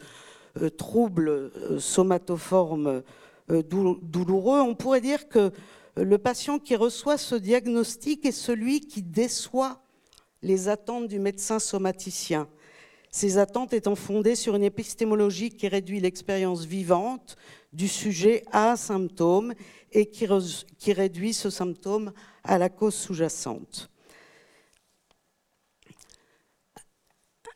euh, 0.61 0.69
trouble 0.69 1.31
euh, 1.31 1.79
somatoforme 1.79 3.03
douloureux, 3.49 4.61
on 4.61 4.75
pourrait 4.75 5.01
dire 5.01 5.29
que 5.29 5.51
le 5.97 6.19
patient 6.19 6.59
qui 6.59 6.77
reçoit 6.77 7.19
ce 7.19 7.35
diagnostic 7.35 8.25
est 8.25 8.33
celui 8.33 8.81
qui 8.81 9.03
déçoit 9.03 9.83
les 10.43 10.69
attentes 10.69 11.09
du 11.09 11.19
médecin 11.19 11.59
somaticien. 11.59 12.49
Ces 13.11 13.39
attentes 13.39 13.73
étant 13.73 13.97
fondées 13.97 14.37
sur 14.37 14.55
une 14.55 14.63
épistémologie 14.63 15.51
qui 15.51 15.67
réduit 15.67 16.01
l'expérience 16.01 16.65
vivante 16.65 17.37
du 17.73 17.89
sujet 17.89 18.45
à 18.53 18.73
un 18.73 18.77
symptôme 18.77 19.55
et 19.93 20.07
qui, 20.07 20.27
réduit 20.93 21.35
ce 21.35 21.51
symptôme 21.51 22.13
à 22.45 22.59
la 22.59 22.69
cause 22.69 22.95
sous-jacente. 22.95 23.91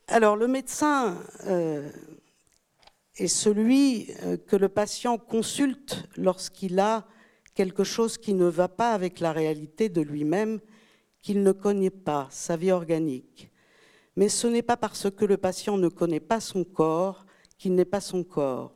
Alors 0.07 0.35
le 0.35 0.47
médecin 0.47 1.17
euh, 1.45 1.89
est 3.15 3.27
celui 3.27 4.11
euh, 4.23 4.37
que 4.37 4.55
le 4.55 4.69
patient 4.69 5.17
consulte 5.17 6.03
lorsqu'il 6.17 6.79
a 6.79 7.07
quelque 7.55 7.85
chose 7.85 8.17
qui 8.17 8.33
ne 8.33 8.45
va 8.45 8.67
pas 8.67 8.91
avec 8.91 9.21
la 9.21 9.31
réalité 9.31 9.87
de 9.87 10.01
lui-même, 10.01 10.59
qu'il 11.25 11.41
ne 11.41 11.53
connaît 11.53 11.89
pas, 11.89 12.27
sa 12.29 12.55
vie 12.55 12.71
organique. 12.71 13.49
Mais 14.15 14.29
ce 14.29 14.45
n'est 14.45 14.61
pas 14.61 14.77
parce 14.77 15.09
que 15.09 15.25
le 15.25 15.37
patient 15.37 15.75
ne 15.75 15.87
connaît 15.87 16.19
pas 16.19 16.39
son 16.39 16.63
corps 16.63 17.25
qu'il 17.57 17.73
n'est 17.73 17.83
pas 17.83 17.99
son 17.99 18.23
corps. 18.23 18.71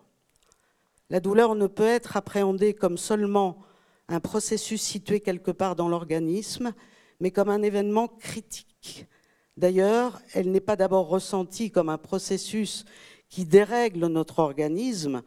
La 1.12 1.20
douleur 1.20 1.54
ne 1.54 1.68
peut 1.68 1.86
être 1.86 2.18
appréhendée 2.18 2.74
comme 2.74 2.97
seulement 2.97 3.60
un 4.08 4.20
processus 4.20 4.82
situé 4.82 5.20
quelque 5.20 5.52
part 5.52 5.76
dans 5.76 5.89
l'organisme, 5.89 6.74
mais 7.20 7.30
comme 7.30 7.50
un 7.50 7.62
événement 7.62 8.08
critique. 8.08 9.06
D'ailleurs, 9.56 10.20
elle 10.34 10.50
n'est 10.50 10.60
pas 10.60 10.76
d'abord 10.76 11.08
ressentie 11.08 11.70
comme 11.70 11.89
un 11.89 12.00
processus 12.00 12.84
qui 13.30 13.45
dérègle 13.45 14.08
notre 14.08 14.39
organisme, 14.39 15.22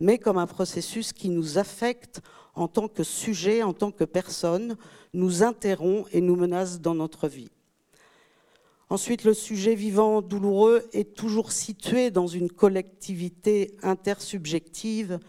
mais 0.00 0.18
comme 0.18 0.38
un 0.38 0.46
processus 0.46 1.12
qui 1.12 1.28
nous 1.28 1.58
affecte 1.58 2.20
en 2.54 2.68
tant 2.68 2.88
que 2.88 3.04
sujet, 3.04 3.62
en 3.62 3.74
tant 3.74 3.92
que 3.92 4.04
personne, 4.04 4.76
nous 5.12 5.42
interrompt 5.42 6.08
et 6.12 6.20
nous 6.20 6.36
menace 6.36 6.80
dans 6.80 6.94
notre 6.94 7.28
vie. 7.28 7.50
Ensuite, 8.88 9.22
le 9.22 9.34
sujet 9.34 9.76
vivant 9.76 10.20
douloureux 10.20 10.82
est 10.92 11.14
toujours 11.14 11.52
situé 11.52 12.10
dans 12.10 12.26
une 12.26 12.50
collectivité 12.50 13.76
intersubjective, 13.82 15.20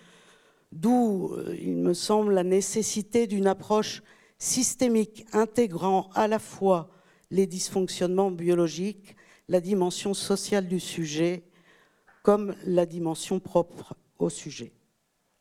d'où, 0.71 1.33
euh, 1.33 1.55
il 1.61 1.77
me 1.77 1.93
semble, 1.93 2.33
la 2.33 2.43
nécessité 2.43 3.27
d'une 3.27 3.45
approche 3.45 4.01
systémique 4.39 5.27
intégrant 5.31 6.09
à 6.15 6.27
la 6.27 6.39
fois 6.39 6.89
les 7.29 7.45
dysfonctionnements 7.45 8.31
biologiques, 8.31 9.15
la 9.47 9.61
dimension 9.61 10.15
sociale 10.15 10.67
du 10.67 10.79
sujet, 10.79 11.43
comme 12.23 12.55
la 12.65 12.87
dimension 12.87 13.39
propre 13.39 13.95
au 14.21 14.29
sujet. 14.29 14.71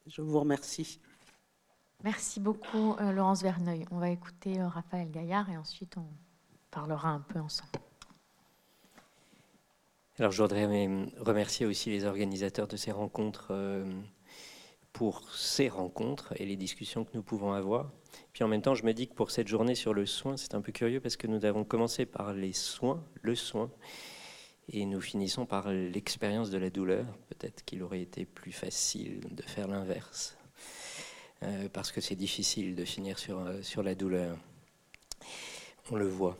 Je 0.06 0.22
vous 0.22 0.40
remercie. 0.40 0.98
Merci 2.02 2.40
beaucoup, 2.40 2.96
euh, 3.00 3.12
Laurence 3.12 3.42
Verneuil. 3.42 3.84
On 3.90 3.98
va 3.98 4.10
écouter 4.10 4.58
euh, 4.58 4.68
Raphaël 4.68 5.10
Gaillard 5.10 5.50
et 5.50 5.56
ensuite 5.56 5.96
on 5.98 6.06
parlera 6.70 7.10
un 7.10 7.20
peu 7.20 7.38
ensemble. 7.38 7.70
Alors 10.18 10.32
je 10.32 10.42
voudrais 10.42 10.66
remercier 11.18 11.66
aussi 11.66 11.90
les 11.90 12.04
organisateurs 12.04 12.68
de 12.68 12.76
ces 12.76 12.90
rencontres 12.90 13.48
euh, 13.50 13.84
pour 14.92 15.30
ces 15.34 15.68
rencontres 15.68 16.32
et 16.36 16.46
les 16.46 16.56
discussions 16.56 17.04
que 17.04 17.10
nous 17.14 17.22
pouvons 17.22 17.52
avoir. 17.52 17.90
Puis 18.32 18.44
en 18.44 18.48
même 18.48 18.62
temps, 18.62 18.74
je 18.74 18.84
me 18.84 18.92
dis 18.92 19.08
que 19.08 19.14
pour 19.14 19.30
cette 19.30 19.48
journée 19.48 19.74
sur 19.74 19.94
le 19.94 20.06
soin, 20.06 20.36
c'est 20.36 20.54
un 20.54 20.60
peu 20.60 20.72
curieux 20.72 21.00
parce 21.00 21.16
que 21.16 21.26
nous 21.26 21.44
avons 21.44 21.64
commencé 21.64 22.06
par 22.06 22.32
les 22.32 22.52
soins, 22.52 23.04
le 23.22 23.34
soin, 23.34 23.70
et 24.70 24.86
nous 24.86 25.00
finissons 25.00 25.46
par 25.46 25.70
l'expérience 25.70 26.50
de 26.50 26.58
la 26.58 26.70
douleur. 26.70 27.06
Peut-être 27.28 27.64
qu'il 27.64 27.82
aurait 27.82 28.00
été 28.00 28.24
plus 28.24 28.52
facile 28.52 29.20
de 29.30 29.42
faire 29.42 29.68
l'inverse, 29.68 30.36
euh, 31.42 31.68
parce 31.72 31.92
que 31.92 32.00
c'est 32.00 32.16
difficile 32.16 32.74
de 32.74 32.84
finir 32.84 33.18
sur, 33.18 33.38
euh, 33.40 33.82
la 33.82 33.94
douleur. 33.94 34.36
On 35.90 35.96
le 35.96 36.08
voit 36.08 36.38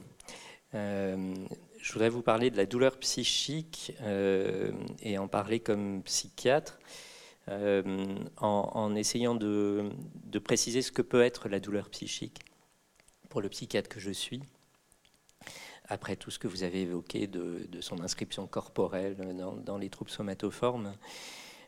je 1.83 1.93
voudrais 1.93 2.09
vous 2.09 2.23
parler 2.23 2.51
de 2.51 2.57
la 2.57 2.67
douleur 2.67 2.99
psychique 2.99 3.93
euh, 4.03 4.73
et 5.03 5.19
en 5.19 5.29
parler 5.29 5.61
comme 5.61 6.03
psychiatre, 6.03 6.79
euh, 7.49 8.15
en, 8.37 8.95
essayant 8.95 9.35
de, 9.35 9.91
préciser 10.45 10.83
ce 10.83 10.93
que 10.93 11.03
peut 11.03 11.23
être 11.23 11.49
la 11.49 11.61
douleur 11.61 11.89
psychique 11.91 12.41
pour 13.29 13.41
le 13.41 13.49
psychiatre 13.49 13.89
que 13.89 14.01
je 14.01 14.11
suis, 14.11 14.43
après 15.91 16.17
tout 16.17 16.31
ce 16.31 16.39
que 16.39 16.49
vous 16.49 16.63
avez 16.63 16.83
évoqué 16.83 17.27
de, 17.27 17.81
son 17.81 18.01
inscription 18.01 18.47
corporelle 18.47 19.17
dans, 19.65 19.77
les 19.77 19.91
troubles 19.91 20.11
somatoformes. 20.11 20.95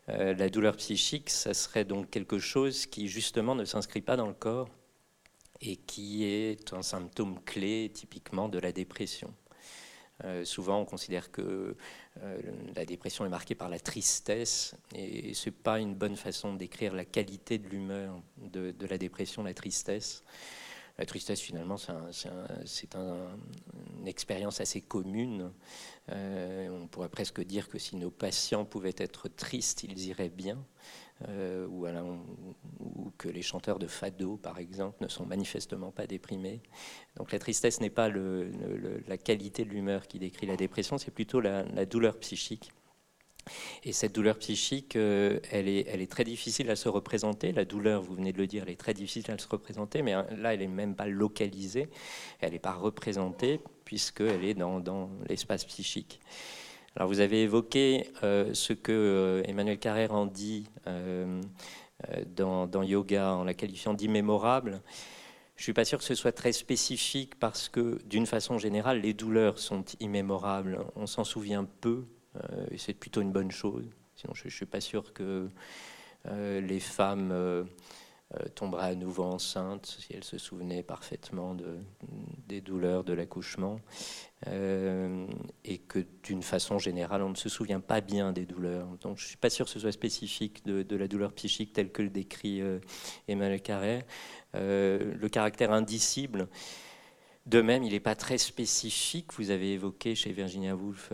Euh, 0.09 0.33
la 0.33 0.49
douleur 0.49 0.75
psychique, 0.77 1.29
ça 1.29 1.53
serait 1.53 1.85
donc 1.85 2.09
quelque 2.09 2.39
chose 2.39 2.85
qui 2.85 3.07
justement 3.07 3.53
ne 3.53 3.65
s'inscrit 3.65 4.01
pas 4.01 4.15
dans 4.15 4.27
le 4.27 4.33
corps 4.33 4.69
et 5.61 5.75
qui 5.75 6.25
est 6.25 6.73
un 6.73 6.81
symptôme 6.81 7.39
clé 7.43 7.91
typiquement 7.93 8.49
de 8.49 8.59
la 8.59 8.71
dépression. 8.71 9.33
Euh, 10.23 10.45
souvent, 10.45 10.79
on 10.79 10.85
considère 10.85 11.31
que 11.31 11.75
euh, 12.21 12.41
la 12.75 12.85
dépression 12.85 13.25
est 13.25 13.29
marquée 13.29 13.55
par 13.55 13.69
la 13.69 13.79
tristesse, 13.79 14.75
et 14.95 15.33
ce 15.33 15.49
n'est 15.49 15.55
pas 15.55 15.79
une 15.79 15.95
bonne 15.95 16.15
façon 16.15 16.53
décrire 16.53 16.93
la 16.93 17.03
qualité 17.03 17.57
de 17.57 17.67
l'humeur 17.67 18.21
de, 18.37 18.73
la 18.85 18.97
dépression, 18.97 19.43
la 19.43 19.53
tristesse. 19.53 20.23
La 20.99 21.05
tristesse, 21.05 21.39
finalement, 21.39 21.77
c'est 21.77 22.95
une 22.95 24.07
expérience 24.07 24.61
assez 24.61 24.81
commune. 24.81 25.51
Euh, 26.11 26.69
on 26.69 26.87
pourrait 26.87 27.09
presque 27.09 27.41
dire 27.41 27.67
que 27.67 27.79
si 27.79 27.95
nos 27.95 28.11
patients 28.11 28.63
pouvaient 28.63 28.95
être 28.97 29.27
tristes, 29.27 29.83
ils 29.83 30.07
iraient 30.07 30.29
bien. 30.29 30.63
Euh, 31.29 31.67
ou, 31.67 33.11
que 33.17 33.29
les 33.29 33.41
chanteurs 33.41 33.79
de 33.79 33.87
fado, 33.87 34.37
par 34.37 34.59
exemple, 34.59 34.97
ne 35.01 35.07
sont 35.07 35.25
manifestement 35.25 35.91
pas 35.91 36.05
déprimés. 36.05 36.61
Donc 37.15 37.31
la 37.31 37.39
tristesse 37.39 37.79
n'est 37.79 37.89
pas 37.89 38.09
la 38.09 39.17
qualité 39.17 39.63
de 39.63 39.69
l'humeur 39.69 40.07
qui 40.07 40.19
décrit 40.19 40.47
la 40.47 40.57
dépression, 40.57 40.97
c'est 40.97 41.11
plutôt 41.11 41.39
la, 41.39 41.85
douleur 41.85 42.17
psychique. 42.19 42.71
Et 43.83 43.91
cette 43.91 44.13
douleur 44.13 44.37
psychique, 44.37 44.95
euh, 44.95 45.39
elle, 45.51 45.67
est, 45.67 46.11
très 46.11 46.23
difficile 46.23 46.69
à 46.69 46.75
se 46.75 46.89
représenter. 46.89 47.51
La 47.51 47.65
douleur, 47.65 48.01
vous 48.01 48.15
venez 48.15 48.33
de 48.33 48.37
le 48.37 48.47
dire, 48.47 48.63
elle 48.63 48.73
est 48.73 48.79
très 48.79 48.93
difficile 48.93 49.31
à 49.31 49.37
se 49.37 49.47
représenter, 49.47 50.01
mais 50.01 50.13
hein, 50.13 50.25
là, 50.37 50.53
elle 50.53 50.61
n'est 50.61 50.67
même 50.67 50.95
pas 50.95 51.07
localisée, 51.07 51.89
elle 52.39 52.53
n'est 52.53 52.59
pas 52.59 52.73
représentée, 52.73 53.59
puisqu'elle 53.85 54.43
est 54.43 54.53
dans, 54.53 54.79
dans 54.79 55.09
l'espace 55.27 55.65
psychique. 55.65 56.19
Alors 56.95 57.07
vous 57.07 57.21
avez 57.21 57.41
évoqué 57.41 58.11
euh, 58.21 58.53
ce 58.53 58.71
que 58.71 58.91
euh, 58.91 59.41
Emmanuel 59.45 59.79
Carrère 59.79 60.13
en 60.13 60.27
dit 60.27 60.67
euh, 60.85 61.41
dans, 62.27 62.83
Yoga 62.83 63.33
en 63.33 63.43
la 63.43 63.55
qualifiant 63.55 63.95
d'immémorable. 63.95 64.83
Je 65.55 65.61
ne 65.61 65.63
suis 65.63 65.73
pas 65.73 65.85
sûr 65.85 65.97
que 65.97 66.03
ce 66.03 66.13
soit 66.13 66.31
très 66.31 66.51
spécifique 66.51 67.39
parce 67.39 67.67
que 67.67 67.97
d'une 68.05 68.27
façon 68.27 68.59
générale, 68.59 69.01
les 69.01 69.13
douleurs 69.13 69.57
sont 69.57 69.83
immémorables. 69.99 70.85
On 70.95 71.07
s'en 71.07 71.23
souvient 71.23 71.63
peu 71.63 72.05
et 72.71 72.77
c'est 72.77 72.93
plutôt 72.93 73.21
une 73.21 73.31
bonne 73.31 73.51
chose. 73.51 73.89
Sinon, 74.15 74.33
je 74.33 74.45
ne 74.45 74.49
suis 74.49 74.65
pas 74.65 74.81
sûr 74.81 75.13
que 75.13 75.49
les 76.25 76.79
femmes 76.79 77.65
euh, 78.35 78.47
tomberait 78.55 78.87
à 78.87 78.95
nouveau 78.95 79.23
enceinte 79.23 79.97
si 79.99 80.13
elle 80.13 80.23
se 80.23 80.39
souvenait 80.39 80.81
parfaitement 80.81 81.53
de, 81.53 81.77
des 82.47 82.61
douleurs 82.61 83.03
de 83.03 83.13
l'accouchement, 83.13 83.79
euh, 84.47 85.27
et 85.63 85.77
que 85.77 85.99
d'une 86.23 86.41
façon 86.41 86.79
générale, 86.79 87.21
on 87.21 87.29
ne 87.29 87.35
se 87.35 87.49
souvient 87.49 87.79
pas 87.79 88.01
bien 88.01 88.31
des 88.31 88.45
douleurs. 88.45 88.87
Donc 89.01 89.17
je 89.17 89.25
ne 89.25 89.27
suis 89.27 89.37
pas 89.37 89.51
sûr 89.51 89.65
que 89.65 89.71
ce 89.71 89.79
soit 89.79 89.91
spécifique 89.91 90.65
de, 90.65 90.95
la 90.95 91.07
douleur 91.07 91.33
psychique 91.33 91.73
telle 91.73 91.91
que 91.91 92.01
le 92.01 92.09
décrit 92.09 92.61
euh, 92.61 92.79
Emmanuel 93.27 93.61
Carré. 93.61 94.03
le 94.53 95.27
caractère 95.27 95.71
indicible, 95.71 96.47
de 97.45 97.61
même, 97.61 97.83
il 97.83 97.91
n'est 97.91 97.99
pas 97.99 98.15
très 98.15 98.37
spécifique. 98.37 99.33
Vous 99.33 99.51
avez 99.51 99.73
évoqué 99.73 100.15
chez 100.15 100.31
Virginia 100.31 100.75
Woolf 100.75 101.11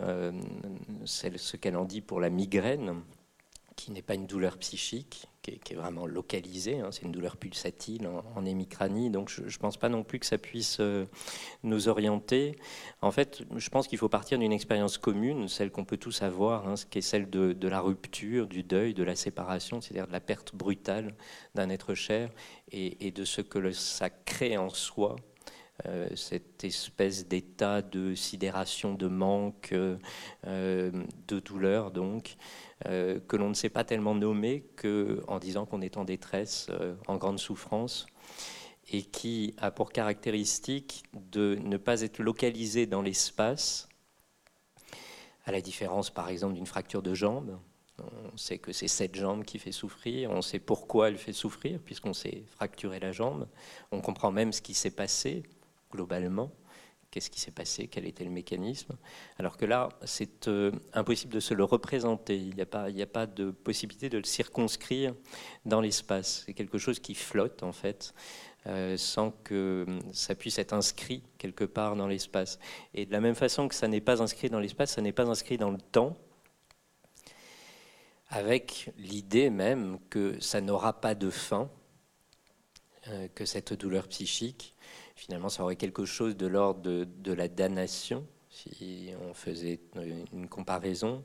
ce 1.04 1.56
qu'elle 1.56 1.76
en 1.76 1.84
dit 1.84 2.00
pour 2.00 2.20
la 2.20 2.30
migraine 2.30 3.02
qui 3.80 3.92
n'est 3.92 4.02
pas 4.02 4.14
une 4.14 4.26
douleur 4.26 4.58
psychique, 4.58 5.26
qui 5.40 5.52
est, 5.52 5.74
vraiment 5.74 6.04
localisée, 6.04 6.80
hein. 6.80 6.90
c'est 6.92 7.02
une 7.02 7.12
douleur 7.12 7.38
pulsatile 7.38 8.06
en, 8.36 8.44
hémicranie, 8.44 9.08
donc 9.08 9.30
je 9.30 9.40
ne 9.42 9.58
pense 9.58 9.78
pas 9.78 9.88
non 9.88 10.04
plus 10.04 10.18
que 10.18 10.26
ça 10.26 10.36
puisse 10.36 10.78
euh, 10.80 11.06
nous 11.62 11.88
orienter. 11.88 12.56
En 13.00 13.10
fait, 13.10 13.42
je 13.56 13.70
pense 13.70 13.88
qu'il 13.88 13.96
faut 13.96 14.10
partir 14.10 14.38
d'une 14.38 14.52
expérience 14.52 14.98
commune, 14.98 15.48
celle 15.48 15.70
qu'on 15.70 15.86
peut 15.86 15.96
tous 15.96 16.20
avoir, 16.20 16.68
hein, 16.68 16.74
qui 16.90 16.98
est 16.98 17.02
celle 17.02 17.30
de, 17.30 17.68
la 17.68 17.80
rupture, 17.80 18.48
du 18.48 18.62
deuil, 18.62 18.92
de 18.92 19.02
la 19.02 19.16
séparation, 19.16 19.80
c'est-à-dire 19.80 20.08
de 20.08 20.12
la 20.12 20.20
perte 20.20 20.54
brutale 20.54 21.14
d'un 21.54 21.70
être 21.70 21.94
cher, 21.94 22.30
et, 22.70 23.10
de 23.10 23.24
ce 23.24 23.40
que 23.40 23.72
ça 23.72 24.10
crée 24.10 24.58
en 24.58 24.68
soi, 24.68 25.16
euh, 25.86 26.08
cette 26.14 26.64
espèce 26.64 27.26
d'état 27.26 27.80
de 27.80 28.14
sidération, 28.14 28.94
de 28.94 29.06
manque, 29.06 29.72
euh, 29.72 30.90
de 31.28 31.40
douleur, 31.40 31.90
donc, 31.90 32.36
euh, 32.86 33.20
que 33.20 33.36
l'on 33.36 33.48
ne 33.48 33.54
sait 33.54 33.70
pas 33.70 33.84
tellement 33.84 34.14
nommer 34.14 34.64
qu'en 34.76 35.38
disant 35.38 35.66
qu'on 35.66 35.80
est 35.80 35.96
en 35.96 36.04
détresse, 36.04 36.68
en 37.06 37.16
grande 37.16 37.38
souffrance, 37.38 38.06
et 38.92 39.02
qui 39.02 39.54
a 39.58 39.70
pour 39.70 39.92
caractéristique 39.92 41.04
de 41.14 41.58
ne 41.62 41.76
pas 41.76 42.02
être 42.02 42.18
localisé 42.18 42.86
dans 42.86 43.02
l'espace, 43.02 43.88
à 45.44 45.52
la 45.52 45.60
différence 45.60 46.10
par 46.10 46.28
exemple 46.28 46.54
d'une 46.54 46.66
fracture 46.66 47.02
de 47.02 47.14
jambe. 47.14 47.58
On 48.32 48.36
sait 48.36 48.58
que 48.58 48.72
c'est 48.72 48.88
cette 48.88 49.14
jambe 49.14 49.44
qui 49.44 49.58
fait 49.58 49.72
souffrir, 49.72 50.30
on 50.30 50.42
sait 50.42 50.58
pourquoi 50.58 51.08
elle 51.08 51.18
fait 51.18 51.34
souffrir, 51.34 51.80
puisqu'on 51.80 52.14
s'est 52.14 52.44
fracturé 52.46 52.98
la 52.98 53.12
jambe, 53.12 53.46
on 53.92 54.00
comprend 54.00 54.32
même 54.32 54.52
ce 54.52 54.62
qui 54.62 54.74
s'est 54.74 54.90
passé 54.90 55.42
globalement 55.90 56.52
qu'est-ce 57.10 57.30
qui 57.30 57.40
s'est 57.40 57.50
passé, 57.50 57.88
quel 57.88 58.06
était 58.06 58.24
le 58.24 58.30
mécanisme. 58.30 58.96
Alors 59.38 59.56
que 59.56 59.64
là, 59.64 59.88
c'est 60.04 60.48
euh, 60.48 60.70
impossible 60.92 61.32
de 61.34 61.40
se 61.40 61.54
le 61.54 61.64
représenter. 61.64 62.36
Il 62.36 62.54
n'y 62.54 62.62
a, 62.62 63.06
pas, 63.06 63.26
de 63.26 63.50
possibilité 63.50 64.08
de 64.08 64.18
le 64.18 64.24
circonscrire 64.24 65.14
dans 65.64 65.80
l'espace. 65.80 66.44
C'est 66.46 66.54
quelque 66.54 66.78
chose 66.78 67.00
qui 67.00 67.14
flotte, 67.14 67.62
en 67.62 67.72
fait, 67.72 68.14
euh, 68.66 68.96
sans 68.96 69.32
que 69.32 69.86
ça 70.12 70.34
puisse 70.34 70.58
être 70.58 70.72
inscrit 70.72 71.22
quelque 71.38 71.64
part 71.64 71.96
dans 71.96 72.06
l'espace. 72.06 72.58
Et 72.94 73.06
de 73.06 73.12
la 73.12 73.20
même 73.20 73.34
façon 73.34 73.68
que 73.68 73.74
ça 73.74 73.88
n'est 73.88 74.00
pas 74.00 74.22
inscrit 74.22 74.48
dans 74.48 74.60
l'espace, 74.60 74.92
ça 74.92 75.02
n'est 75.02 75.12
pas 75.12 75.26
inscrit 75.26 75.58
dans 75.58 75.70
le 75.70 75.78
temps, 75.78 76.16
avec 78.28 78.92
l'idée 78.96 79.50
même 79.50 79.98
que 80.08 80.38
ça 80.38 80.60
n'aura 80.60 81.00
pas 81.00 81.16
de 81.16 81.30
fin, 81.30 81.68
euh, 83.08 83.26
que 83.34 83.44
cette 83.44 83.72
douleur 83.72 84.06
psychique 84.06 84.76
finalement, 85.20 85.50
ça 85.50 85.62
aurait 85.62 85.76
quelque 85.76 86.06
chose 86.06 86.34
de 86.34 86.46
l'ordre 86.46 86.80
de, 87.04 87.32
la 87.32 87.46
damnation, 87.46 88.26
si 88.48 89.10
on 89.28 89.34
faisait 89.34 89.78
une 90.32 90.48
comparaison. 90.48 91.22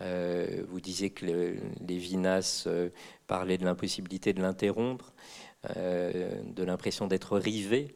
Euh, 0.00 0.64
vous 0.70 0.80
disiez 0.80 1.10
que 1.10 1.26
les 1.26 1.60
Lévinas 1.86 2.64
euh, 2.66 2.88
parlait 3.26 3.58
de 3.58 3.66
l'impossibilité 3.66 4.32
de 4.32 4.40
l'interrompre, 4.40 5.12
euh, 5.76 6.40
de 6.44 6.64
l'impression 6.64 7.06
d'être 7.08 7.36
rivé. 7.38 7.94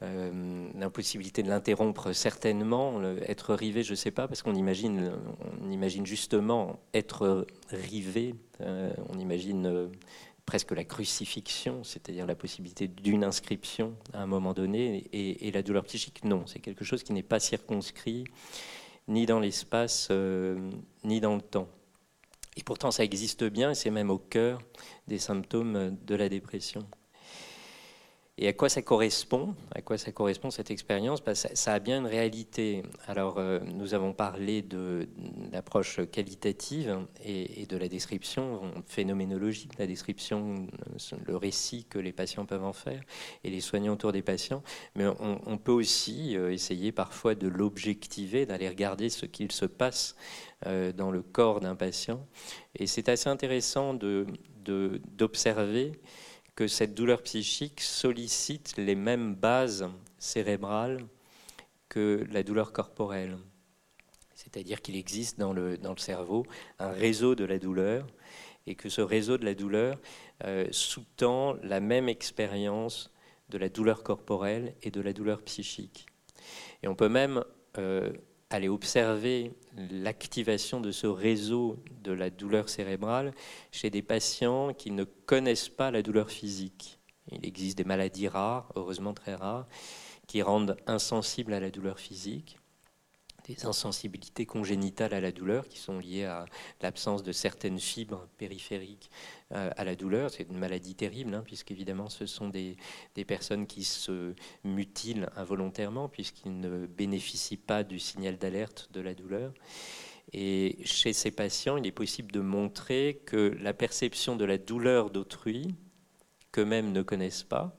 l'impossibilité 0.00 1.42
de 1.42 1.48
l'interrompre 1.48 2.12
certainement, 2.12 3.00
être 3.28 3.54
rivé, 3.54 3.82
je 3.84 3.92
ne 3.92 3.96
sais 3.96 4.10
pas, 4.10 4.26
parce 4.26 4.42
qu'on 4.42 4.54
imagine, 4.56 5.12
on 5.60 5.70
imagine 5.70 6.06
justement 6.06 6.80
être 6.92 7.46
rivé, 7.70 8.34
on 8.58 9.18
imagine 9.20 9.90
presque 10.46 10.72
la 10.72 10.84
crucifixion, 10.84 11.84
c'est-à-dire 11.84 12.26
la 12.26 12.34
possibilité 12.34 12.88
d'une 12.88 13.24
inscription 13.24 13.96
à 14.12 14.22
un 14.22 14.26
moment 14.26 14.54
donné, 14.54 15.08
et, 15.12 15.50
la 15.50 15.62
douleur 15.62 15.84
psychique, 15.84 16.24
non, 16.24 16.46
c'est 16.46 16.58
quelque 16.58 16.84
chose 16.84 17.02
qui 17.02 17.12
n'est 17.12 17.22
pas 17.22 17.40
circonscrit 17.40 18.24
ni 19.08 19.26
dans 19.26 19.40
l'espace, 19.40 20.08
euh, 20.10 20.70
ni 21.04 21.20
dans 21.20 21.34
le 21.34 21.42
temps. 21.42 21.68
Et 22.56 22.62
pourtant, 22.62 22.90
ça 22.90 23.02
existe 23.02 23.44
bien, 23.44 23.70
et 23.70 23.74
c'est 23.74 23.90
même 23.90 24.10
au 24.10 24.18
cœur 24.18 24.60
des 25.08 25.18
symptômes 25.18 25.96
de 26.04 26.14
la 26.14 26.28
dépression. 26.28 26.86
Et 28.38 28.48
à 28.48 28.54
quoi 28.54 28.70
ça 28.70 28.80
correspond 28.80 29.54
À 29.74 29.82
quoi 29.82 29.98
ça 29.98 30.10
correspond 30.10 30.50
cette 30.50 30.70
expérience? 30.70 31.22
Bah, 31.22 31.34
ça, 31.34 31.72
a 31.74 31.78
bien 31.80 31.98
une 31.98 32.06
réalité. 32.06 32.82
Alors, 33.06 33.36
euh, 33.36 33.60
nous 33.60 33.92
avons 33.92 34.14
parlé 34.14 34.62
de, 34.62 35.06
l'approche 35.52 36.00
qualitative 36.10 37.06
et, 37.22 37.66
de 37.66 37.76
la 37.76 37.88
description 37.88 38.62
phénoménologique, 38.86 39.78
la 39.78 39.86
description, 39.86 40.66
le 41.26 41.36
récit 41.36 41.84
que 41.84 41.98
les 41.98 42.12
patients 42.12 42.46
peuvent 42.46 42.64
en 42.64 42.72
faire 42.72 43.02
et 43.44 43.50
les 43.50 43.60
soignants 43.60 43.92
autour 43.92 44.12
des 44.12 44.22
patients. 44.22 44.62
Mais 44.94 45.04
on, 45.06 45.58
peut 45.58 45.72
aussi 45.72 46.34
euh, 46.34 46.52
essayer 46.52 46.90
parfois 46.90 47.34
de 47.34 47.48
l'objectiver, 47.48 48.46
d'aller 48.46 48.68
regarder 48.68 49.10
ce 49.10 49.26
qu'il 49.26 49.52
se 49.52 49.66
passe 49.66 50.16
euh, 50.66 50.90
dans 50.92 51.10
le 51.10 51.20
corps 51.20 51.60
d'un 51.60 51.76
patient. 51.76 52.26
Et 52.76 52.86
c'est 52.86 53.10
assez 53.10 53.28
intéressant 53.28 53.92
d'observer. 53.92 55.90
De, 55.90 55.98
que 56.54 56.66
cette 56.66 56.94
douleur 56.94 57.22
psychique 57.22 57.80
sollicite 57.80 58.76
les 58.76 58.94
mêmes 58.94 59.34
bases 59.34 59.88
cérébrales 60.18 61.06
que 61.88 62.26
la 62.30 62.42
douleur 62.42 62.72
corporelle. 62.72 63.38
C'est-à-dire 64.34 64.82
qu'il 64.82 64.96
existe 64.96 65.38
dans 65.38 65.52
le, 65.52 65.78
dans 65.78 65.92
le 65.92 65.98
cerveau 65.98 66.44
un 66.78 66.90
réseau 66.90 67.34
de 67.34 67.44
la 67.44 67.58
douleur 67.58 68.06
et 68.66 68.74
que 68.74 68.88
ce 68.88 69.00
réseau 69.00 69.38
de 69.38 69.44
la 69.44 69.54
douleur 69.54 69.98
euh, 70.44 70.66
sous-tend 70.70 71.56
la 71.62 71.80
même 71.80 72.08
expérience 72.08 73.10
de 73.48 73.58
la 73.58 73.68
douleur 73.68 74.02
corporelle 74.02 74.74
et 74.82 74.90
de 74.90 75.00
la 75.00 75.12
douleur 75.12 75.42
psychique. 75.42 76.06
Et 76.82 76.88
on 76.88 76.94
peut 76.94 77.08
même 77.08 77.44
euh, 77.78 78.12
aller 78.50 78.68
observer 78.68 79.52
l'activation 79.76 80.80
de 80.80 80.92
ce 80.92 81.06
réseau 81.06 81.76
de 82.02 82.12
la 82.12 82.30
douleur 82.30 82.68
cérébrale 82.68 83.32
chez 83.70 83.90
des 83.90 84.02
patients 84.02 84.72
qui 84.74 84.90
ne 84.90 85.04
connaissent 85.04 85.68
pas 85.68 85.90
la 85.90 86.02
douleur 86.02 86.30
physique. 86.30 86.98
Il 87.30 87.46
existe 87.46 87.78
des 87.78 87.84
maladies 87.84 88.28
rares, 88.28 88.70
heureusement 88.76 89.14
très 89.14 89.34
rares, 89.34 89.66
qui 90.26 90.42
rendent 90.42 90.76
insensibles 90.86 91.54
à 91.54 91.60
la 91.60 91.70
douleur 91.70 91.98
physique 91.98 92.58
des 93.46 93.66
insensibilités 93.66 94.46
congénitales 94.46 95.14
à 95.14 95.20
la 95.20 95.32
douleur 95.32 95.68
qui 95.68 95.78
sont 95.78 95.98
liées 95.98 96.24
à 96.24 96.44
l'absence 96.80 97.22
de 97.22 97.32
certaines 97.32 97.80
fibres 97.80 98.28
périphériques 98.38 99.10
euh, 99.52 99.70
à 99.76 99.84
la 99.84 99.96
douleur. 99.96 100.30
C'est 100.30 100.44
une 100.48 100.58
maladie 100.58 100.94
terrible, 100.94 101.34
hein, 101.34 101.42
puisqu'évidemment, 101.44 102.08
ce 102.08 102.26
sont 102.26 102.48
des, 102.48 102.76
des, 103.14 103.24
personnes 103.24 103.66
qui 103.66 103.84
se 103.84 104.34
mutilent 104.64 105.28
involontairement, 105.36 106.08
puisqu'ils 106.08 106.58
ne 106.58 106.86
bénéficient 106.86 107.56
pas 107.56 107.82
du 107.84 107.98
signal 107.98 108.38
d'alerte 108.38 108.88
de 108.92 109.00
la 109.00 109.14
douleur. 109.14 109.52
Et 110.32 110.78
chez 110.84 111.12
ces 111.12 111.30
patients, 111.30 111.76
il 111.76 111.86
est 111.86 111.92
possible 111.92 112.32
de 112.32 112.40
montrer 112.40 113.20
que 113.26 113.56
la 113.60 113.74
perception 113.74 114.36
de 114.36 114.44
la 114.44 114.58
douleur 114.58 115.10
d'autrui, 115.10 115.74
qu'eux-mêmes 116.52 116.92
ne 116.92 117.02
connaissent 117.02 117.42
pas, 117.42 117.76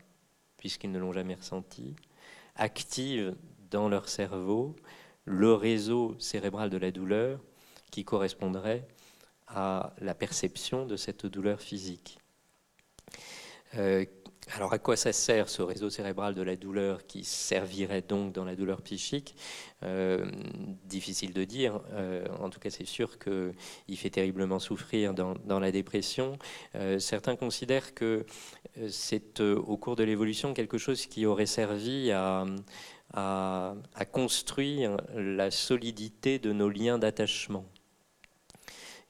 puisqu'ils 0.57 0.91
ne 0.91 0.99
l'ont 0.99 1.14
jamais 1.14 1.36
ressentie, 1.36 1.95
active 2.55 3.36
dans 3.72 3.89
leur 3.89 4.07
cerveau 4.07 4.76
le 5.26 5.53
réseau 5.53 6.15
cérébral 6.19 6.69
de 6.69 6.78
la 6.78 6.91
douleur 6.91 7.39
qui 7.91 8.03
correspondrait 8.03 8.88
à 9.47 9.93
la 9.99 10.15
perception 10.15 10.86
de 10.86 10.97
cette 10.97 11.26
douleur 11.26 11.61
physique. 11.61 12.17
Euh, 13.78 14.05
alors 14.55 14.74
à 14.74 14.80
quoi 14.80 14.97
ça 14.97 15.13
sert 15.13 15.47
ce 15.47 15.61
réseau 15.61 15.89
cérébral 15.89 16.36
de 16.36 16.41
la 16.41 16.57
douleur 16.57 17.05
qui 17.07 17.24
servirait 17.24 18.01
donc 18.01 18.34
dans 18.34 18.43
la 18.43 18.55
douleur 18.55 18.82
psychique? 18.82 19.36
Euh, 19.84 20.26
Difficile 20.86 21.34
de 21.34 21.43
dire. 21.43 21.80
Euh, 21.93 22.26
en 22.39 22.49
tout 22.49 22.59
cas, 22.59 22.69
c'est 22.69 22.86
sûr 22.86 23.17
qu'il 23.19 23.97
fait 23.97 24.09
terriblement 24.09 24.59
souffrir 24.59 25.13
dans, 25.13 25.59
la 25.59 25.71
dépression. 25.71 26.38
certains 26.99 27.36
considèrent 27.36 27.93
que 27.93 28.26
c'est 28.89 29.39
au 29.39 29.78
cours 29.78 29.95
de 29.95 30.03
l'évolution 30.03 30.53
quelque 30.53 30.78
chose 30.78 31.05
qui 31.05 31.26
aurait 31.26 31.45
servi 31.45 32.11
à, 32.11 32.45
à 33.14 33.76
construire 34.11 34.97
la 35.16 35.51
solidité 35.51 36.39
de 36.39 36.51
nos 36.51 36.70
liens 36.70 36.97
d'attachement. 36.97 37.66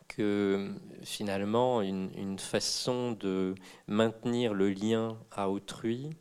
Que 0.07 0.69
finalement 1.01 1.81
une, 1.81 2.37
façon 2.37 3.13
de 3.13 3.55
maintenir 3.87 4.53
le 4.53 4.69
lien 4.69 5.17
à 5.31 5.49
autrui, 5.49 6.11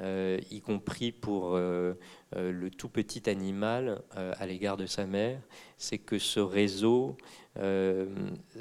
euh, 0.00 0.40
y 0.50 0.62
compris 0.62 1.12
pour 1.12 1.54
euh, 1.54 1.92
euh, 2.34 2.50
le 2.50 2.70
tout 2.70 2.88
petit 2.88 3.28
animal 3.28 4.02
à 4.12 4.46
l'égard 4.46 4.78
de 4.78 4.86
sa 4.86 5.06
mère, 5.06 5.40
c'est 5.76 5.98
que 5.98 6.18
ce 6.18 6.40
réseau 6.40 7.16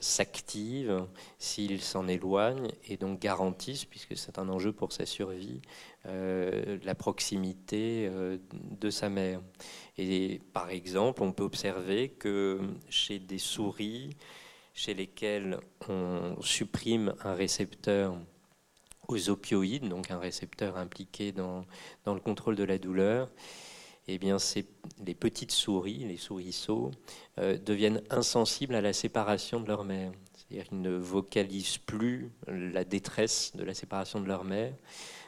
s'active 0.01 1.07
s'il 1.39 1.81
s'en 1.81 2.09
éloigne 2.09 2.67
et 2.89 2.97
donc 2.97 3.19
garantisse, 3.19 3.85
puisque 3.85 4.17
c'est 4.17 4.37
un 4.37 4.49
enjeu 4.49 4.73
pour 4.73 4.91
sa 4.91 5.05
survie, 5.05 5.61
la 6.05 6.95
proximité 6.95 8.09
de 8.79 8.89
sa 8.89 9.09
mère. 9.09 9.41
Et 9.97 10.41
par 10.53 10.69
exemple, 10.69 11.21
on 11.21 11.31
peut 11.31 11.43
observer 11.43 12.09
que 12.09 12.59
chez 12.89 13.19
des 13.19 13.37
souris, 13.37 14.09
chez 14.73 14.93
lesquels 14.93 15.59
on 15.87 16.35
supprime 16.41 17.13
un 17.23 17.33
récepteur 17.33 18.15
aux 19.07 19.29
opioïdes, 19.29 19.89
donc 19.89 20.11
un 20.11 20.19
récepteur 20.19 20.77
impliqué 20.77 21.31
dans, 21.31 21.65
le 22.05 22.19
contrôle 22.19 22.55
de 22.55 22.63
la 22.63 22.77
douleur, 22.77 23.29
eh 24.07 24.17
bien, 24.17 24.37
les 25.05 25.13
petites 25.13 25.51
souris, 25.51 26.05
les 26.05 26.17
sourisseaux, 26.17 26.91
euh, 27.37 27.57
deviennent 27.57 28.01
insensibles 28.09 28.75
à 28.75 28.81
la 28.81 28.93
séparation 28.93 29.59
de 29.59 29.67
leur 29.67 29.83
mère. 29.83 30.11
C'est-à-dire 30.33 30.67
qu'ils 30.67 30.81
ne 30.81 30.95
vocalisent 30.95 31.77
plus 31.77 32.31
la 32.47 32.83
détresse 32.83 33.55
de 33.55 33.63
la 33.63 33.73
séparation 33.73 34.19
de 34.19 34.27
leur 34.27 34.43
mère, 34.43 34.73
euh, 34.73 35.20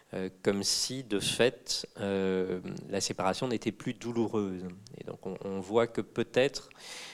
comme 0.44 0.64
si, 0.64 1.04
de 1.04 1.20
fait, 1.20 1.88
euh, 2.00 2.62
la 2.90 3.02
séparation 3.02 3.48
n'était 3.48 3.72
plus 3.72 3.94
douloureuse. 3.94 4.64
Et 4.98 5.04
donc, 5.04 5.20
on, 5.26 5.60
voit 5.60 5.88
que 5.88 6.02
peut-être 6.02 6.70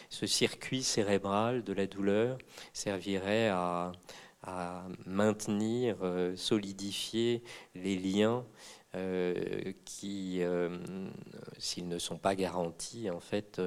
ce 0.10 0.26
circuit 0.26 0.84
cérébral 0.84 1.64
de 1.64 1.74
la 1.74 1.88
douleur 1.88 2.38
servirait 2.74 3.50
à, 3.50 3.91
maintenir, 5.06 5.97
euh, 6.02 6.36
solidifier 6.36 7.43
les 7.76 7.95
liens 7.97 8.43
euh, 8.95 9.74
qui, 9.86 10.41
euh, 10.41 10.80
s'ils 11.60 11.88
ne 11.88 12.00
sont 12.00 12.18
pas 12.18 12.36
garantis, 12.36 13.10
en 13.12 13.20
fait, 13.20 13.62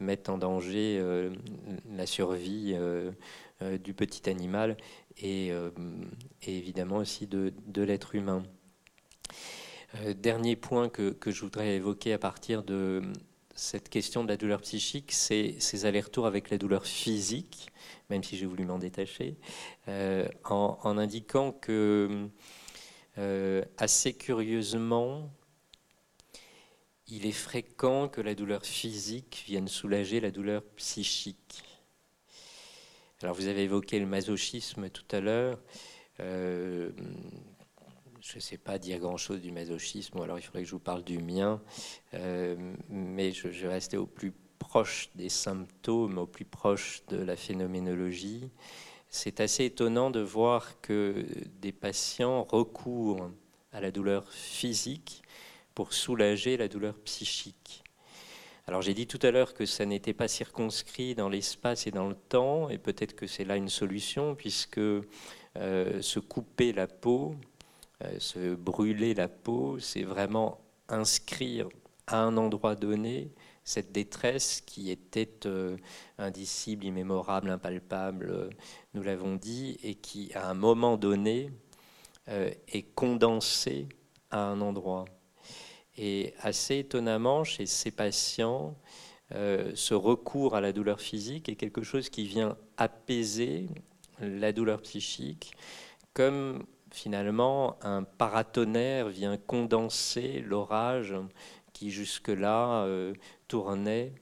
mettent 0.00 0.28
en 0.28 0.38
danger 0.38 1.00
la 1.94 2.06
survie 2.06 2.76
du 3.60 3.94
petit 3.94 4.28
animal 4.28 4.76
et, 5.18 5.52
évidemment 6.42 6.96
aussi 6.96 7.26
de, 7.26 7.82
l'être 7.82 8.14
humain. 8.14 8.42
Dernier 10.16 10.56
point 10.56 10.88
que, 10.88 11.14
je 11.26 11.40
voudrais 11.40 11.76
évoquer 11.76 12.12
à 12.12 12.18
partir 12.18 12.62
de, 12.62 13.02
cette 13.56 13.88
question 13.88 14.22
de 14.22 14.28
la 14.28 14.36
douleur 14.36 14.60
psychique, 14.60 15.12
c'est 15.12 15.56
ces 15.58 15.86
allers-retours 15.86 16.26
avec 16.26 16.50
la 16.50 16.58
douleur 16.58 16.84
physique, 16.84 17.68
même 18.10 18.22
si 18.22 18.36
j'ai 18.36 18.46
voulu 18.46 18.64
m'en 18.66 18.78
détacher, 18.78 19.38
euh, 19.88 20.28
en, 20.44 20.98
indiquant 20.98 21.52
que, 21.52 22.28
euh, 23.18 23.64
assez 23.78 24.12
curieusement, 24.12 25.30
il 27.08 27.24
est 27.24 27.32
fréquent 27.32 28.08
que 28.08 28.20
la 28.20 28.34
douleur 28.34 28.64
physique 28.64 29.44
vienne 29.46 29.68
soulager 29.68 30.20
la 30.20 30.30
douleur 30.30 30.62
psychique. 30.76 31.64
Alors 33.22 33.34
vous 33.34 33.46
avez 33.46 33.62
évoqué 33.62 33.98
le 33.98 34.06
masochisme 34.06 34.90
tout 34.90 35.16
à 35.16 35.20
l'heure. 35.20 35.58
Euh, 36.20 36.90
je 38.26 38.36
ne 38.36 38.40
sais 38.40 38.58
pas 38.58 38.78
dire 38.78 38.98
grand-chose 38.98 39.40
du 39.40 39.52
masochisme, 39.52 40.18
ou 40.18 40.22
alors 40.22 40.38
il 40.38 40.42
faudrait 40.42 40.62
que 40.62 40.68
je 40.68 40.72
vous 40.72 40.80
parle 40.80 41.04
du 41.04 41.18
mien, 41.18 41.62
euh, 42.14 42.56
mais 42.88 43.30
je, 43.30 43.46
vais 43.46 43.68
rester 43.68 43.96
au 43.96 44.06
plus 44.06 44.32
proche 44.58 45.10
des 45.14 45.28
symptômes, 45.28 46.18
au 46.18 46.26
plus 46.26 46.44
proche 46.44 47.02
de 47.06 47.18
la 47.18 47.36
phénoménologie. 47.36 48.50
C'est 49.08 49.40
assez 49.40 49.66
étonnant 49.66 50.10
de 50.10 50.18
voir 50.18 50.80
que 50.80 51.24
des 51.60 51.70
patients 51.70 52.42
recourent 52.42 53.30
à 53.72 53.80
la 53.80 53.92
douleur 53.92 54.28
physique 54.32 55.22
pour 55.74 55.92
soulager 55.92 56.56
la 56.56 56.66
douleur 56.66 56.98
psychique. 57.04 57.84
Alors 58.66 58.82
j'ai 58.82 58.94
dit 58.94 59.06
tout 59.06 59.20
à 59.22 59.30
l'heure 59.30 59.54
que 59.54 59.66
ça 59.66 59.86
n'était 59.86 60.14
pas 60.14 60.26
circonscrit 60.26 61.14
dans 61.14 61.28
l'espace 61.28 61.86
et 61.86 61.92
dans 61.92 62.08
le 62.08 62.16
temps, 62.16 62.70
et 62.70 62.78
peut-être 62.78 63.14
que 63.14 63.28
c'est 63.28 63.44
là 63.44 63.54
une 63.54 63.68
solution, 63.68 64.34
puisque 64.34 64.78
euh, 64.78 66.02
se 66.02 66.18
couper 66.18 66.72
la 66.72 66.88
peau, 66.88 67.36
se 68.18 68.54
brûler 68.54 69.14
la 69.14 69.28
peau, 69.28 69.78
c'est 69.78 70.02
vraiment 70.02 70.60
inscrire 70.88 71.68
à 72.06 72.22
un 72.22 72.36
endroit 72.36 72.74
donné 72.74 73.32
cette 73.64 73.90
détresse 73.90 74.60
qui 74.60 74.90
était 74.90 75.46
euh, 75.46 75.76
indicible, 76.18 76.84
immémorable, 76.84 77.50
impalpable, 77.50 78.30
euh, 78.30 78.50
nous 78.94 79.02
l'avons 79.02 79.34
dit, 79.34 79.76
et 79.82 79.96
qui, 79.96 80.32
à 80.34 80.48
un 80.48 80.54
moment 80.54 80.96
donné, 80.96 81.50
est 82.28 82.94
condensée 82.94 83.88
à 84.32 84.40
un 84.40 84.60
endroit. 84.60 85.04
Et 85.96 86.34
assez 86.40 86.78
étonnamment, 86.78 87.44
chez 87.44 87.66
ces 87.66 87.92
patients, 87.92 88.76
ce 89.30 89.94
recours 89.94 90.56
à 90.56 90.60
la 90.60 90.72
douleur 90.72 91.00
physique 91.00 91.48
est 91.48 91.54
quelque 91.54 91.82
chose 91.82 92.08
qui 92.08 92.26
vient 92.26 92.56
apaiser 92.78 93.68
la 94.18 94.52
douleur 94.52 94.82
psychique, 94.82 95.54
comme 96.14 96.66
finalement, 96.92 97.76
un 97.82 98.02
paratonnerre 98.02 99.08
vient 99.08 99.36
condenser 99.36 100.40
l'orage 100.40 101.14
qui 101.72 101.90
jusque-là 101.90 102.84
euh, 102.84 103.12
tournait, 103.48 104.12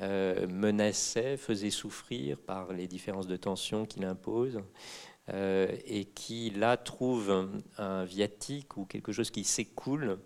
euh, 0.00 0.46
menaçait, 0.46 1.36
faisait 1.36 1.70
souffrir 1.70 2.38
par 2.38 2.72
les 2.72 2.86
différences 2.86 3.26
de 3.26 3.36
tension 3.36 3.86
qu'il 3.86 4.04
impose, 4.04 4.60
euh, 5.30 5.74
et 5.86 6.04
qui 6.04 6.50
là 6.50 6.76
trouve 6.76 7.50
un, 7.78 8.04
viatique 8.04 8.76
ou 8.76 8.84
quelque 8.84 9.12
chose 9.12 9.30
qui 9.30 9.44
s'écoule. 9.44 10.18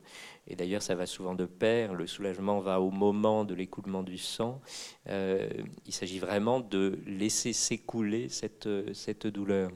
Et 0.49 0.57
d'ailleurs, 0.57 0.83
ça 0.83 0.95
va 0.97 1.07
souvent 1.07 1.35
de 1.35 1.47
pair. 1.47 1.95
Le 1.95 2.09
soulagement 2.09 2.59
va 2.59 2.81
au 2.81 2.91
moment 2.91 3.45
de 3.45 3.55
l'écoulement 3.55 4.03
du 4.03 4.19
sang. 4.19 4.61
il 5.07 5.93
s'agit 5.93 6.19
vraiment 6.19 6.59
de 6.59 6.99
laisser 7.07 7.53
s'écouler 7.53 8.29
cette, 8.29 8.69
cette 8.93 9.29
douleur. 9.29 9.71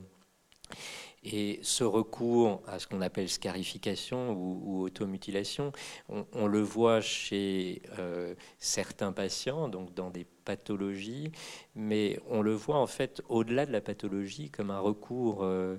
Et 1.28 1.58
ce 1.62 1.82
recours 1.82 2.62
à 2.68 2.78
ce 2.78 2.86
qu'on 2.86 3.00
appelle 3.00 3.28
scarification 3.28 4.30
ou, 4.32 4.82
automutilation, 4.82 5.72
on, 6.08 6.46
le 6.46 6.60
voit 6.60 7.00
chez 7.00 7.82
euh, 7.98 8.36
certains 8.58 9.10
patients, 9.10 9.68
donc 9.68 9.92
dans 9.92 10.10
des 10.10 10.24
pathologies, 10.44 11.32
mais 11.74 12.20
on 12.28 12.42
le 12.42 12.54
voit 12.54 12.78
en 12.78 12.86
fait 12.86 13.22
au-delà 13.28 13.66
de 13.66 13.72
la 13.72 13.80
pathologie 13.80 14.50
comme 14.50 14.70
un 14.70 14.78
recours 14.78 15.42
euh, 15.42 15.78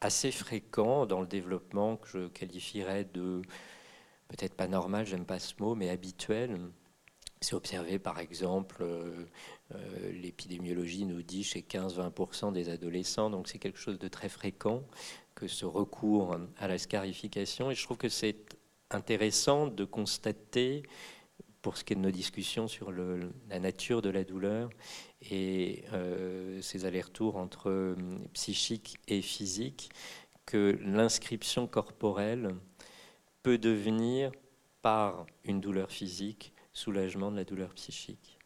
assez 0.00 0.32
fréquent 0.32 1.06
dans 1.06 1.20
le 1.20 1.28
développement 1.28 1.96
que 1.96 2.08
je 2.08 2.26
qualifierais 2.26 3.04
de 3.04 3.42
peut-être 4.26 4.54
pas 4.54 4.66
normal, 4.66 5.06
j'aime 5.06 5.24
pas 5.24 5.38
ce 5.38 5.54
mot, 5.60 5.76
mais 5.76 5.88
habituel. 5.88 6.58
C'est 7.42 7.54
observé 7.54 7.98
par 7.98 8.18
exemple, 8.18 8.82
euh, 8.82 9.24
euh, 9.74 10.12
l'épidémiologie 10.12 11.06
nous 11.06 11.22
dit 11.22 11.42
chez 11.42 11.62
15-20% 11.62 12.52
des 12.52 12.68
adolescents, 12.68 13.30
donc 13.30 13.48
c'est 13.48 13.58
quelque 13.58 13.78
chose 13.78 13.98
de 13.98 14.08
très 14.08 14.28
fréquent 14.28 14.82
que 15.34 15.48
ce 15.48 15.64
recours 15.64 16.36
à 16.58 16.68
la 16.68 16.76
scarification. 16.76 17.70
Et 17.70 17.74
je 17.74 17.82
trouve 17.82 17.96
que 17.96 18.10
c'est 18.10 18.58
intéressant 18.90 19.68
de 19.68 19.86
constater, 19.86 20.82
pour 21.62 21.78
ce 21.78 21.84
qui 21.84 21.94
est 21.94 21.96
de 21.96 22.02
nos 22.02 22.10
discussions 22.10 22.68
sur 22.68 22.92
la 22.92 23.58
nature 23.58 24.02
de 24.02 24.10
la 24.10 24.24
douleur 24.24 24.70
et 25.30 25.84
euh, 25.92 26.60
ces 26.60 26.84
allers-retours 26.84 27.36
entre 27.36 27.96
psychique 28.34 28.98
et 29.08 29.22
physique, 29.22 29.90
que 30.44 30.78
l'inscription 30.82 31.66
corporelle 31.66 32.54
peut 33.42 33.58
devenir 33.58 34.32
par 34.82 35.26
une 35.44 35.60
douleur 35.60 35.90
physique 35.90 36.52
soulagement 36.72 37.30
de 37.30 37.36
la 37.36 37.44
douleur 37.44 37.74
psychique. 37.74 38.38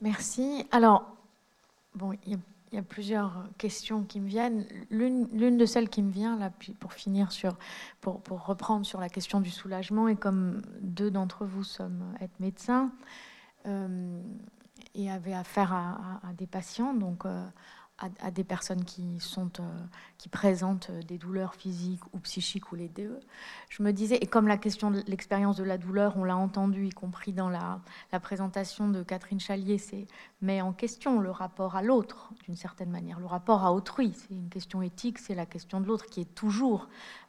Merci. 0.00 0.66
Alors, 0.70 1.16
bon, 1.94 2.12
il 2.26 2.38
y 2.72 2.78
a 2.78 2.82
plusieurs 2.82 3.44
questions 3.58 4.04
qui 4.04 4.20
me 4.20 4.28
viennent. 4.28 4.66
L'une 4.90 5.56
de 5.56 5.66
celles 5.66 5.88
qui 5.88 6.02
me 6.02 6.10
vient, 6.10 6.38
là, 6.38 6.50
pour 6.80 6.92
finir 6.92 7.32
sur, 7.32 7.56
pour, 8.00 8.20
reprendre 8.44 8.84
sur 8.84 9.00
la 9.00 9.08
question 9.08 9.40
du 9.40 9.50
soulagement, 9.50 10.08
et 10.08 10.16
comme 10.16 10.62
deux 10.80 11.10
d'entre 11.10 11.44
vous 11.44 11.64
sommes 11.64 12.14
être 12.20 12.38
médecins 12.40 12.92
euh, 13.66 14.20
et 14.94 15.10
avez 15.10 15.34
affaire 15.34 15.72
à, 15.72 16.32
des 16.36 16.46
patients, 16.46 16.94
donc 16.94 17.24
euh, 17.24 17.46
à, 17.98 18.30
des 18.30 18.44
personnes 18.44 18.84
qui, 18.84 19.18
euh, 19.38 19.62
présentent 20.30 20.90
des 20.90 21.16
douleurs 21.16 21.54
physiques 21.54 22.02
ou 22.12 22.18
psychiques 22.18 22.72
ou 22.72 22.74
les 22.74 22.88
deux. 22.88 23.20
Je 23.70 23.82
me 23.82 23.92
disais, 23.92 24.16
et 24.16 24.26
comme 24.26 24.48
la 24.48 24.58
question 24.58 24.90
de 24.90 25.02
l'expérience 25.06 25.56
de 25.56 25.64
la 25.64 25.78
douleur, 25.78 26.16
on 26.16 26.24
l'a 26.24 26.36
entendu, 26.36 26.86
y 26.86 26.90
compris 26.90 27.32
dans 27.32 27.48
la, 27.48 27.80
présentation 28.20 28.88
de 28.88 29.02
Catherine 29.02 29.40
Chalier, 29.40 29.78
c'est 29.78 30.06
met 30.42 30.60
en 30.60 30.72
question 30.72 31.20
le 31.20 31.30
rapport 31.30 31.76
à 31.76 31.82
l'autre, 31.82 32.32
d'une 32.44 32.56
certaine 32.56 32.90
manière, 32.90 33.20
le 33.20 33.26
rapport 33.26 33.64
à 33.64 33.72
autrui. 33.72 34.12
C'est 34.14 34.34
une 34.34 34.48
question 34.48 34.82
éthique, 34.82 35.18
c'est 35.18 35.34
la 35.34 35.46
question 35.46 35.80
de 35.80 35.86
l'autre 35.86 36.06
qui 36.06 36.20
est 36.20 36.34
toujours, 36.34 36.88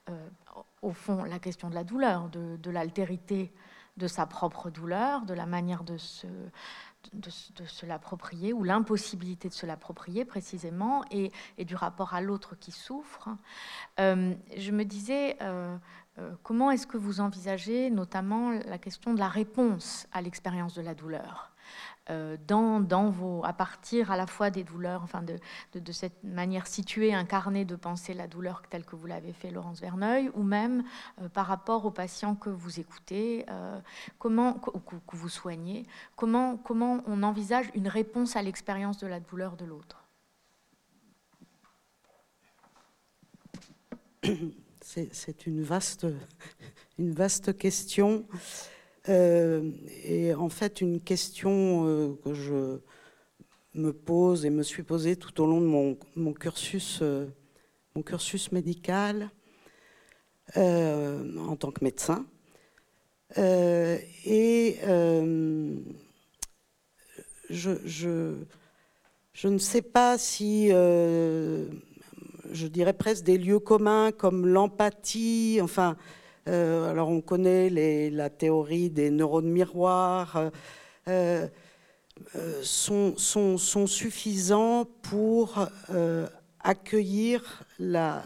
euh, 0.10 0.30
au 0.82 0.92
fond, 0.92 1.24
la 1.24 1.40
question 1.40 1.70
de 1.70 1.76
la 1.76 1.84
douleur, 1.84 2.30
de, 2.30 2.58
de 2.58 2.72
l'altérité 2.72 3.54
de 3.98 4.08
sa 4.08 4.26
propre 4.26 4.70
douleur, 4.70 5.26
de 5.26 5.34
la 5.34 5.46
manière 5.46 5.84
de 5.84 5.98
se 5.98 6.28
de, 7.14 7.30
se 7.30 7.86
l'approprier 7.86 8.54
ou 8.54 8.64
l'impossibilité 8.64 9.50
de 9.50 9.54
se 9.54 9.66
l'approprier 9.66 10.26
précisément 10.26 11.04
et, 11.12 11.32
du 11.64 11.76
rapport 11.76 12.14
à 12.14 12.22
l'autre 12.22 12.56
qui 12.56 12.72
souffre. 12.72 13.30
Euh, 14.00 14.34
je 14.56 14.72
me 14.72 14.84
disais, 14.84 15.38
euh, 15.42 15.78
euh, 16.20 16.32
comment 16.44 16.72
est-ce 16.72 16.88
que 16.88 16.98
vous 16.98 17.20
envisagez 17.20 17.90
notamment 17.90 18.52
la 18.52 18.78
question 18.78 19.14
de 19.14 19.20
la 19.20 19.28
réponse 19.30 20.08
à 20.12 20.22
l'expérience 20.22 20.74
de 20.74 20.82
la 20.82 20.96
douleur? 20.96 21.52
Vos, 22.08 23.44
à 23.44 23.54
partir 23.54 24.12
à 24.12 24.18
la 24.18 24.28
fois 24.28 24.50
des 24.50 24.64
douleurs, 24.64 25.04
enfin 25.04 25.22
de, 25.22 25.38
de, 25.80 25.92
cette 25.92 26.24
manière 26.24 26.68
située, 26.68 27.14
incarnée 27.14 27.66
de 27.66 27.76
penser 27.76 28.14
la 28.14 28.28
douleur 28.28 28.62
telle 28.70 28.86
que 28.86 28.96
vous 28.96 29.08
l'avez 29.08 29.34
fait, 29.34 29.52
Laurence 29.52 29.82
Verneuil, 29.82 30.30
ou 30.34 30.44
même 30.44 30.84
euh, 31.22 31.30
par 31.30 31.48
rapport 31.48 31.86
aux 31.86 31.92
patients 31.92 32.36
que 32.36 32.50
vous 32.50 32.80
écoutez, 32.80 33.46
euh, 33.50 33.80
comment, 34.20 34.54
que, 34.54 34.72
que, 34.72 35.16
vous 35.16 35.30
soignez, 35.30 35.86
comment, 36.16 36.58
comment 36.58 37.02
on 37.08 37.24
envisage 37.24 37.70
une 37.76 37.88
réponse 37.88 38.36
à 38.36 38.42
l'expérience 38.42 38.98
de 38.98 39.08
la 39.08 39.20
douleur 39.20 39.58
de 39.58 39.66
l'autre? 39.66 40.04
C'est 44.82 45.46
une 45.46 45.64
vaste, 45.64 46.08
une 46.98 47.12
vaste 47.12 47.58
question. 47.58 48.26
Euh, 49.10 49.72
et 50.04 50.34
en 50.34 50.50
fait, 50.50 50.82
une 50.82 51.00
question 51.02 51.88
euh, 51.88 52.20
que 52.24 52.34
je 52.34 52.80
me 53.74 53.94
pose 53.94 54.46
et 54.46 54.50
me 54.50 54.64
suis 54.64 54.84
posée 54.84 55.16
tout 55.16 55.42
au 55.42 55.46
long 55.46 55.62
de 55.62 55.98
mon, 56.16 56.34
cursus, 56.34 57.00
euh, 57.02 57.28
mon 57.96 58.02
cursus 58.02 58.52
médical 58.52 59.30
en 60.56 61.56
tant 61.60 61.72
que 61.72 61.84
médecin. 61.84 62.26
et 63.36 64.78
je, 67.50 67.72
je, 67.86 69.48
ne 69.48 69.58
sais 69.58 69.82
pas 69.82 70.18
si, 70.18 70.70
je 70.70 71.68
dirais 72.68 72.94
presque 72.94 73.26
des 73.26 73.38
lieux 73.38 73.60
communs 73.60 74.14
comme 74.14 74.48
l'empathie, 74.48 75.60
enfin, 75.62 75.98
euh, 76.48 76.90
alors 76.90 77.10
on 77.10 77.20
connaît 77.20 77.70
la 78.10 78.30
théorie 78.30 78.90
des 78.90 79.12
neurones 79.12 79.50
miroirs, 79.50 80.50
euh, 81.08 81.48
euh, 82.36 82.62
sont, 82.64 83.18
suffisants 83.88 84.86
pour 85.02 85.68
accueillir 86.60 87.64
la, 87.80 88.24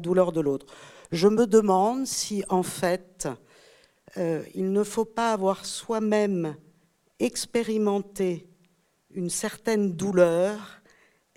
douleur 0.00 0.32
de 0.32 0.40
l'autre. 0.40 0.66
Je 1.12 1.28
me 1.28 1.46
demande 1.46 2.06
si 2.06 2.44
en 2.48 2.62
fait 2.62 3.28
il 4.16 4.72
ne 4.72 4.82
faut 4.82 5.04
pas 5.04 5.32
avoir 5.32 5.64
soi-même 5.64 6.56
expérimenté 7.18 8.48
une 9.10 9.30
certaine 9.30 9.92
douleur 9.92 10.82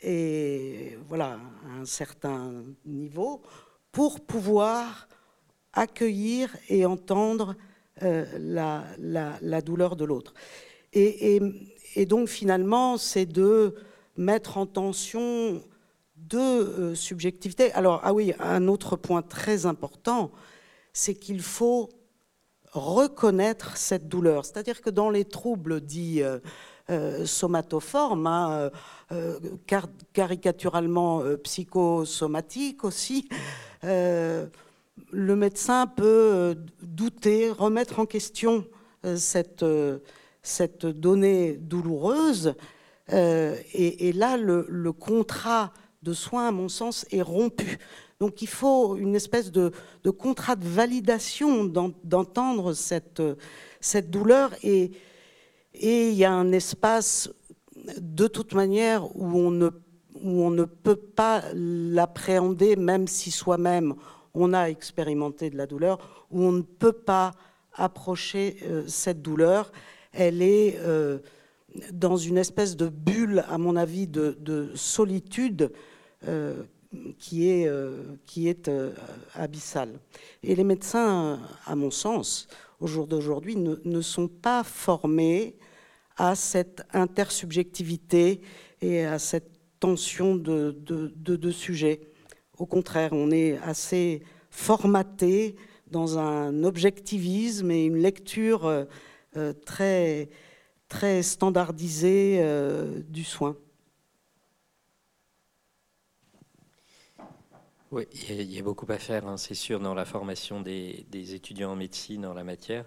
et 0.02 0.98
voilà 1.08 1.40
un 1.78 1.86
certain 1.86 2.64
niveau 2.86 3.42
pour 3.92 4.22
pouvoir 4.22 5.08
accueillir 5.80 6.56
et 6.68 6.86
entendre 6.86 7.56
euh, 8.04 8.26
la, 9.42 9.62
douleur 9.62 9.96
de 9.96 10.06
l'autre. 10.06 10.34
Et, 10.94 11.40
donc 12.06 12.28
finalement, 12.28 12.98
c'est 12.98 13.26
de 13.26 13.76
mettre 14.18 14.58
en 14.58 14.66
tension 14.66 15.62
deux 16.16 16.38
euh, 16.40 16.96
subjectivités. 16.96 17.72
Alors, 17.74 18.02
ah 18.04 18.14
oui, 18.14 18.34
un 18.40 18.68
autre 18.68 18.96
point 18.96 19.22
très 19.22 19.66
important, 19.66 20.32
c'est 20.94 21.16
qu'il 21.16 21.42
faut 21.42 21.90
reconnaître 22.72 23.78
cette 23.78 24.08
douleur. 24.08 24.46
C'est-à-dire 24.46 24.82
que 24.82 24.90
dans 24.90 25.10
les 25.10 25.26
troubles 25.26 25.82
dits 25.82 26.22
euh, 26.22 27.26
somatoformes, 27.26 28.28
hein, 28.28 28.70
caricaturalement 30.14 31.24
psychosomatiques 31.44 32.84
aussi, 32.84 33.30
le 35.12 35.36
médecin 35.36 35.88
peut 35.88 36.04
euh, 36.06 36.56
douter, 36.82 37.50
remettre 37.50 38.00
en 38.00 38.06
question 38.06 38.66
euh, 39.06 39.16
cette, 39.16 39.64
euh, 39.64 40.00
cette 40.42 40.86
donnée 40.86 41.54
douloureuse. 41.54 42.56
Et, 43.12 44.14
là, 44.14 44.38
le, 44.38 44.92
contrat 44.92 45.74
de 46.04 46.14
soins, 46.14 46.50
à 46.50 46.52
mon 46.52 46.70
sens, 46.70 47.08
est 47.10 47.24
rompu. 47.24 47.80
Donc 48.20 48.44
il 48.44 48.48
faut 48.48 48.98
une 48.98 49.16
espèce 49.16 49.52
de, 49.52 49.72
contrat 50.12 50.56
de 50.56 50.68
validation 50.68 51.66
d'entendre 51.66 52.74
cette, 52.74 53.24
cette 53.82 54.12
douleur. 54.12 54.52
Et, 54.62 54.92
et 55.74 56.10
il 56.10 56.16
y 56.16 56.24
a 56.24 56.32
un 56.32 56.52
espace, 56.52 57.32
de 57.98 58.28
toute 58.28 58.54
manière, 58.54 59.08
où 59.16 59.40
on 59.40 59.50
ne, 59.50 59.70
où 60.22 60.44
on 60.44 60.52
ne 60.52 60.66
peut 60.66 60.96
pas 60.96 61.42
l'appréhender, 61.54 62.76
même 62.76 63.08
si 63.08 63.32
soi-même 63.32 63.96
on 64.34 64.54
a 64.54 64.70
expérimenté 64.70 65.50
de 65.50 65.58
la 65.58 65.68
douleur, 65.68 66.28
où 66.32 66.44
on 66.44 66.52
ne 66.52 66.62
peut 66.62 66.94
pas 66.94 67.32
approcher 67.74 68.58
euh, 68.64 68.84
cette 68.88 69.22
douleur. 69.22 69.72
Elle 70.14 70.42
est 70.42 70.78
euh, 70.80 71.20
dans 71.92 72.18
une 72.18 72.38
espèce 72.38 72.76
de 72.76 72.90
bulle, 72.90 73.44
à 73.50 73.58
mon 73.58 73.76
avis, 73.76 74.08
de, 74.08 74.72
solitude 74.76 75.72
euh, 76.28 76.64
qui 77.20 77.48
est, 77.50 77.72
qui 78.26 78.48
est 78.48 78.72
abyssale. 79.36 80.00
Et 80.42 80.56
les 80.56 80.64
médecins, 80.64 81.40
à 81.68 81.76
mon 81.76 81.92
sens, 81.92 82.48
au 82.80 82.88
jour 82.88 83.06
d'aujourd'hui, 83.06 83.56
ne, 83.56 84.02
sont 84.02 84.28
pas 84.28 84.64
formés 84.64 85.56
à 86.18 86.34
cette 86.34 86.82
intersubjectivité 86.92 88.42
et 88.82 89.06
à 89.06 89.20
cette 89.20 89.52
tension 89.80 90.36
de, 90.36 90.76
de, 90.82 91.12
de 91.16 91.52
sujets. 91.52 92.02
Au 92.60 92.66
contraire, 92.66 93.14
on 93.14 93.32
est 93.32 93.58
assez 93.60 94.22
formaté 94.50 95.56
dans 95.88 96.20
un 96.20 96.64
objectivisme 96.66 97.72
et 97.72 97.86
une 97.86 97.98
lecture 97.98 98.66
euh, 98.66 98.84
euh, 99.38 99.54
très, 99.54 100.30
très 100.90 101.24
standardisée 101.24 102.40
euh, 102.42 103.02
du 103.08 103.24
soin. 103.24 103.56
Oui, 107.92 108.04
il 108.30 108.52
y, 108.52 108.60
a 108.60 108.62
beaucoup 108.62 108.86
à 108.92 109.00
faire, 109.00 109.26
hein, 109.26 109.38
c'est 109.38 109.56
sûr, 109.56 109.80
dans 109.80 109.96
la 109.96 110.06
formation 110.06 110.62
des, 110.62 111.08
étudiants 111.12 111.72
en 111.72 111.76
médecine 111.76 112.24
en 112.24 112.36
la 112.36 112.44
matière. 112.44 112.86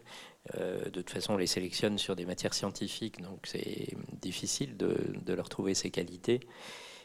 de 0.55 0.91
toute 0.91 1.11
façon, 1.11 1.33
on 1.33 1.37
les 1.37 1.49
sélectionne 1.49 1.99
sur 1.99 2.15
des 2.15 2.25
matières 2.25 2.55
scientifiques, 2.55 3.21
donc 3.21 3.41
c'est 3.49 3.97
difficile 4.21 4.77
de, 4.77 4.97
de, 5.25 5.35
leur 5.35 5.49
trouver 5.49 5.75
ces 5.75 5.91
qualités. 5.91 6.39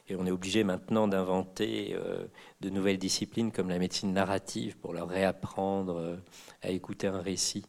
Et 0.10 0.16
on 0.16 0.26
est 0.26 0.32
obligé 0.32 0.64
maintenant 0.64 1.08
d'inventer 1.08 1.94
euh, 1.96 2.28
de 2.62 2.70
nouvelles 2.70 2.98
disciplines 2.98 3.52
comme 3.52 3.70
la 3.70 3.78
médecine 3.78 4.14
narrative 4.14 4.78
pour 4.78 4.94
leur 4.94 5.10
réapprendre 5.10 5.98
euh, 5.98 6.16
à 6.62 6.70
écouter 6.70 7.08
un 7.08 7.20
récit. 7.20 7.66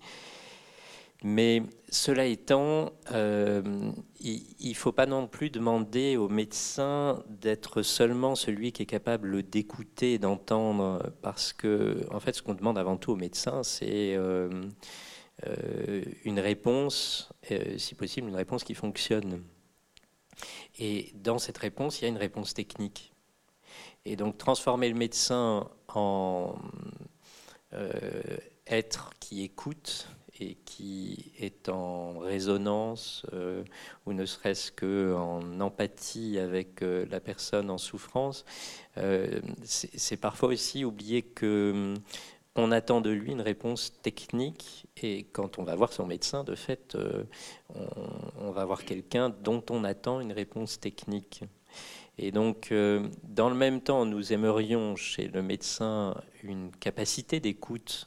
Mais 1.24 1.64
cela 1.90 2.26
étant, 2.26 2.92
euh, 3.10 3.90
il 4.20 4.68
ne 4.68 4.74
faut 4.74 4.92
pas 4.92 5.06
non 5.06 5.26
plus 5.26 5.50
demander 5.50 6.16
au 6.16 6.28
médecin 6.28 7.24
d'être 7.28 7.82
seulement 7.82 8.36
celui 8.36 8.70
qui 8.70 8.84
est 8.84 8.86
capable 8.86 9.42
d'écouter 9.42 10.20
d'entendre, 10.20 11.12
parce 11.20 11.52
que, 11.52 12.06
en 12.12 12.20
fait, 12.20 12.34
ce 12.34 12.42
qu'on 12.42 12.54
demande 12.54 12.78
avant 12.78 12.96
tout 12.96 13.10
au 13.10 13.16
médecin, 13.16 13.64
c'est 13.64 14.16
une 16.24 16.38
réponse, 16.38 17.32
si 17.78 17.96
possible, 17.96 18.28
une 18.28 18.36
réponse 18.36 18.62
qui 18.62 18.74
fonctionne. 18.74 19.42
Et 20.78 21.12
dans 21.14 21.38
cette 21.38 21.58
réponse, 21.58 22.00
il 22.00 22.04
y 22.04 22.04
a 22.06 22.08
une 22.08 22.16
réponse 22.16 22.54
technique. 22.54 23.12
Et 24.04 24.16
donc 24.16 24.38
transformer 24.38 24.88
le 24.88 24.94
médecin 24.94 25.68
en 25.88 26.54
euh, 27.72 28.00
être 28.66 29.10
qui 29.20 29.42
écoute 29.42 30.08
et 30.40 30.54
qui 30.54 31.32
est 31.38 31.68
en 31.68 32.20
résonance 32.20 33.26
ou 34.06 34.12
ne 34.12 34.24
serait-ce 34.24 34.70
qu'en 34.70 35.60
empathie 35.60 36.38
avec 36.38 36.80
la 36.80 37.18
personne 37.18 37.70
en 37.70 37.78
souffrance, 37.78 38.44
c'est 39.64 40.16
parfois 40.16 40.50
aussi 40.50 40.84
oublier 40.84 41.22
que 41.22 41.92
on 42.58 42.72
attend 42.72 43.00
de 43.00 43.10
lui 43.10 43.32
une 43.32 43.40
réponse 43.40 43.92
technique 44.02 44.86
et 45.00 45.24
quand 45.32 45.58
on 45.58 45.62
va 45.62 45.76
voir 45.76 45.92
son 45.92 46.06
médecin, 46.06 46.42
de 46.44 46.56
fait, 46.56 46.96
euh, 46.96 47.24
on, 48.40 48.50
va 48.50 48.64
voir 48.64 48.84
quelqu'un 48.84 49.30
dont 49.30 49.62
on 49.70 49.84
attend 49.84 50.20
une 50.20 50.32
réponse 50.32 50.80
technique. 50.80 51.44
Et 52.18 52.32
donc, 52.32 52.72
euh, 52.72 53.06
dans 53.22 53.48
le 53.48 53.54
même 53.54 53.80
temps, 53.80 54.04
nous 54.04 54.32
aimerions 54.32 54.96
chez 54.96 55.28
le 55.28 55.40
médecin 55.40 56.20
une 56.42 56.72
capacité 56.72 57.38
d'écoute 57.38 58.06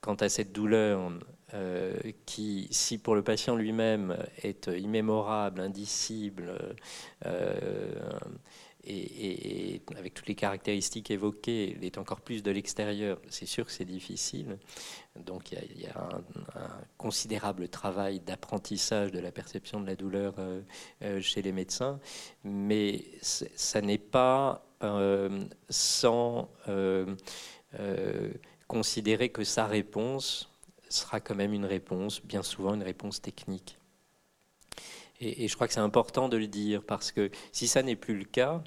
quant 0.00 0.14
à 0.14 0.28
cette 0.28 0.52
douleur 0.52 1.10
euh, 1.54 1.94
qui, 2.26 2.68
si 2.70 2.98
pour 2.98 3.16
le 3.16 3.22
patient 3.22 3.56
lui-même 3.56 4.16
est 4.42 4.68
immémorable, 4.68 5.60
indicible, 5.60 6.76
et, 8.86 9.82
avec 9.96 10.14
toutes 10.14 10.26
les 10.26 10.34
caractéristiques 10.34 11.10
évoquées, 11.10 11.76
il 11.76 11.84
est 11.84 11.98
encore 11.98 12.20
plus 12.20 12.42
de 12.42 12.50
l'extérieur. 12.50 13.20
C'est 13.28 13.46
sûr 13.46 13.66
que 13.66 13.72
c'est 13.72 13.84
difficile. 13.84 14.58
Donc 15.16 15.52
il 15.52 15.80
y 15.80 15.86
a, 15.86 16.08
un, 16.54 16.80
considérable 16.98 17.68
travail 17.68 18.20
d'apprentissage 18.20 19.12
de 19.12 19.18
la 19.18 19.32
perception 19.32 19.80
de 19.80 19.86
la 19.86 19.96
douleur 19.96 20.34
euh, 20.38 20.60
euh, 21.02 21.20
chez 21.20 21.42
les 21.42 21.52
médecins, 21.52 22.00
mais 22.42 23.04
ça 23.20 23.80
n'est 23.80 23.98
pas 23.98 24.66
euh, 24.82 25.44
sans 25.68 26.48
considérer 28.68 29.28
que 29.28 29.44
sa 29.44 29.66
réponse 29.66 30.50
sera 30.88 31.20
quand 31.20 31.34
même 31.34 31.52
une 31.52 31.64
réponse, 31.64 32.22
bien 32.22 32.42
souvent 32.42 32.74
une 32.74 32.82
réponse 32.82 33.20
technique. 33.20 33.78
Et, 35.20 35.48
je 35.48 35.54
crois 35.54 35.66
que 35.66 35.72
c'est 35.72 35.80
important 35.80 36.28
de 36.28 36.36
le 36.36 36.46
dire 36.46 36.82
parce 36.82 37.12
que 37.12 37.30
si 37.52 37.68
ça 37.68 37.82
n'est 37.82 37.96
plus 37.96 38.16
le 38.18 38.24
cas, 38.24 38.62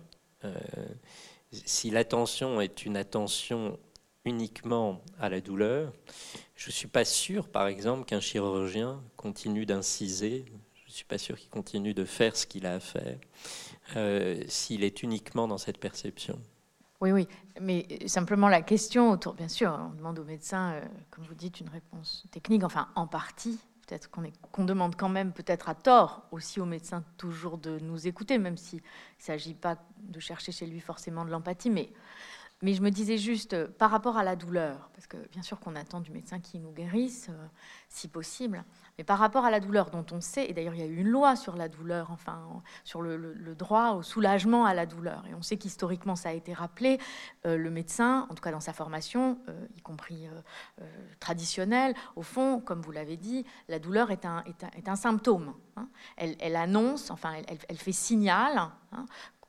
si 1.51 1.89
l'attention 1.89 2.61
est 2.61 2.85
une 2.85 2.97
attention 2.97 3.79
uniquement 4.25 5.01
à 5.19 5.29
la 5.29 5.41
douleur, 5.41 5.93
je 6.55 6.67
ne 6.67 6.73
suis 6.73 6.87
pas 6.87 7.05
sûr, 7.05 7.47
par 7.47 7.67
exemple, 7.67 8.05
qu'un 8.05 8.19
chirurgien 8.19 9.01
continue 9.15 9.65
d'inciser, 9.65 10.45
je 10.73 10.87
ne 10.87 10.91
suis 10.91 11.05
pas 11.05 11.17
sûr 11.17 11.37
qu'il 11.37 11.49
continue 11.49 11.93
de 11.93 12.05
faire 12.05 12.35
ce 12.35 12.45
qu'il 12.45 12.65
a 12.65 12.75
à 12.75 12.79
faire, 12.79 13.17
euh, 13.95 14.43
s'il 14.47 14.83
est 14.83 15.03
uniquement 15.03 15.47
dans 15.47 15.57
cette 15.57 15.77
perception. 15.77 16.39
Oui, 16.99 17.11
oui, 17.11 17.27
mais 17.61 17.85
simplement 18.07 18.49
la 18.49 18.61
question 18.61 19.11
autour, 19.11 19.33
bien 19.33 19.47
sûr, 19.47 19.77
on 19.91 19.95
demande 19.95 20.17
au 20.19 20.23
médecin, 20.23 20.73
euh, 20.73 20.81
comme 21.11 21.25
vous 21.25 21.35
dites, 21.35 21.59
une 21.61 21.69
réponse 21.69 22.25
technique, 22.31 22.63
enfin 22.63 22.89
en 22.95 23.05
partie, 23.05 23.59
peut-être 23.87 24.09
qu'on 24.51 24.65
demande 24.65 24.95
quand 24.95 25.09
même, 25.09 25.31
peut-être 25.31 25.69
à 25.69 25.75
tort 25.75 26.27
aussi 26.31 26.59
au 26.59 26.65
médecin 26.65 27.03
toujours 27.17 27.57
de 27.57 27.79
nous 27.79 28.05
écouter, 28.07 28.37
même 28.37 28.57
s'il 28.57 28.79
ne 28.79 28.83
s'agit 29.17 29.53
pas 29.53 29.77
de 29.99 30.19
chercher 30.19 30.51
chez 30.51 30.65
lui 30.65 30.81
forcément 30.81 31.23
de 31.23 31.31
l'empathie, 31.31 31.69
mais 31.69 31.89
mais 32.63 32.73
je 32.73 32.81
me 32.81 32.89
disais 32.89 33.17
juste, 33.17 33.53
euh, 33.53 33.67
par 33.67 33.91
rapport 33.91 34.17
à 34.17 34.23
la 34.23 34.35
douleur, 34.35 34.89
parce 34.93 35.05
que 35.05 35.17
bien 35.29 35.43
sûr 35.43 35.59
qu'on 35.59 35.75
attend 35.75 36.01
du 36.01 36.11
médecin 36.11 36.39
qui 36.39 36.57
nous 36.57 36.71
guérisse, 36.71 37.27
euh, 37.29 37.47
si 37.87 38.07
possible, 38.07 38.63
mais 38.97 39.03
par 39.03 39.19
rapport 39.19 39.45
à 39.45 39.51
la 39.51 39.59
douleur 39.59 39.91
dont 39.91 40.05
on 40.11 40.21
sait, 40.21 40.45
et 40.49 40.53
d'ailleurs 40.53 40.73
il 40.73 40.79
y 40.79 40.83
a 40.83 40.87
eu 40.87 40.97
une 40.97 41.07
loi 41.07 41.35
sur 41.35 41.55
la 41.55 41.69
douleur, 41.69 42.09
enfin 42.09 42.41
sur 42.83 43.03
le, 43.03 43.35
droit 43.55 43.91
au 43.91 44.01
soulagement 44.01 44.65
à 44.65 44.73
la 44.73 44.87
douleur, 44.87 45.23
et 45.29 45.35
on 45.35 45.43
sait 45.43 45.57
qu'historiquement 45.57 46.15
ça 46.15 46.29
a 46.29 46.33
été 46.33 46.51
rappelé, 46.51 46.99
euh, 47.45 47.57
le 47.57 47.69
médecin, 47.69 48.25
en 48.29 48.33
tout 48.33 48.41
cas 48.41 48.51
dans 48.51 48.59
sa 48.59 48.73
formation, 48.73 49.37
y 49.75 49.81
compris 49.81 50.27
traditionnelle, 51.19 51.93
au 52.15 52.23
fond, 52.23 52.59
comme 52.59 52.81
vous 52.81 52.91
l'avez 52.91 53.17
dit, 53.17 53.45
la 53.67 53.79
douleur 53.79 54.09
est 54.11 54.25
un, 54.25 54.95
symptôme. 54.95 55.53
Hein. 55.75 55.87
Elle, 56.17 56.55
annonce, 56.55 57.11
enfin 57.11 57.33
elle, 57.47 57.57
elle 57.69 57.77
fait 57.77 57.91
signal 57.91 58.57
hein, 58.91 59.05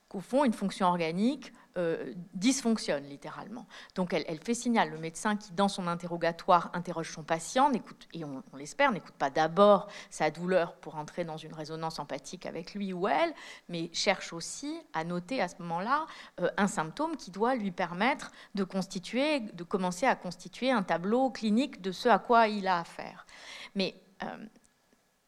qu'au 0.08 0.20
fond, 0.20 0.44
une 0.44 0.52
fonction 0.52 0.86
organique 0.86 1.52
euh, 1.78 2.12
dysfonctionne 2.34 3.04
littéralement. 3.04 3.66
Donc 3.94 4.12
elle, 4.12 4.40
fait 4.42 4.54
signal. 4.54 4.90
Le 4.90 4.98
médecin 4.98 5.36
qui, 5.36 5.52
dans 5.52 5.68
son 5.68 5.86
interrogatoire, 5.86 6.70
interroge 6.74 7.12
son 7.12 7.22
patient, 7.22 7.70
n'écoute, 7.70 8.08
et 8.12 8.24
on, 8.24 8.42
l'espère, 8.56 8.92
n'écoute 8.92 9.14
pas 9.14 9.30
d'abord 9.30 9.88
sa 10.10 10.30
douleur 10.30 10.74
pour 10.76 10.96
entrer 10.96 11.24
dans 11.24 11.36
une 11.36 11.52
résonance 11.52 11.98
empathique 11.98 12.46
avec 12.46 12.74
lui 12.74 12.92
ou 12.92 13.06
elle, 13.06 13.32
mais 13.68 13.90
cherche 13.92 14.32
aussi 14.32 14.76
à 14.92 15.04
noter 15.04 15.40
à 15.40 15.48
ce 15.48 15.54
moment-là 15.60 16.06
euh, 16.40 16.50
un 16.56 16.66
symptôme 16.66 17.16
qui 17.16 17.30
doit 17.30 17.54
lui 17.54 17.70
permettre 17.70 18.32
de 18.54 18.64
constituer, 18.64 19.40
de 19.40 19.64
commencer 19.64 20.06
à 20.06 20.16
constituer 20.16 20.70
un 20.70 20.82
tableau 20.82 21.30
clinique 21.30 21.80
de 21.80 21.92
ce 21.92 22.08
à 22.08 22.18
quoi 22.18 22.48
il 22.48 22.66
a 22.66 22.80
affaire. 22.80 23.26
Mais 23.74 23.94
euh, 24.22 24.26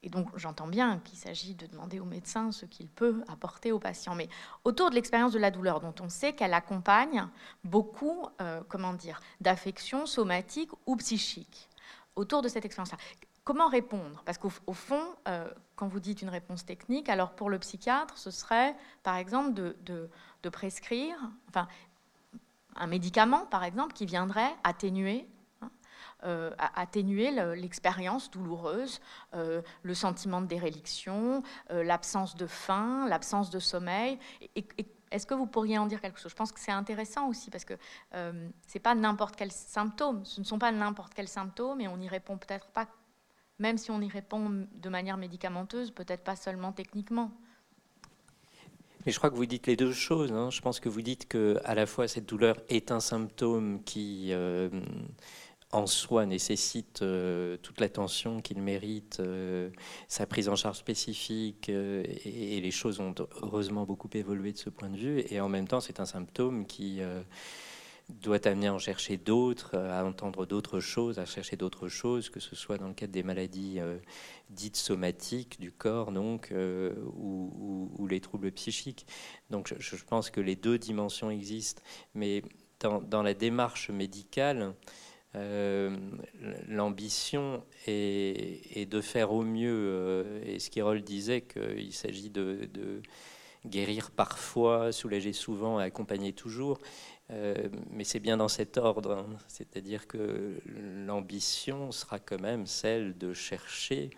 et 0.03 0.09
donc 0.09 0.28
j'entends 0.36 0.66
bien 0.66 0.98
qu'il 1.01 1.18
s'agit 1.18 1.55
de 1.55 1.66
demander 1.66 2.01
au 2.01 2.05
médecin 2.05 2.53
ce 2.53 2.64
qu'il 2.64 2.88
peut 2.88 3.22
apporter 3.28 3.72
au 3.72 3.78
patient. 3.78 4.14
Mais 4.14 4.28
autour 4.64 4.90
de 4.90 4.94
l'expérience 4.94 5.32
de 5.32 5.38
la 5.38 5.51
douleur, 5.51 5.80
dont 5.80 5.94
on 6.01 6.09
sait 6.09 6.32
qu'elle 6.32 6.55
accompagne 6.55 7.28
beaucoup, 7.64 8.26
euh, 8.40 8.62
d'affections 9.40 10.07
somatiques 10.07 10.70
ou 10.86 10.96
psychiques, 10.96 11.68
autour 12.16 12.42
de 12.42 12.48
cette 12.48 12.64
expérience-là. 12.64 12.98
Comment 13.44 13.68
répondre? 13.68 14.22
Parce 14.24 14.38
qu'au 14.38 14.51
fond, 14.72 15.03
euh, 15.28 15.48
quand 15.76 15.88
vous 15.88 16.01
dites 16.01 16.22
une 16.22 16.28
réponse 16.28 16.64
technique, 16.64 17.09
alors 17.09 17.32
pour 17.32 17.51
le 17.51 17.59
psychiatre, 17.59 18.16
ce 18.16 18.30
serait 18.30 18.76
par 19.03 19.16
exemple 19.16 19.55
de, 19.55 19.76
de 20.42 20.48
prescrire 20.48 21.16
enfin, 21.48 21.66
un 22.76 22.86
médicament, 22.86 23.46
par 23.46 23.64
exemple, 23.64 23.92
qui 23.92 24.07
viendrait 24.07 24.55
atténuer 24.64 25.26
euh, 26.24 26.50
atténuer 26.74 27.30
l'expérience 27.56 28.30
douloureuse, 28.30 29.00
euh, 29.34 29.62
le 29.82 29.94
sentiment 29.94 30.40
de 30.40 30.46
déréliction, 30.46 31.42
euh, 31.70 31.82
l'absence 31.82 32.36
de 32.36 32.46
faim, 32.46 33.06
l'absence 33.08 33.50
de 33.50 33.58
sommeil. 33.58 34.18
est-ce 35.10 35.26
que 35.26 35.34
vous 35.34 35.46
pourriez 35.46 35.78
en 35.78 35.86
dire 35.86 36.00
quelque 36.00 36.20
chose? 36.20 36.30
Je 36.30 36.36
pense 36.36 36.52
que 36.52 36.60
c'est 36.60 36.72
intéressant 36.72 37.28
aussi 37.28 37.50
parce 37.50 37.64
que 37.64 37.74
euh, 38.14 38.48
c'est 38.66 38.78
pas 38.80 38.94
n'importe 38.94 39.36
quel 39.36 39.52
symptôme. 39.52 40.24
Ce 40.24 40.40
ne 40.40 40.44
sont 40.44 40.58
pas 40.58 40.72
n'importe 40.72 41.14
quels 41.14 41.28
symptômes 41.28 41.80
et 41.80 41.88
on 41.88 41.96
n'y 41.96 42.08
répond 42.08 42.36
peut-être 42.36 42.68
pas, 42.68 42.86
même 43.58 43.78
si 43.78 43.90
on 43.90 44.00
y 44.00 44.08
répond 44.08 44.66
de 44.72 44.88
manière 44.88 45.16
médicamenteuse, 45.16 45.90
peut-être 45.90 46.24
pas 46.24 46.36
seulement 46.36 46.72
techniquement. 46.72 47.30
Mais 49.06 49.12
je 49.12 49.18
crois 49.18 49.30
que 49.30 49.36
vous 49.36 49.46
dites 49.46 49.66
les 49.66 49.76
deux 49.76 49.92
choses. 49.92 50.30
Hein. 50.30 50.50
Je 50.50 50.60
pense 50.60 50.78
que 50.78 50.90
vous 50.90 51.00
dites 51.00 51.26
que 51.26 51.58
à 51.64 51.74
la 51.74 51.86
fois 51.86 52.06
cette 52.06 52.26
douleur 52.26 52.56
est 52.68 52.92
un 52.92 53.00
symptôme 53.00 53.82
qui 53.82 54.32
en 55.72 55.86
soi 55.86 56.26
nécessite 56.26 57.02
euh, 57.02 57.56
toute 57.58 57.80
l'attention 57.80 58.40
qu'il 58.40 58.60
mérite, 58.60 59.18
euh, 59.20 59.70
sa 60.08 60.26
prise 60.26 60.48
en 60.48 60.56
charge 60.56 60.78
spécifique, 60.78 61.68
euh, 61.68 62.02
et, 62.24 62.60
les 62.60 62.70
choses 62.70 63.00
ont 63.00 63.14
heureusement 63.42 63.84
beaucoup 63.84 64.10
évolué 64.14 64.52
de 64.52 64.58
ce 64.58 64.70
point 64.70 64.88
de 64.88 64.96
vue, 64.96 65.24
et 65.30 65.40
en 65.40 65.48
même 65.48 65.68
temps 65.68 65.80
c'est 65.80 66.00
un 66.00 66.06
symptôme 66.06 66.66
qui 66.66 67.00
doit 68.08 68.46
amener 68.46 68.66
à 68.66 68.74
en 68.74 68.78
chercher 68.78 69.16
d'autres, 69.16 69.76
à 69.78 70.04
entendre 70.04 70.44
d'autres 70.44 70.80
choses, 70.80 71.18
à 71.18 71.24
chercher 71.24 71.56
d'autres 71.56 71.88
choses, 71.88 72.28
que 72.28 72.40
ce 72.40 72.56
soit 72.56 72.76
dans 72.76 72.88
le 72.88 72.94
cadre 72.94 73.12
des 73.12 73.22
maladies 73.22 73.78
dites 74.50 74.76
somatiques 74.76 75.60
du 75.60 75.70
corps, 75.72 76.12
donc, 76.12 76.52
ou, 76.52 78.06
les 78.08 78.20
troubles 78.20 78.50
psychiques. 78.52 79.06
Donc 79.50 79.72
je, 79.78 79.96
pense 80.04 80.30
que 80.30 80.40
les 80.40 80.56
deux 80.56 80.78
dimensions 80.78 81.30
existent, 81.30 81.82
mais 82.14 82.42
dans, 82.80 83.00
dans 83.00 83.22
la 83.22 83.34
démarche 83.34 83.90
médicale, 83.90 84.74
euh, 85.36 85.96
l'ambition 86.66 87.62
est, 87.86 88.90
de 88.90 89.00
faire 89.00 89.32
au 89.32 89.42
mieux. 89.42 89.74
Euh, 89.74 90.42
et 90.44 90.58
Skirol 90.58 91.02
disait 91.02 91.42
qu'il 91.42 91.92
s'agit 91.92 92.30
de, 92.30 92.68
guérir 93.66 94.10
parfois, 94.10 94.92
soulager 94.92 95.32
souvent 95.32 95.78
accompagner 95.78 96.32
toujours. 96.32 96.78
Euh, 97.30 97.68
mais 97.90 98.04
c'est 98.04 98.18
bien 98.18 98.36
dans 98.36 98.48
cet 98.48 98.76
ordre. 98.76 99.12
Hein. 99.12 99.36
C'est-à-dire 99.46 100.06
que 100.06 100.60
l'ambition 101.06 101.92
sera 101.92 102.18
quand 102.18 102.40
même 102.40 102.66
celle 102.66 103.16
de 103.16 103.32
chercher 103.32 104.10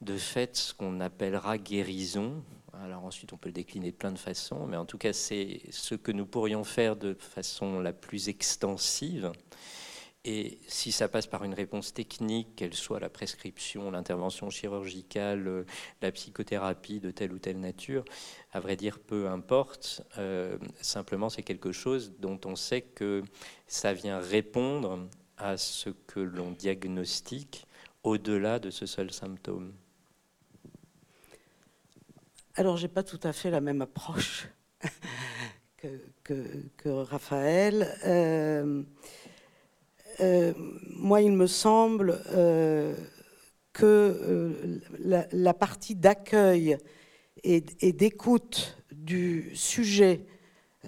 de 0.00 0.16
fait 0.16 0.56
ce 0.56 0.74
qu'on 0.74 1.00
appellera 1.00 1.58
guérison. 1.58 2.44
Alors 2.74 3.04
ensuite, 3.04 3.32
on 3.32 3.36
peut 3.36 3.48
le 3.48 3.54
décliner 3.54 3.90
de 3.90 3.96
plein 3.96 4.12
de 4.12 4.18
façons, 4.18 4.66
mais 4.66 4.76
en 4.76 4.84
tout 4.84 4.98
cas, 4.98 5.12
c'est 5.12 5.62
ce 5.70 5.94
que 5.94 6.12
nous 6.12 6.26
pourrions 6.26 6.64
faire 6.64 6.96
de 6.96 7.14
façon 7.14 7.80
la 7.80 7.92
plus 7.92 8.28
extensive. 8.28 9.32
Et 10.24 10.58
si 10.66 10.92
ça 10.92 11.08
passe 11.08 11.26
par 11.26 11.44
une 11.44 11.54
réponse 11.54 11.94
technique, 11.94 12.56
qu'elle 12.56 12.74
soit 12.74 12.98
la 12.98 13.08
prescription, 13.08 13.90
l'intervention 13.90 14.50
chirurgicale, 14.50 15.46
euh, 15.46 15.64
la 16.02 16.10
psychothérapie 16.10 17.00
de 17.00 17.10
telle 17.10 17.32
ou 17.32 17.38
telle 17.38 17.60
nature, 17.60 18.04
à 18.52 18.60
vrai 18.60 18.76
dire, 18.76 18.98
peu 18.98 19.28
importe. 19.28 20.02
Euh, 20.18 20.58
simplement, 20.80 21.30
c'est 21.30 21.42
quelque 21.42 21.72
chose 21.72 22.14
dont 22.18 22.38
on 22.44 22.56
sait 22.56 22.82
que 22.82 23.22
ça 23.66 23.92
vient 23.92 24.18
répondre 24.18 25.08
à 25.36 25.56
ce 25.56 25.90
que 25.90 26.20
l'on 26.20 26.50
diagnostique 26.50 27.66
au-delà 28.02 28.58
de 28.58 28.70
ce 28.70 28.86
seul 28.86 29.12
symptôme. 29.12 29.72
Alors, 32.54 32.76
j'ai 32.76 32.88
pas 32.88 33.04
tout 33.04 33.20
à 33.22 33.32
fait 33.32 33.50
la 33.50 33.60
même 33.60 33.82
approche 33.82 34.48
que, 35.76 36.00
que, 36.76 36.88
Raphaël. 36.88 37.96
Euh, 38.04 38.82
moi, 40.20 41.20
il 41.20 41.32
me 41.32 41.46
semble 41.46 42.20
que 43.72 44.80
la, 44.98 45.54
partie 45.54 45.94
d'accueil 45.94 46.78
et 47.44 47.92
d'écoute 47.92 48.76
du 48.92 49.50
sujet 49.54 50.26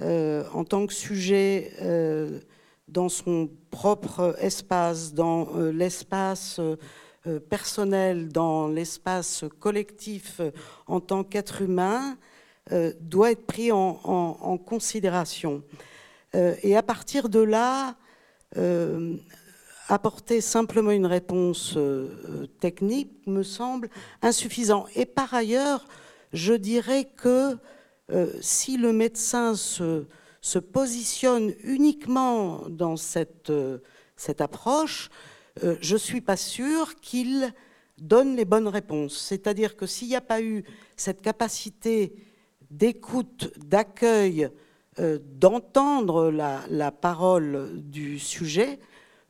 en 0.01 0.65
tant 0.65 0.87
que 0.87 0.95
sujet 0.95 1.73
dans 2.91 3.09
son 3.09 3.49
propre 3.71 4.37
espace, 4.41 5.15
dans 5.15 5.49
euh, 5.57 5.71
l'espace 5.71 6.59
euh, 6.59 6.77
euh, 7.27 7.39
personnel, 7.39 8.29
dans 8.29 8.69
l'espace 8.69 9.45
collectif 9.59 10.41
en 10.87 11.01
tant 11.01 11.25
qu'être 11.25 11.63
humain, 11.63 12.17
doit 13.01 13.33
être 13.33 13.47
pris 13.47 13.73
en, 13.73 14.59
considération. 14.65 15.65
et 16.35 16.77
à 16.77 16.85
partir 16.85 17.29
de 17.29 17.41
là, 17.41 17.97
apporter 19.89 20.41
simplement 20.41 20.91
une 20.91 21.07
réponse 21.07 21.79
technique 22.61 23.13
me 23.27 23.43
semble 23.43 23.89
insuffisant. 24.23 24.87
Et 24.95 25.07
par 25.07 25.35
ailleurs, 25.35 25.87
je 26.33 26.55
dirais 26.55 27.09
que 27.17 27.57
si 28.41 28.77
le 28.77 28.93
médecin 28.93 29.55
se 30.41 30.59
positionne 30.59 31.55
uniquement 31.63 32.69
dans 32.69 32.97
cette, 32.97 33.51
euh, 33.51 33.79
cette 34.17 34.41
approche, 34.41 35.11
euh, 35.65 35.77
je 35.81 35.95
ne 35.95 35.99
suis 35.99 36.21
pas 36.21 36.37
sûre 36.37 36.95
qu'il 36.97 37.53
donne 37.99 38.37
les 38.37 38.45
bonnes 38.45 38.69
réponses. 38.69 39.19
C'est-à-dire 39.19 39.77
que 39.77 39.87
s'il 39.87 40.09
n'y 40.09 40.17
a 40.17 40.21
pas 40.21 40.41
eu 40.41 40.65
cette 40.97 41.21
capacité 41.21 42.15
d'écoute, 42.71 43.53
d'accueil, 43.59 44.45
euh, 44.45 44.49
d'entendre 44.99 46.31
la, 46.31 46.91
parole 46.91 47.71
du 47.75 48.19
sujet, 48.19 48.79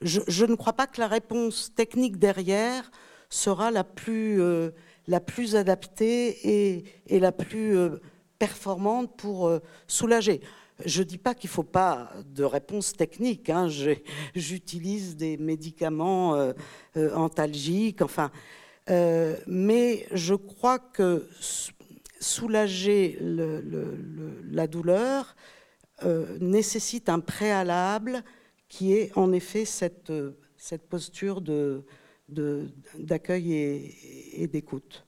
je, 0.00 0.44
ne 0.44 0.54
crois 0.54 0.72
pas 0.72 0.86
que 0.86 1.00
la 1.00 1.06
réponse 1.06 1.72
technique 1.74 2.18
derrière 2.18 2.90
sera 3.28 3.70
la 3.70 3.84
plus, 3.84 4.42
plus 5.26 5.56
adaptée 5.56 6.82
et, 7.06 7.20
la 7.20 7.30
plus 7.30 7.76
performante 8.38 9.16
pour 9.16 9.52
soulager. 9.86 10.40
Je 10.84 11.00
ne 11.00 11.04
dis 11.04 11.18
pas 11.18 11.34
qu'il 11.34 11.48
ne 11.48 11.52
faut 11.52 11.62
pas 11.62 12.10
de 12.34 12.44
réponse 12.44 12.92
technique. 12.92 13.50
Hein. 13.50 13.68
J'utilise 14.34 15.16
des 15.16 15.36
médicaments 15.36 16.34
euh, 16.34 16.52
euh, 16.96 17.14
antalgiques, 17.14 18.02
enfin. 18.02 18.30
Euh, 18.88 19.36
mais 19.46 20.06
je 20.12 20.34
crois 20.34 20.78
que 20.78 21.28
soulager 22.20 23.18
la 23.20 24.66
douleur 24.66 25.34
nécessite 26.40 27.08
un 27.08 27.20
préalable 27.20 28.22
qui 28.68 28.92
est 28.92 29.16
en 29.16 29.32
effet 29.32 29.64
cette, 29.64 30.12
cette 30.56 30.88
posture 30.88 31.40
d'accueil 31.40 31.82
de, 32.28 33.50
et, 33.50 34.42
et 34.42 34.46
d'écoute. 34.46 35.04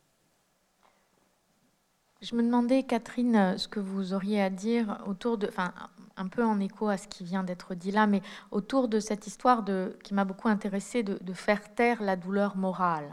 Je 2.23 2.37
me 2.37 2.43
demandais, 2.43 2.85
Catherine, 2.85 3.59
ce 3.59 3.67
que 3.67 3.81
vous 3.81 4.15
auriez 4.15 4.41
à 4.41 4.49
dire 4.49 5.03
autour 5.07 5.39
de, 5.39 5.49
enfin, 5.49 5.75
un 6.17 6.29
peu 6.29 6.45
en 6.45 6.61
écho 6.61 6.89
à 6.89 6.97
ce 6.97 7.09
qui 7.09 7.25
vient 7.25 7.43
d'être 7.43 7.75
dit 7.75 7.91
là, 7.91 8.07
mais 8.07 8.23
autour 8.53 8.87
de 8.87 9.01
cette 9.01 9.27
histoire 9.27 9.65
de, 9.65 9.97
qui 10.05 10.15
m'a 10.15 10.25
beaucoup 10.25 10.49
intéressée 10.49 11.03
de, 11.03 11.33
faire 11.33 11.75
taire 11.75 12.01
la 12.01 12.15
douleur 12.15 12.57
morale, 12.57 13.13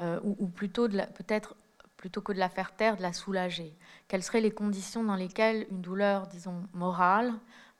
euh, 0.00 0.18
ou, 0.24 0.48
plutôt 0.48 0.88
peut-être 0.88 1.54
plutôt 2.02 2.20
que 2.20 2.32
de 2.32 2.38
la 2.40 2.48
faire 2.48 2.74
taire, 2.74 2.96
de 2.96 3.02
la 3.02 3.12
soulager. 3.12 3.78
Quelles 4.08 4.24
seraient 4.24 4.40
les 4.40 4.50
conditions 4.50 5.04
dans 5.04 5.14
lesquelles 5.14 5.68
une 5.70 5.80
douleur, 5.80 6.26
disons, 6.26 6.64
morale, 6.72 7.32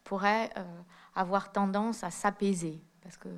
pourrait 0.05 0.49
euh, 0.57 0.81
avoir 1.17 1.51
tendance 1.51 2.05
à 2.05 2.13
s'apaiser? 2.13 2.81
Parce 3.03 3.17
que 3.17 3.29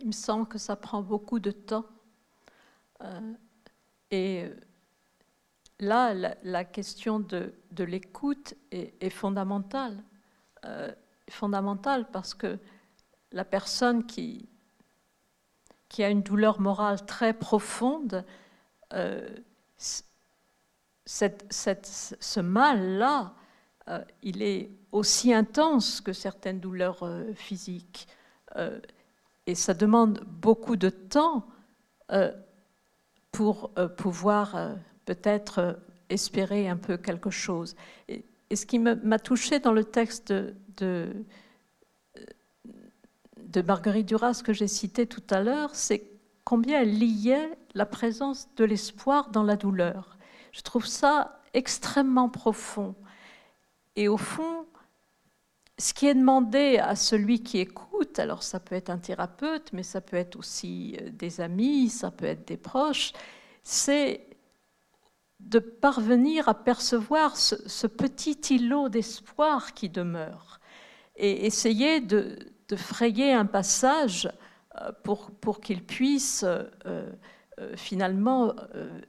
Il 0.00 0.06
me 0.06 0.12
semble 0.12 0.46
que 0.46 0.56
ça 0.56 0.76
prend 0.76 1.02
beaucoup 1.02 1.40
de 1.40 1.50
temps. 1.50 1.86
Euh, 3.02 3.34
et 4.12 4.48
là, 5.80 6.14
la, 6.44 6.64
question 6.64 7.18
de, 7.18 7.52
l'écoute 7.76 8.54
est, 8.70 9.10
fondamentale. 9.10 10.00
Euh, 10.64 10.92
fondamentale 11.28 12.08
parce 12.12 12.34
que 12.34 12.58
la 13.34 13.44
personne 13.44 14.06
qui, 14.06 14.48
qui 15.90 16.02
a 16.02 16.08
une 16.08 16.22
douleur 16.22 16.60
morale 16.60 17.04
très 17.04 17.34
profonde, 17.34 18.24
euh, 18.94 19.28
cette, 21.04 21.86
ce 21.86 22.40
mal-là, 22.40 23.34
il 24.22 24.42
est 24.42 24.70
aussi 24.92 25.34
intense 25.34 26.00
que 26.00 26.14
certaines 26.14 26.60
douleurs 26.60 27.06
physiques 27.34 28.08
et 29.46 29.54
ça 29.54 29.74
demande 29.74 30.24
beaucoup 30.26 30.76
de 30.76 30.88
temps 30.88 31.46
euh, 32.12 32.32
pour 33.32 33.72
euh, 33.78 33.88
pouvoir 33.88 34.54
euh, 34.54 34.74
peut-être 35.06 35.78
espérer 36.08 36.68
un 36.68 36.76
peu 36.76 36.96
quelque 36.96 37.30
chose. 37.30 37.74
Et, 38.08 38.24
ce 38.54 38.66
qui 38.66 38.78
m'a 38.78 39.18
touché 39.18 39.58
dans 39.58 39.72
le 39.72 39.82
texte 39.82 40.32
de, 40.76 41.24
Marguerite 43.62 44.06
Duras 44.06 44.42
que 44.44 44.52
j'ai 44.52 44.68
cité 44.68 45.06
tout 45.06 45.22
à 45.30 45.40
l'heure, 45.40 45.74
c'est 45.74 46.10
combien 46.44 46.82
elle 46.82 46.98
liait 46.98 47.56
la 47.74 47.86
présence 47.86 48.48
de 48.56 48.64
l'espoir 48.64 49.30
dans 49.30 49.42
la 49.42 49.56
douleur. 49.56 50.16
Je 50.52 50.62
trouve 50.62 50.86
ça 50.86 51.40
extrêmement 51.54 52.28
profond. 52.28 52.94
Et 53.96 54.08
au 54.08 54.16
fond, 54.16 54.66
ce 55.78 55.92
qui 55.92 56.06
est 56.06 56.14
demandé 56.14 56.78
à 56.78 56.94
celui 56.94 57.42
qui 57.42 57.58
écoute, 57.58 58.18
alors 58.18 58.42
ça 58.42 58.60
peut 58.60 58.74
être 58.74 58.90
un 58.90 58.98
thérapeute, 58.98 59.72
mais 59.72 59.82
ça 59.82 60.00
peut 60.00 60.16
être 60.16 60.36
aussi 60.36 60.96
euh, 61.00 61.10
des 61.10 61.40
amis, 61.40 61.88
ça 61.88 62.10
peut 62.10 62.26
être 62.26 62.46
des 62.46 62.56
proches, 62.56 63.12
c'est 63.62 64.26
de 65.40 65.58
parvenir 65.58 66.48
à 66.48 66.54
percevoir 66.54 67.36
ce, 67.36 67.86
petit 67.86 68.38
îlot 68.54 68.88
d'espoir 68.88 69.74
qui 69.74 69.88
demeure 69.88 70.60
et 71.16 71.46
essayer 71.46 72.00
de, 72.00 72.38
frayer 72.76 73.32
un 73.32 73.46
passage 73.46 74.28
euh, 74.80 74.90
pour, 75.02 75.30
pour 75.30 75.60
qu'il 75.60 75.84
puisse 75.84 76.44
euh, 76.44 77.10
finalement 77.76 78.52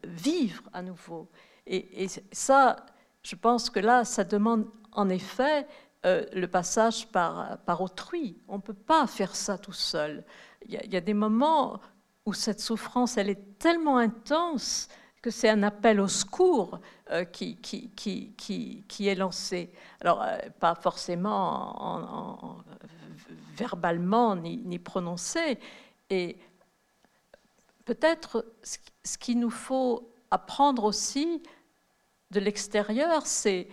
vivre 0.04 0.64
à 0.74 0.82
nouveau. 0.84 1.30
Et, 1.68 2.08
ça, 2.32 2.86
je 3.24 3.36
pense 3.36 3.70
que 3.70 3.80
là, 3.80 4.06
ça 4.06 4.24
demande 4.24 4.68
en 4.92 5.10
effet 5.10 5.68
euh, 6.06 6.24
le 6.34 6.48
passage 6.48 7.08
par, 7.08 7.58
par 7.66 7.82
autrui. 7.82 8.38
On 8.48 8.58
ne 8.58 8.62
peut 8.62 8.74
pas 8.74 9.08
faire 9.08 9.36
ça 9.36 9.58
tout 9.58 9.74
seul. 9.74 10.24
Il 10.68 10.74
y, 10.74 10.96
a, 10.96 11.02
des 11.02 11.14
moments 11.14 11.80
où 12.26 12.34
cette 12.34 12.60
souffrance, 12.60 13.18
elle 13.18 13.30
est 13.30 13.58
tellement 13.58 13.98
intense 13.98 14.88
que 15.22 15.32
c'est 15.32 15.50
un 15.50 15.64
appel 15.64 16.00
au 16.00 16.08
secours 16.08 16.80
euh, 17.10 17.24
qui, 17.24 17.56
qui, 17.58 17.90
qui, 17.96 18.36
qui, 18.88 19.08
est 19.08 19.16
lancé. 19.16 19.72
Alors, 20.02 20.22
euh, 20.22 20.38
pas 20.60 20.76
forcément 20.76 21.82
en, 21.82 22.58
verbalement 23.56 24.36
ni, 24.36 24.58
ni, 24.58 24.80
prononcé. 24.80 25.58
Et 26.10 26.38
peut-être 27.86 28.46
ce 28.64 29.18
qu'il 29.18 29.40
nous 29.40 29.50
faut 29.50 30.10
apprendre 30.32 30.84
aussi 30.84 31.42
de 32.32 32.40
l'extérieur, 32.40 33.26
c'est 33.26 33.68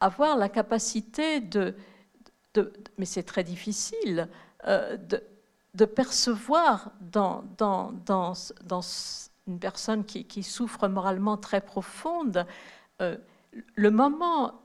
avoir 0.00 0.36
la 0.36 0.48
capacité 0.48 1.40
de, 1.40 1.74
mais 2.98 3.04
c'est 3.04 3.22
très 3.22 3.44
difficile, 3.44 4.28
euh, 4.66 4.96
de, 5.74 5.84
percevoir 5.84 6.90
dans, 7.00 7.44
dans, 7.58 7.92
dans, 8.06 8.32
dans, 8.64 8.82
une 9.46 9.58
personne 9.58 10.04
qui, 10.04 10.24
qui, 10.24 10.42
souffre 10.42 10.88
moralement 10.88 11.36
très 11.36 11.60
profonde, 11.60 12.46
euh, 13.00 13.16
le 13.74 13.90
moment 13.90 14.60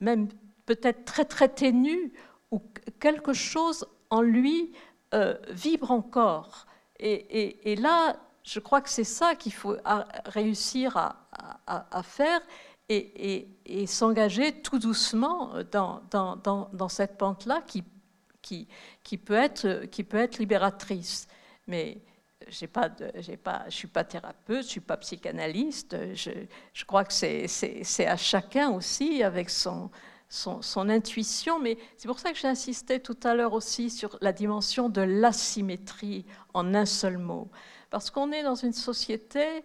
même 0.00 0.28
peut-être 0.66 1.04
très 1.04 1.24
très 1.24 1.48
ténu 1.48 2.12
où 2.50 2.62
quelque 3.00 3.32
chose 3.32 3.86
en 4.10 4.22
lui 4.22 4.72
euh, 5.14 5.36
vibre 5.50 5.90
encore. 5.90 6.66
Et, 6.98 7.76
là, 7.76 8.16
je 8.42 8.58
crois 8.58 8.80
que 8.80 8.88
c'est 8.88 9.04
ça 9.04 9.34
qu'il 9.34 9.52
faut 9.52 9.76
réussir 10.24 10.96
à, 10.96 12.02
faire 12.02 12.40
et, 12.88 13.86
s'engager 13.86 14.62
tout 14.62 14.78
doucement 14.78 15.52
dans, 15.70 16.88
cette 16.88 17.18
pente-là 17.18 17.62
qui, 17.66 19.18
peut 19.18 19.34
être, 19.34 20.38
libératrice. 20.38 21.28
Mais 21.66 21.98
je 22.42 22.64
ne 22.64 23.70
suis 23.70 23.86
pas 23.88 24.04
thérapeute, 24.04 24.62
je 24.62 24.66
ne 24.66 24.70
suis 24.70 24.80
pas 24.80 24.96
psychanalyste. 24.96 25.96
Je 26.14 26.84
crois 26.86 27.04
que 27.04 27.12
c'est 27.12 28.06
à 28.06 28.16
chacun 28.16 28.70
aussi 28.70 29.22
avec 29.22 29.50
son, 29.50 29.90
son, 30.28 30.88
intuition. 30.88 31.60
Mais 31.60 31.78
c'est 31.96 32.08
pour 32.08 32.18
ça 32.18 32.32
que 32.32 32.38
j'ai 32.38 32.48
insisté 32.48 33.00
tout 33.00 33.18
à 33.22 33.34
l'heure 33.34 33.52
aussi 33.52 33.90
sur 33.90 34.18
la 34.20 34.32
dimension 34.32 34.88
de 34.88 35.00
l'asymétrie 35.00 36.24
en 36.54 36.74
un 36.74 36.86
seul 36.86 37.18
mot. 37.18 37.48
Parce 37.90 38.10
qu'on 38.10 38.32
est 38.32 38.42
dans 38.42 38.54
une 38.54 38.72
société 38.72 39.64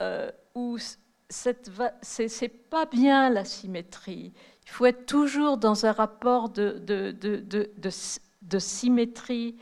euh, 0.00 0.30
où 0.54 0.78
c'est 1.28 2.48
pas 2.70 2.86
bien 2.86 3.30
la 3.30 3.44
symétrie. 3.44 4.32
Il 4.64 4.70
faut 4.70 4.86
être 4.86 5.06
toujours 5.06 5.56
dans 5.56 5.86
un 5.86 5.92
rapport 5.92 6.48
de, 6.50 6.80
symétrie, 8.58 9.56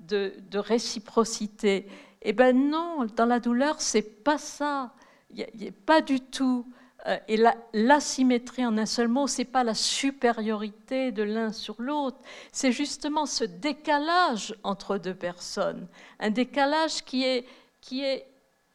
de, 0.00 0.58
réciprocité. 0.58 1.86
Eh 2.22 2.32
ben 2.32 2.70
non, 2.70 3.06
dans 3.16 3.26
la 3.26 3.40
douleur, 3.40 3.80
c'est 3.80 4.24
pas 4.24 4.38
ça. 4.38 4.94
Il 5.30 5.46
n'y 5.54 5.68
a, 5.68 5.72
pas 5.86 6.00
du 6.00 6.20
tout. 6.20 6.66
Euh, 7.06 7.18
et 7.28 7.38
l'asymétrie 7.74 8.64
en 8.64 8.78
un 8.78 8.86
seul 8.86 9.08
mot, 9.08 9.26
c'est 9.26 9.44
pas 9.44 9.62
la 9.62 9.74
supériorité 9.74 11.12
de 11.12 11.22
l'un 11.22 11.52
sur 11.52 11.80
l'autre, 11.80 12.18
c'est 12.50 12.72
justement 12.72 13.26
ce 13.26 13.44
décalage 13.44 14.54
entre 14.62 14.96
deux 14.96 15.14
personnes, 15.14 15.86
un 16.18 16.30
décalage 16.30 17.04
qui 17.04 17.24
est, 17.24 17.46
qui 17.82 18.02
est 18.02 18.26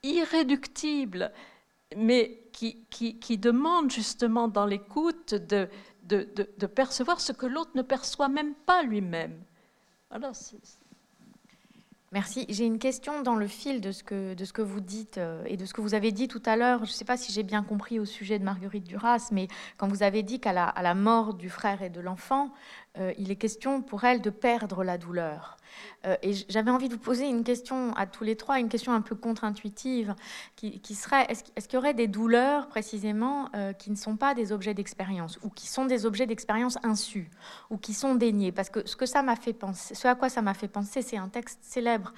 irréductible, 0.03 1.31
mais 1.95 2.39
qui, 2.51 2.85
qui, 2.91 3.37
demande 3.37 3.89
justement 3.89 4.47
dans 4.47 4.65
l'écoute 4.65 5.33
de, 5.33 5.67
de, 6.03 6.27
de, 6.35 6.65
percevoir 6.67 7.21
ce 7.21 7.31
que 7.31 7.45
l'autre 7.45 7.71
ne 7.73 7.81
perçoit 7.81 8.27
même 8.27 8.53
pas 8.53 8.83
lui-même. 8.83 9.41
Voilà, 10.09 10.31
Merci. 12.11 12.47
J'ai 12.49 12.65
une 12.65 12.79
question 12.79 13.21
dans 13.21 13.35
le 13.35 13.45
fil 13.45 13.81
de 13.81 13.91
ce 13.91 14.03
que, 14.03 14.33
de 14.33 14.43
ce 14.43 14.51
que 14.51 14.63
vous 14.63 14.79
dites 14.79 15.19
euh, 15.19 15.43
et 15.45 15.57
de 15.57 15.65
ce 15.65 15.75
que 15.75 15.81
vous 15.81 15.93
avez 15.93 16.11
dit 16.11 16.27
tout 16.27 16.41
à 16.43 16.55
l'heure. 16.55 16.79
Je 16.79 16.91
ne 16.91 16.95
sais 16.95 17.05
pas 17.05 17.17
si 17.17 17.31
j'ai 17.31 17.43
bien 17.43 17.61
compris 17.61 17.99
au 17.99 18.05
sujet 18.05 18.39
de 18.39 18.43
Marguerite 18.43 18.83
Duras, 18.83 19.29
mais 19.31 19.47
quand 19.77 19.87
vous 19.87 20.01
avez 20.01 20.23
dit 20.23 20.39
qu'à 20.39 20.51
la, 20.51 20.93
mort 20.95 21.35
du 21.35 21.49
frère 21.49 21.83
et 21.83 21.91
de 21.91 22.01
l'enfant, 22.01 22.51
euh, 22.99 23.13
il 23.17 23.31
est 23.31 23.35
question 23.35 23.81
pour 23.81 24.03
elle 24.03 24.21
de 24.21 24.29
perdre 24.29 24.83
la 24.83 24.97
douleur. 24.97 25.57
Euh, 26.05 26.15
et 26.21 26.33
j'avais 26.49 26.71
envie 26.71 26.87
de 26.87 26.93
vous 26.93 26.99
poser 26.99 27.27
une 27.27 27.43
question 27.43 27.93
à 27.95 28.05
tous 28.05 28.23
les 28.23 28.35
trois, 28.35 28.59
une 28.59 28.69
question 28.69 28.93
un 28.93 29.01
peu 29.01 29.15
contre-intuitive, 29.15 30.15
qui, 30.55 30.95
serait 30.95 31.25
est-ce, 31.29 31.67
qu'il 31.67 31.73
y 31.73 31.77
aurait 31.77 31.93
des 31.93 32.07
douleurs 32.07 32.67
précisément 32.67 33.49
euh, 33.55 33.73
qui 33.73 33.91
ne 33.91 33.95
sont 33.95 34.15
pas 34.15 34.33
des 34.33 34.51
objets 34.51 34.73
d'expérience, 34.73 35.39
ou 35.43 35.49
qui 35.49 35.67
sont 35.67 35.85
des 35.85 36.05
objets 36.05 36.25
d'expérience 36.25 36.77
insus, 36.83 37.29
ou 37.69 37.77
qui 37.77 37.93
sont 37.93 38.15
déniés? 38.15 38.51
Parce 38.51 38.69
que 38.69 38.85
ce 38.85 38.95
ce 38.95 40.07
à 40.07 40.15
quoi 40.15 40.29
ça 40.29 40.41
m'a 40.41 40.53
fait 40.53 40.67
penser, 40.67 41.01
c'est 41.01 41.17
un 41.17 41.29
texte 41.29 41.59
célèbre 41.61 42.13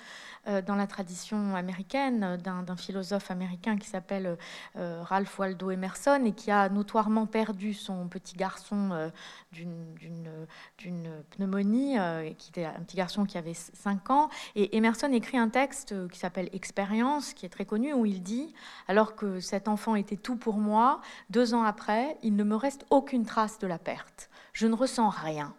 dans 0.47 0.75
la 0.75 0.87
tradition 0.87 1.55
américaine 1.55 2.37
d'un 2.37 2.75
philosophe 2.75 3.31
américain 3.31 3.77
qui 3.77 3.87
s'appelle 3.87 4.37
euh, 4.75 5.01
Ralph 5.03 5.37
Waldo 5.37 5.71
Emerson 5.71 6.21
et 6.25 6.31
qui 6.31 6.51
a 6.51 6.69
notoirement 6.69 7.25
perdu 7.25 7.73
son 7.73 8.07
petit 8.07 8.35
garçon 8.35 8.89
euh, 8.91 9.09
d'une 9.51 11.25
pneumonie, 11.31 11.97
qui 12.37 12.49
était 12.49 12.65
un 12.65 12.81
petit 12.81 12.97
garçon 12.97 13.25
qui 13.25 13.37
avait 13.37 13.53
5 13.53 14.09
ans. 14.09 14.29
Et 14.55 14.77
Emerson 14.77 15.11
écrit 15.11 15.37
un 15.37 15.49
texte 15.49 15.93
qui 16.09 16.19
s'appelle 16.19 16.49
Expérience, 16.53 17.33
qui 17.33 17.45
est 17.45 17.49
très 17.49 17.65
connu, 17.65 17.93
où 17.93 18.05
il 18.05 18.23
dit, 18.23 18.53
alors 18.87 19.15
que 19.15 19.39
cet 19.39 19.67
enfant 19.67 19.95
était 19.95 20.15
tout 20.15 20.37
pour 20.37 20.57
moi, 20.57 21.01
deux 21.29 21.53
ans 21.53 21.63
après, 21.63 22.17
il 22.23 22.35
ne 22.35 22.43
me 22.43 22.55
reste 22.55 22.85
aucune 22.89 23.25
trace 23.25 23.59
de 23.59 23.67
la 23.67 23.77
perte. 23.77 24.29
Je 24.53 24.67
ne 24.67 24.75
ressens 24.75 25.09
rien 25.09 25.53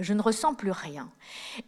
je 0.00 0.12
ne 0.12 0.22
ressens 0.22 0.54
plus 0.54 0.70
rien. 0.70 1.10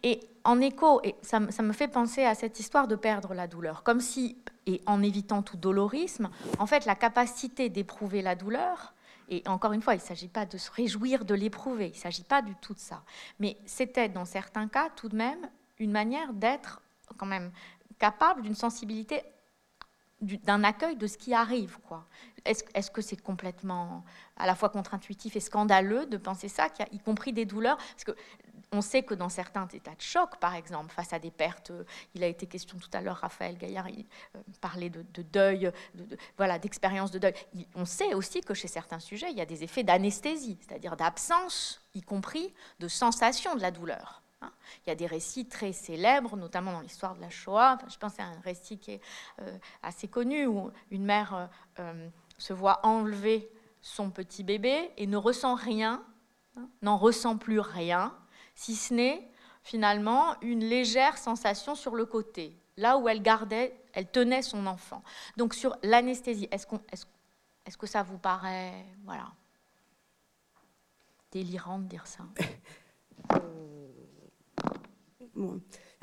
Et 0.03 0.19
en 0.43 0.59
écho, 0.59 1.01
et 1.03 1.15
ça, 1.21 1.39
me 1.39 1.73
fait 1.73 1.87
penser 1.87 2.23
à 2.23 2.35
cette 2.35 2.59
histoire 2.59 2.87
de 2.87 2.95
perdre 2.95 3.33
la 3.33 3.47
douleur, 3.47 3.83
comme 3.83 3.99
si, 3.99 4.37
et 4.65 4.81
en 4.85 5.03
évitant 5.03 5.41
tout 5.41 5.57
dolorisme, 5.57 6.29
en 6.59 6.65
fait, 6.65 6.85
la 6.85 6.95
capacité 6.95 7.69
d'éprouver 7.69 8.21
la 8.21 8.35
douleur, 8.35 8.93
et 9.29 9.43
encore 9.47 9.73
une 9.73 9.81
fois, 9.81 9.93
il 9.93 9.97
ne 9.97 10.03
s'agit 10.03 10.27
pas 10.27 10.45
de 10.45 10.57
se 10.57 10.71
réjouir 10.71 11.25
de 11.25 11.33
l'éprouver, 11.33 11.87
il 11.87 11.95
ne 11.95 12.01
s'agit 12.01 12.23
pas 12.23 12.41
du 12.41 12.55
tout 12.55 12.73
de 12.73 12.79
ça, 12.79 13.03
mais 13.39 13.57
c'était 13.65 14.09
dans 14.09 14.25
certains 14.25 14.67
cas 14.67 14.89
tout 14.95 15.09
de 15.09 15.15
même 15.15 15.49
une 15.79 15.91
manière 15.91 16.33
d'être 16.33 16.81
quand 17.17 17.25
même 17.25 17.51
capable 17.97 18.41
d'une 18.41 18.55
sensibilité 18.55 19.21
d'un 20.21 20.63
accueil 20.63 20.95
de 20.95 21.07
ce 21.07 21.17
qui 21.17 21.33
arrive. 21.33 21.77
quoi. 21.87 22.05
Est-ce 22.45 22.91
que 22.91 23.01
c'est 23.01 23.21
complètement 23.21 24.03
à 24.37 24.45
la 24.45 24.55
fois 24.55 24.69
contre-intuitif 24.69 25.35
et 25.35 25.39
scandaleux 25.39 26.05
de 26.05 26.17
penser 26.17 26.47
ça, 26.47 26.67
y 26.79 26.81
a 26.81 26.87
y 26.91 26.99
compris 26.99 27.33
des 27.33 27.45
douleurs? 27.45 27.77
Parce 27.77 28.03
que 28.03 28.15
on 28.73 28.81
sait 28.81 29.03
que 29.03 29.13
dans 29.13 29.27
certains 29.27 29.67
états 29.67 29.95
de 29.95 30.01
choc, 30.01 30.37
par 30.37 30.55
exemple, 30.55 30.93
face 30.93 31.11
à 31.11 31.19
des 31.19 31.31
pertes, 31.31 31.71
euh, 31.71 31.83
il 32.15 32.23
a 32.23 32.27
été 32.27 32.45
question 32.45 32.77
tout 32.77 32.89
à 32.93 33.01
l'heure, 33.01 33.17
Raphaël 33.17 33.57
Gaillard 33.57 33.89
il, 33.89 34.05
euh, 34.35 34.39
parlait 34.61 34.89
de, 34.89 35.03
deuil, 35.21 35.71
de, 35.95 36.17
voilà, 36.37 36.57
d'expérience 36.57 37.11
de 37.11 37.19
deuil. 37.19 37.33
on 37.75 37.85
sait 37.85 38.13
aussi 38.13 38.39
que 38.41 38.53
chez 38.53 38.69
certains 38.69 38.99
sujets, 38.99 39.29
il 39.29 39.37
y 39.37 39.41
a 39.41 39.45
des 39.45 39.63
effets 39.63 39.83
d'anesthésie, 39.83 40.57
c'est-à-dire 40.61 40.95
d'absence, 40.95 41.81
y 41.95 42.01
compris 42.01 42.53
de 42.79 42.87
sensation 42.87 43.55
de 43.55 43.61
la 43.61 43.71
douleur. 43.71 44.20
Hein. 44.41 44.51
Il 44.85 44.89
y 44.89 44.91
a 44.91 44.95
des 44.95 45.05
récits 45.05 45.47
très 45.47 45.73
célèbres, 45.73 46.35
notamment 46.35 46.73
dans 46.73 46.81
l'histoire 46.81 47.15
de 47.15 47.21
la 47.21 47.29
Shoah. 47.29 47.77
je 47.87 47.97
pense 47.97 48.19
à 48.19 48.23
un 48.23 48.39
récit 48.41 48.77
qui 48.77 48.91
est 48.91 49.01
euh, 49.41 49.57
assez 49.83 50.07
connu 50.07 50.45
où 50.45 50.71
une 50.89 51.05
mère 51.05 51.49
euh, 51.79 52.09
se 52.37 52.53
voit 52.53 52.85
enlever 52.85 53.49
son 53.81 54.09
petit 54.09 54.43
bébé 54.43 54.91
et 54.97 55.07
ne 55.07 55.17
ressent 55.17 55.55
rien, 55.55 56.03
hein, 56.57 56.69
n'en 56.81 56.97
ressent 56.97 57.37
plus 57.37 57.59
rien, 57.59 58.15
si 58.55 58.75
ce 58.75 58.93
n'est 58.93 59.31
finalement 59.63 60.39
une 60.41 60.63
légère 60.63 61.17
sensation 61.17 61.75
sur 61.75 61.95
le 61.95 62.05
côté, 62.05 62.57
là 62.77 62.97
où 62.97 63.07
elle 63.07 63.21
gardait, 63.21 63.79
elle 63.93 64.09
tenait 64.09 64.41
son 64.41 64.65
enfant. 64.65 65.03
Donc 65.37 65.53
sur 65.53 65.77
l'anesthésie, 65.83 66.47
est-ce, 66.51 66.67
est 66.91 67.07
est 67.65 67.77
que 67.77 67.87
ça 67.87 68.03
vous 68.03 68.17
paraît 68.17 68.85
voilà, 69.03 69.31
délirant 71.31 71.79
de 71.79 71.85
dire 71.85 72.07
ça? 72.07 72.23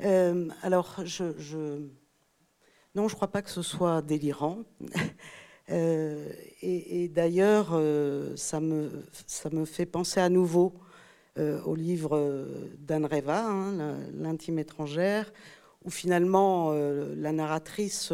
Euh, 0.01 0.47
alors, 0.61 0.95
je, 1.05 1.23
non, 2.95 3.07
je 3.07 3.13
ne 3.13 3.15
crois 3.15 3.27
pas 3.31 3.41
que 3.41 3.49
ce 3.49 3.61
soit 3.61 4.01
délirant. 4.01 4.59
Euh, 5.71 6.31
et, 6.63 7.09
d'ailleurs, 7.09 7.73
euh, 7.73 8.35
ça, 8.35 8.59
me, 8.59 8.89
ça 9.27 9.51
me 9.51 9.65
fait 9.65 9.85
penser 9.85 10.19
à 10.19 10.27
nouveau 10.27 10.73
au 11.37 11.75
livre 11.75 12.47
d'Anne 12.79 13.05
Reva, 13.05 13.45
hein, 13.45 13.99
L'intime 14.15 14.57
étrangère, 14.57 15.31
où 15.85 15.91
finalement 15.91 16.71
la 16.71 17.31
narratrice 17.31 18.11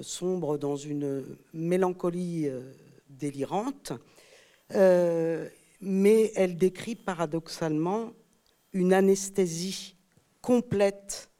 sombre 0.00 0.58
dans 0.58 0.74
une 0.74 1.24
mélancolie 1.54 2.50
délirante, 3.08 3.92
mais 5.80 6.32
elle 6.34 6.56
décrit 6.56 6.96
paradoxalement 6.96 8.10
une 8.72 8.92
anesthésie 8.92 9.96
complète 10.42 11.30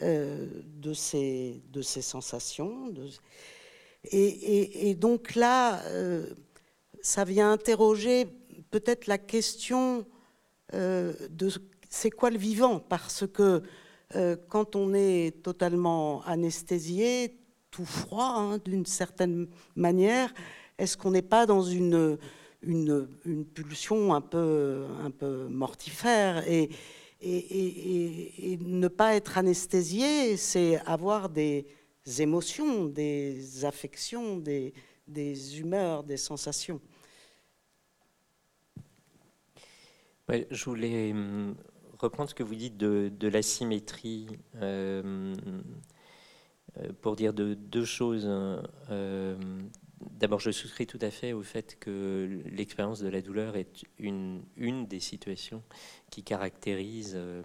euh, 0.00 0.46
de, 0.64 0.92
ces, 0.92 1.60
sensations. 1.82 2.92
et, 4.04 4.94
donc 4.94 5.34
là, 5.34 5.82
euh, 5.86 6.26
ça 7.02 7.24
vient 7.24 7.50
interroger 7.50 8.26
peut-être 8.70 9.08
la 9.08 9.18
question 9.18 10.06
euh, 10.74 11.14
de 11.30 11.50
c'est 11.90 12.10
quoi 12.10 12.30
le 12.30 12.38
vivant, 12.38 12.78
parce 12.78 13.26
que 13.26 13.62
quand 14.48 14.76
on 14.76 14.94
est 14.94 15.42
totalement 15.42 16.22
anesthésié, 16.24 17.38
tout 17.70 17.84
froid 17.84 18.34
hein, 18.36 18.58
d'une 18.64 18.86
certaine 18.86 19.48
manière, 19.74 20.32
est-ce 20.78 20.96
qu'on 20.96 21.10
n'est 21.10 21.22
pas 21.22 21.44
dans 21.44 21.62
une 21.62 22.18
une, 22.62 23.08
pulsion 23.54 24.14
un 24.14 24.20
peu, 24.20 24.86
mortifère. 25.48 26.44
Et, 26.48 26.70
ne 27.20 28.88
pas 28.88 29.14
être 29.14 29.38
anesthésié, 29.38 30.36
c'est 30.36 30.78
avoir 30.86 31.28
des 31.28 31.66
émotions, 32.18 32.86
des 32.86 33.64
affections, 33.64 34.36
des, 34.38 34.72
humeurs, 35.58 36.04
des 36.04 36.16
sensations. 36.16 36.80
je 40.50 40.64
voulais 40.64 41.12
hum, 41.12 41.56
reprendre 41.98 42.30
ce 42.30 42.34
que 42.34 42.42
vous 42.42 42.54
dites 42.54 42.76
de, 42.76 43.10
de 43.18 43.28
l'asymétrie 43.28 44.28
euh, 44.56 45.34
euh, 46.78 46.88
pour 47.00 47.16
dire 47.16 47.32
de, 47.32 47.54
deux 47.54 47.84
choses. 47.84 48.26
Euh, 48.26 49.36
D'abord, 50.00 50.40
je 50.40 50.50
souscris 50.50 50.86
tout 50.86 50.98
à 51.00 51.10
fait 51.10 51.32
au 51.32 51.42
fait 51.42 51.76
que 51.78 52.42
l'expérience 52.46 53.00
de 53.00 53.08
la 53.08 53.20
douleur 53.20 53.56
est 53.56 53.84
une, 53.98 54.42
des 54.86 55.00
situations 55.00 55.62
qui 56.10 56.22
caractérise 56.22 57.14
euh, 57.16 57.42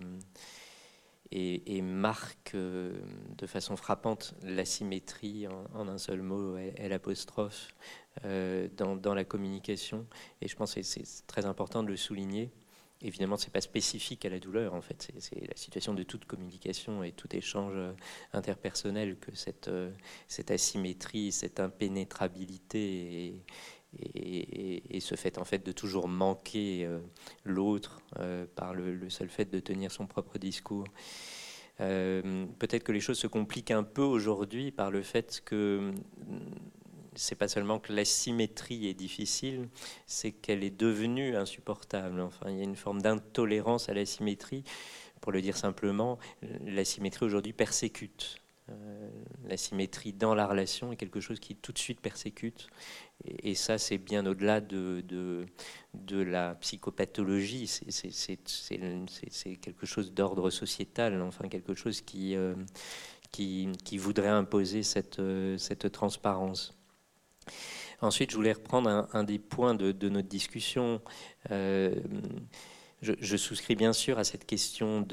et, 1.32 1.82
marque 1.82 2.54
euh, 2.54 3.00
de 3.38 3.48
façon 3.48 3.76
frappante 3.76 4.36
l'asymétrie 4.44 5.48
en, 5.48 5.88
un 5.88 5.98
seul 5.98 6.22
mot, 6.22 6.56
euh, 8.26 8.68
dans, 8.78 8.96
dans, 8.96 9.14
la 9.16 9.24
communication. 9.24 10.06
Et 10.42 10.48
je 10.48 10.56
pense 10.56 10.76
que 10.76 10.84
c'est 10.84 11.26
très 11.26 11.46
important 11.46 11.82
de 11.82 11.88
le 11.88 11.98
souligner 11.98 12.52
évidemment, 13.04 13.38
ce 13.38 13.46
n'est 13.46 13.52
pas 13.52 13.62
spécifique 13.62 14.26
à 14.26 14.30
la 14.30 14.40
douleur, 14.40 14.74
en 14.74 14.82
fait. 14.82 15.12
C'est 15.20 15.48
la 15.48 15.56
situation 15.56 15.94
de 15.94 16.04
toute 16.04 16.26
communication 16.26 17.04
et 17.04 17.12
tout 17.12 17.34
échange 17.36 17.74
euh, 17.76 17.92
interpersonnel 18.32 19.18
que 19.18 19.36
cette, 19.36 19.68
euh, 19.68 19.92
cette 20.28 20.52
asymétrie, 20.52 21.32
cette 21.32 21.60
impénétrabilité 21.60 23.44
et, 24.16 25.00
ce 25.00 25.16
fait, 25.16 25.38
en 25.38 25.46
fait, 25.46 25.64
de 25.64 25.72
toujours 25.72 26.08
manquer 26.08 26.86
euh, 26.86 27.00
l'autre 27.44 28.02
par 28.56 28.74
le, 28.74 29.10
seul 29.10 29.30
fait 29.30 29.46
de 29.46 29.60
tenir 29.60 29.92
son 29.92 30.08
propre 30.08 30.40
discours. 30.40 30.86
Peut-être 31.78 32.84
que 32.84 32.92
les 32.92 33.02
choses 33.02 33.20
se 33.20 33.28
compliquent 33.28 33.72
un 33.72 33.84
peu 33.84 34.02
aujourd'hui 34.02 34.72
par 34.72 34.90
le 34.90 35.04
fait 35.04 35.42
que 35.46 35.92
c'est 37.16 37.36
pas 37.36 37.48
seulement 37.48 37.80
que 37.80 37.94
la 37.94 38.06
symétrie 38.06 38.88
est 38.88 38.94
difficile, 38.94 39.70
c'est 40.06 40.32
qu'elle 40.32 40.64
est 40.64 40.78
devenue 40.78 41.36
insupportable. 41.36 42.22
Enfin, 42.22 42.50
il 42.50 42.58
y 42.58 42.62
a 42.62 42.64
une 42.64 42.76
forme 42.76 43.02
d'intolérance 43.02 43.90
à 43.90 43.94
la 43.94 44.06
symétrie. 44.06 44.64
Pour 45.22 45.32
le 45.32 45.42
dire 45.42 45.56
simplement, 45.56 46.20
la 46.66 46.84
symétrie 46.84 47.26
aujourd'hui 47.26 47.54
persécute. 47.54 48.44
Euh, 48.70 49.10
la 49.46 49.58
symétrie 49.58 50.14
dans 50.14 50.34
la 50.36 50.48
relation 50.48 50.94
est 50.94 50.96
quelque 50.96 51.20
chose 51.20 51.40
qui 51.40 51.56
tout 51.56 51.74
de 51.74 51.78
suite 51.78 52.00
persécute. 52.00 52.68
Et, 53.26 53.56
ça, 53.56 53.78
c'est 53.78 53.98
bien 53.98 54.26
au-delà 54.26 54.62
de, 54.62 55.04
de, 55.94 56.18
la 56.22 56.56
psychopathologie. 56.56 57.68
C'est 57.68 59.56
quelque 59.58 59.86
chose 59.86 60.14
d'ordre 60.14 60.50
sociétal, 60.50 61.22
enfin 61.22 61.48
quelque 61.50 61.74
chose 61.74 62.02
qui, 62.02 62.36
euh, 62.36 62.56
qui, 63.32 63.70
qui, 63.84 63.98
voudrait 63.98 64.28
imposer 64.30 64.84
cette, 64.84 65.20
euh, 65.20 65.58
cette 65.58 65.92
transparence. 65.92 66.78
Ensuite, 68.02 68.32
je 68.32 68.36
voulais 68.36 68.54
reprendre 68.54 69.08
un, 69.14 69.24
des 69.24 69.40
points 69.40 69.76
de, 69.76 70.10
notre 70.10 70.28
discussion. 70.28 71.02
Euh, 71.52 71.96
je, 73.02 73.38
souscris 73.38 73.76
bien 73.76 73.94
sûr 73.94 74.18
à 74.18 74.24
cette 74.24 74.46
question 74.46 75.06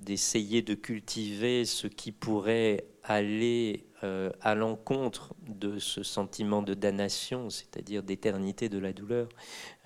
d'essayer 0.00 0.62
de, 0.62 0.74
cultiver 0.74 1.64
ce 1.64 1.86
qui 1.86 2.12
pourrait 2.12 2.84
aller 3.02 3.86
euh, 4.04 4.30
à 4.40 4.54
l'encontre 4.54 5.34
de 5.46 5.78
ce 5.78 6.02
sentiment 6.02 6.62
de 6.62 6.74
damnation, 6.74 7.50
c'est-à-dire 7.50 8.02
d'éternité 8.02 8.68
de 8.68 8.78
la 8.78 8.92
douleur, 8.92 9.28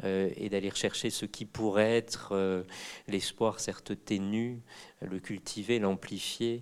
et 0.04 0.48
d'aller 0.48 0.70
chercher 0.74 1.10
ce 1.10 1.26
qui 1.26 1.44
pourrait 1.44 1.96
être 1.96 2.30
euh, 2.32 2.62
l'espoir 3.08 3.60
certes 3.60 3.92
ténu, 4.04 4.60
le 5.00 5.18
cultiver, 5.18 5.78
l'amplifier 5.78 6.60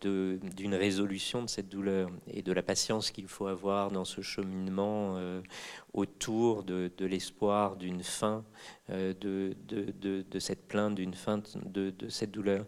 d'une 0.00 0.74
résolution 0.74 1.42
de 1.42 1.48
cette 1.48 1.68
douleur 1.68 2.10
et 2.26 2.42
de 2.42 2.52
la 2.52 2.62
patience 2.62 3.12
qu'il 3.12 3.28
faut 3.28 3.46
avoir 3.46 3.92
dans 3.92 4.04
ce 4.04 4.20
cheminement 4.20 5.16
autour 5.92 6.64
de, 6.64 6.90
l'espoir 6.98 7.76
d'une 7.76 8.02
fin 8.02 8.44
de, 8.88 9.54
cette 10.40 10.66
plainte, 10.66 10.96
d'une 10.96 11.14
fin 11.14 11.40
de, 11.54 11.94
cette 12.08 12.32
douleur. 12.32 12.66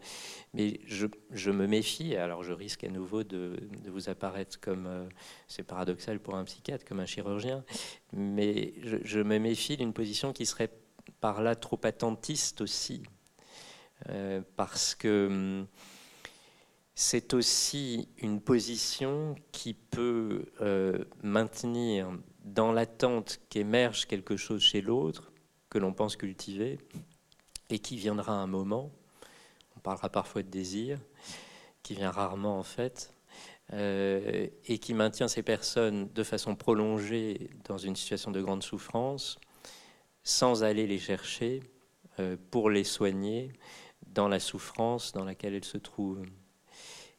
Mais 0.54 0.78
je, 0.86 1.50
me 1.50 1.66
méfie, 1.66 2.14
alors 2.14 2.44
je 2.44 2.52
risque 2.52 2.84
à 2.84 2.88
nouveau 2.88 3.24
de, 3.24 3.56
vous 3.88 4.08
apparaître 4.08 4.60
comme, 4.60 5.08
c'est 5.48 5.64
paradoxal 5.64 6.20
pour 6.20 6.36
un 6.36 6.44
psychiatre, 6.44 6.84
comme 6.84 7.00
un 7.00 7.06
chirurgien, 7.06 7.64
mais 8.12 8.74
je, 8.82 9.20
me 9.20 9.38
méfie 9.38 9.76
d'une 9.76 9.92
position 9.92 10.32
qui 10.32 10.46
serait 10.46 10.70
par 11.20 11.42
là 11.42 11.54
trop 11.54 11.80
attentiste 11.82 12.60
aussi, 12.60 13.02
euh, 14.08 14.42
parce 14.56 14.94
que 14.94 15.26
hum, 15.26 15.66
c'est 16.94 17.34
aussi 17.34 18.08
une 18.18 18.40
position 18.40 19.34
qui 19.52 19.74
peut 19.74 20.46
euh, 20.60 21.04
maintenir 21.22 22.10
dans 22.44 22.72
l'attente 22.72 23.38
qu'émerge 23.50 24.06
quelque 24.06 24.36
chose 24.36 24.62
chez 24.62 24.80
l'autre, 24.80 25.32
que 25.68 25.78
l'on 25.78 25.92
pense 25.92 26.16
cultiver, 26.16 26.78
et 27.68 27.78
qui 27.80 27.96
viendra 27.96 28.32
un 28.32 28.46
moment, 28.46 28.92
on 29.76 29.80
parlera 29.80 30.08
parfois 30.08 30.42
de 30.42 30.48
désir, 30.48 30.98
qui 31.82 31.94
vient 31.94 32.10
rarement 32.10 32.58
en 32.58 32.62
fait, 32.62 33.15
euh, 33.72 34.46
et 34.64 34.78
qui 34.78 34.94
maintient 34.94 35.28
ces 35.28 35.42
personnes 35.42 36.08
de 36.12 36.22
façon 36.22 36.54
prolongée 36.54 37.50
dans 37.64 37.78
une 37.78 37.96
situation 37.96 38.30
de 38.30 38.40
grande 38.40 38.62
souffrance, 38.62 39.38
sans 40.22 40.62
aller 40.62 40.86
les 40.86 40.98
chercher 40.98 41.62
euh, 42.20 42.36
pour 42.50 42.70
les 42.70 42.84
soigner 42.84 43.52
dans 44.06 44.28
la 44.28 44.40
souffrance 44.40 45.12
dans 45.12 45.24
laquelle 45.24 45.54
elles 45.54 45.64
se 45.64 45.78
trouvent. 45.78 46.24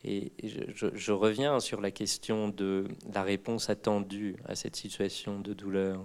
Et 0.03 0.31
je, 0.43 1.11
reviens 1.11 1.59
sur 1.59 1.81
la 1.81 1.91
question 1.91 2.49
de 2.49 2.87
la 3.13 3.23
réponse 3.23 3.69
attendue 3.69 4.37
à 4.45 4.55
cette 4.55 4.75
situation 4.75 5.39
de 5.39 5.53
douleur. 5.53 6.01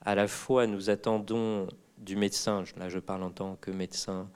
À 0.00 0.14
la 0.14 0.26
fois, 0.26 0.66
nous 0.66 0.90
attendons 0.90 1.68
du 1.98 2.16
médecin, 2.16 2.64
là 2.76 2.88
je 2.88 2.98
parle 2.98 3.22
en 3.22 3.30
tant 3.30 3.56
que 3.56 3.70
médecin, 3.70 4.30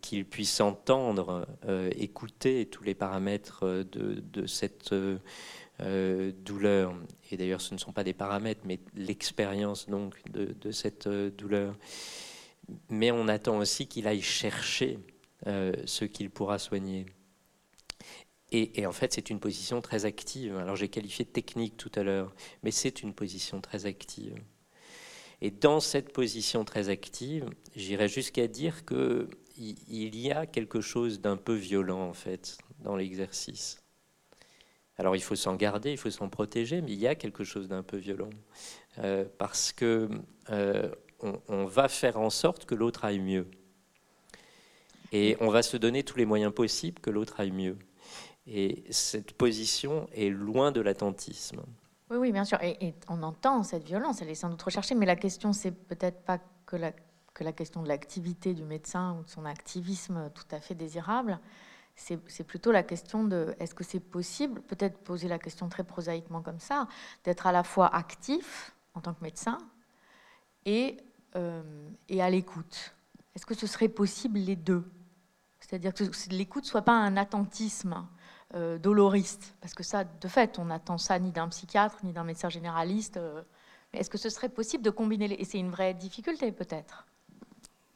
qu'il 0.00 0.24
puisse 0.24 0.60
entendre, 0.60 1.46
euh, 1.66 1.90
écouter 1.96 2.66
tous 2.66 2.82
les 2.82 2.94
paramètres 2.94 3.84
de, 3.84 4.46
cette 4.46 4.92
euh, 4.92 6.32
douleur. 6.44 6.94
Et 7.30 7.36
d'ailleurs, 7.36 7.60
ce 7.60 7.74
ne 7.74 7.78
sont 7.78 7.92
pas 7.92 8.04
des 8.04 8.14
paramètres, 8.14 8.62
mais 8.64 8.80
l'expérience 8.94 9.88
donc 9.88 10.16
de, 10.30 10.70
cette 10.70 11.08
douleur. 11.08 11.76
Mais 12.88 13.10
on 13.10 13.28
attend 13.28 13.58
aussi 13.58 13.86
qu'il 13.86 14.06
aille 14.06 14.22
chercher 14.22 14.98
ce 15.46 16.04
qu'il 16.04 16.30
pourra 16.30 16.58
soigner. 16.58 17.06
Et, 18.52 18.80
et, 18.80 18.86
en 18.86 18.92
fait, 18.92 19.12
c'est 19.14 19.30
une 19.30 19.40
position 19.40 19.80
très 19.80 20.04
active. 20.04 20.56
Alors 20.56 20.76
j'ai 20.76 20.88
qualifié 20.88 21.24
de 21.24 21.30
technique 21.30 21.76
tout 21.78 21.90
à 21.94 22.02
l'heure, 22.02 22.34
mais 22.62 22.70
c'est 22.70 23.02
une 23.02 23.14
position 23.14 23.60
très 23.60 23.86
active. 23.86 24.34
Et 25.44 25.50
dans 25.50 25.80
cette 25.80 26.12
position 26.12 26.64
très 26.64 26.88
active, 26.88 27.50
j'irais 27.74 28.06
jusqu'à 28.06 28.46
dire 28.46 28.84
qu'il 28.84 29.26
y 30.16 30.30
a 30.30 30.46
quelque 30.46 30.80
chose 30.80 31.20
d'un 31.20 31.36
peu 31.36 31.54
violent, 31.54 32.08
en 32.08 32.12
fait, 32.12 32.58
dans 32.78 32.94
l'exercice. 32.94 33.82
Alors 34.98 35.16
il 35.16 35.22
faut 35.22 35.34
s'en 35.34 35.56
garder, 35.56 35.90
il 35.90 35.96
faut 35.98 36.10
s'en 36.10 36.28
protéger, 36.28 36.80
mais 36.80 36.92
il 36.92 37.00
y 37.00 37.08
a 37.08 37.16
quelque 37.16 37.42
chose 37.42 37.66
d'un 37.66 37.82
peu 37.82 37.96
violent. 37.96 38.30
Euh, 38.98 39.24
parce 39.36 39.72
que 39.72 40.08
euh, 40.50 40.88
on, 41.48 41.64
va 41.64 41.88
faire 41.88 42.20
en 42.20 42.30
sorte 42.30 42.64
que 42.64 42.76
l'autre 42.76 43.04
aille 43.04 43.18
mieux. 43.18 43.48
Et 45.10 45.36
on 45.40 45.48
va 45.48 45.62
se 45.62 45.76
donner 45.76 46.04
tous 46.04 46.18
les 46.18 46.24
moyens 46.24 46.54
possibles 46.54 47.00
que 47.00 47.10
l'autre 47.10 47.40
aille 47.40 47.50
mieux. 47.50 47.78
Et 48.46 48.84
cette 48.90 49.32
position 49.32 50.08
est 50.14 50.30
loin 50.30 50.70
de 50.70 50.80
l'attentisme. 50.80 51.62
Oui, 52.12 52.18
oui, 52.18 52.32
bien 52.32 52.44
sûr. 52.44 52.58
Et, 52.62 52.94
on 53.08 53.22
entend 53.22 53.62
cette 53.62 53.84
violence, 53.84 54.20
elle 54.20 54.28
est 54.28 54.34
sans 54.34 54.50
doute 54.50 54.60
recherchée, 54.60 54.94
mais 54.94 55.06
la 55.06 55.16
question, 55.16 55.54
c'est 55.54 55.70
peut-être 55.70 56.22
pas 56.24 56.38
que 56.66 56.76
la, 56.76 56.92
que 57.32 57.42
la 57.42 57.52
question 57.52 57.82
de 57.82 57.88
l'activité 57.88 58.52
du 58.52 58.64
médecin 58.64 59.16
ou 59.18 59.24
de 59.24 59.30
son 59.30 59.46
activisme 59.46 60.30
tout 60.34 60.44
à 60.50 60.60
fait 60.60 60.74
désirable. 60.74 61.40
C'est 61.96 62.44
plutôt 62.44 62.70
la 62.70 62.82
question 62.82 63.24
de 63.24 63.54
est-ce 63.58 63.74
que 63.74 63.84
c'est 63.84 64.00
possible, 64.00 64.60
peut-être 64.60 64.98
poser 64.98 65.26
la 65.26 65.38
question 65.38 65.70
très 65.70 65.84
prosaïquement 65.84 66.42
comme 66.42 66.58
ça, 66.58 66.86
d'être 67.24 67.46
à 67.46 67.52
la 67.52 67.62
fois 67.62 67.94
actif 67.94 68.74
en 68.94 69.00
tant 69.00 69.14
que 69.14 69.22
médecin 69.22 69.56
et, 70.66 70.98
euh, 71.36 71.88
et 72.10 72.20
à 72.20 72.28
l'écoute. 72.28 72.94
Est-ce 73.34 73.46
que 73.46 73.54
ce 73.54 73.66
serait 73.66 73.88
possible 73.88 74.38
les 74.38 74.56
deux? 74.56 74.84
C'est-à-dire 75.60 75.94
que 75.94 76.04
l'écoute 76.30 76.66
soit 76.66 76.82
pas 76.82 76.92
un 76.92 77.16
attentisme 77.16 78.06
euh, 78.54 78.78
doloriste, 78.78 79.54
parce 79.62 79.72
que 79.72 79.82
ça, 79.82 80.04
de 80.04 80.28
fait, 80.28 80.58
on 80.58 80.66
n'attend 80.66 80.98
ça 80.98 81.18
ni 81.18 81.30
d'un 81.30 81.48
psychiatre, 81.48 81.96
ni 82.04 82.12
d'un 82.12 82.24
médecin 82.24 82.50
généraliste. 82.50 83.16
Euh. 83.16 83.42
est-ce 83.94 84.10
que 84.10 84.18
ce 84.18 84.28
serait 84.28 84.50
possible 84.50 84.82
de 84.82 84.90
combiner 84.90 85.26
les... 85.28 85.36
Et 85.36 85.44
c'est 85.44 85.58
une 85.58 85.70
vraie 85.70 85.94
difficulté, 85.94 86.52
peut-être? 86.52 87.06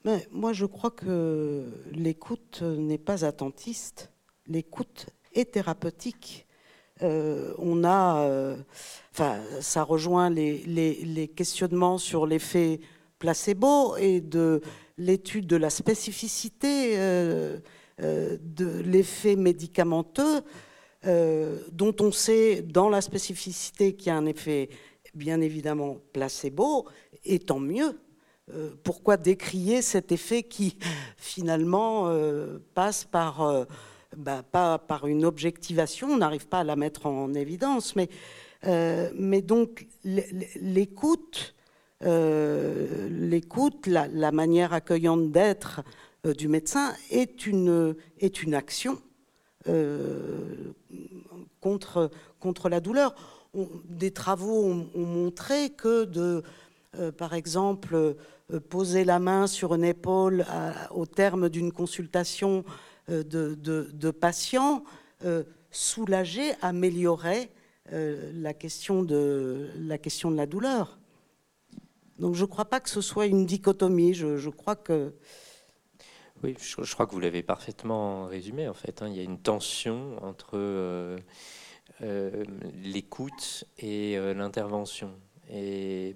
Mais 0.03 0.27
moi, 0.31 0.53
je 0.53 0.65
crois 0.65 0.89
que 0.89 1.65
l'écoute 1.91 2.63
n'est 2.63 2.97
pas 2.97 3.23
attentiste. 3.23 4.11
L'écoute 4.47 5.07
est 5.33 5.51
thérapeutique. 5.51 6.47
Euh, 7.03 7.53
on 7.59 7.83
a, 7.83 8.55
enfin, 9.13 9.39
ça 9.61 9.83
rejoint 9.83 10.31
les, 10.31 10.63
les 10.65 11.27
questionnements 11.27 11.99
sur 11.99 12.25
l'effet 12.25 12.79
placebo 13.19 13.95
et 13.97 14.21
de 14.21 14.61
l'étude 14.97 15.45
de 15.45 15.55
la 15.55 15.69
spécificité 15.69 16.97
de 17.99 18.79
l'effet 18.81 19.35
médicamenteux, 19.35 20.41
euh, 21.05 21.59
dont 21.71 21.95
on 21.99 22.11
sait 22.11 22.61
dans 22.61 22.89
la 22.89 23.01
spécificité 23.01 23.95
qu'il 23.95 24.07
y 24.07 24.09
a 24.11 24.17
un 24.17 24.25
effet 24.25 24.69
bien 25.15 25.41
évidemment 25.41 25.97
placebo, 26.13 26.87
et 27.25 27.39
tant 27.39 27.59
mieux. 27.59 27.99
Euh, 28.53 28.71
pourquoi 28.83 29.17
décrier 29.17 29.81
cet 29.81 30.11
effet 30.11 30.43
qui 30.43 30.77
finalement 31.17 32.11
passe 32.75 33.03
par, 33.03 33.65
bah, 34.15 34.43
pas 34.43 34.77
par 34.77 35.07
une 35.07 35.25
objectivation, 35.25 36.09
on 36.09 36.17
n'arrive 36.17 36.47
pas 36.47 36.59
à 36.59 36.63
la 36.63 36.75
mettre 36.75 37.07
en 37.07 37.33
évidence, 37.33 37.95
mais, 37.95 39.41
donc 39.41 39.87
l'écoute, 40.03 41.55
l'écoute, 42.01 43.87
la, 43.87 44.31
manière 44.31 44.73
accueillante 44.73 45.31
d'être 45.31 45.81
euh, 45.81 45.83
du 46.23 46.47
médecin 46.47 46.93
est 47.11 47.45
une, 47.47 47.95
est 48.19 48.43
une 48.43 48.53
action 48.53 49.01
euh, 49.67 50.73
contre, 51.59 52.09
contre 52.39 52.69
la 52.69 52.79
douleur. 52.79 53.15
des 53.89 54.11
travaux 54.11 54.63
ont, 54.63 55.05
montré 55.05 55.71
que 55.71 56.05
de, 56.05 56.43
euh, 56.97 57.11
par 57.11 57.33
exemple, 57.33 58.15
poser 58.69 59.03
la 59.03 59.19
main 59.19 59.47
sur 59.47 59.75
une 59.75 59.83
épaule 59.83 60.45
au 60.91 61.05
terme 61.05 61.49
d'une 61.49 61.73
consultation 61.73 62.63
de, 63.09 63.55
de, 63.55 64.11
patients, 64.11 64.83
soulager, 65.71 66.53
améliorer 66.61 67.49
la, 67.91 68.53
question 68.53 69.03
de, 69.03 69.69
la 69.77 69.97
question 69.97 70.31
de 70.31 70.37
la 70.37 70.45
douleur. 70.45 70.97
Donc 72.19 72.35
je 72.35 72.43
ne 72.43 72.47
crois 72.47 72.65
pas 72.65 72.79
que 72.79 72.89
ce 72.89 73.01
soit 73.01 73.25
une 73.25 73.45
dichotomie. 73.45 74.13
Je 74.13 74.49
crois 74.49 74.75
que 74.75 75.13
Oui, 76.47 76.55
je, 76.61 76.93
crois 76.93 77.05
que 77.05 77.11
vous 77.11 77.19
l'avez 77.19 77.43
parfaitement 77.43 78.25
résumé 78.25 78.69
en 78.69 78.73
fait. 78.73 79.01
Hein. 79.01 79.09
Il 79.09 79.17
y 79.17 79.19
a 79.19 79.23
une 79.23 79.37
tension 79.37 80.17
entre 80.23 80.51
euh, 80.53 81.17
euh, 82.01 82.45
l'écoute 82.85 83.65
et 83.79 84.17
euh, 84.17 84.33
l'intervention. 84.33 85.11
Et, 85.51 86.15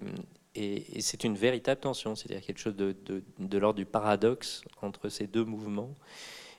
c'est 1.00 1.24
une 1.24 1.36
véritable 1.36 1.82
tension, 1.82 2.14
c'est-à-dire 2.14 2.44
quelque 2.46 2.58
chose 2.58 2.76
de, 2.76 3.58
l'ordre 3.58 3.76
du 3.76 3.84
paradoxe 3.84 4.62
entre 4.80 5.10
ces 5.10 5.26
deux 5.26 5.44
mouvements. 5.44 5.94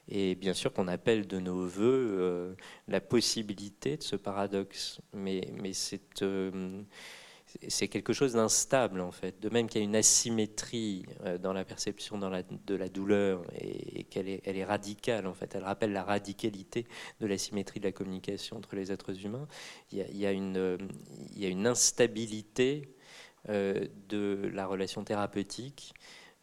Et 0.07 0.35
bien 0.35 0.53
sûr 0.53 0.71
qu'on 0.71 0.87
appelle 0.87 1.25
de 1.25 1.39
nos 1.39 1.65
voeux 1.65 2.55
la 2.87 3.01
possibilité 3.01 3.97
de 3.97 4.03
ce 4.03 4.15
paradoxe. 4.15 4.99
Mais 5.13 5.47
c'est 5.73 6.23
c'est 7.67 7.87
quelque 7.87 8.13
chose 8.13 8.33
d'instable 8.33 9.01
en 9.01 9.11
fait. 9.11 9.39
De 9.39 9.49
même 9.49 9.67
qu'il 9.67 9.81
y 9.81 9.83
a 9.83 9.85
une 9.85 9.95
asymétrie 9.95 11.05
euh, 11.25 11.37
dans 11.37 11.53
la 11.53 11.63
perception 11.63 12.17
de 12.17 12.75
la 12.75 12.89
douleur 12.89 13.43
et, 13.59 14.03
qu'elle 14.05 14.27
est, 14.27 14.41
elle 14.45 14.57
est 14.57 14.65
radicale 14.65 15.27
en 15.27 15.33
fait. 15.33 15.55
Elle 15.55 15.63
rappelle 15.63 15.93
la 15.93 16.03
radicalité 16.03 16.85
de 17.19 17.27
l'asymétrie 17.27 17.79
de 17.79 17.85
la 17.85 17.91
communication 17.91 18.57
entre 18.57 18.75
les 18.75 18.91
êtres 18.91 19.25
humains. 19.25 19.47
Il 19.91 19.99
y 20.17 20.25
a, 20.25 20.31
une, 20.31 20.77
il 21.35 21.45
une, 21.45 21.67
instabilité 21.67 22.95
euh, 23.49 23.87
de 24.09 24.49
la 24.53 24.65
relation 24.65 25.03
thérapeutique 25.03 25.93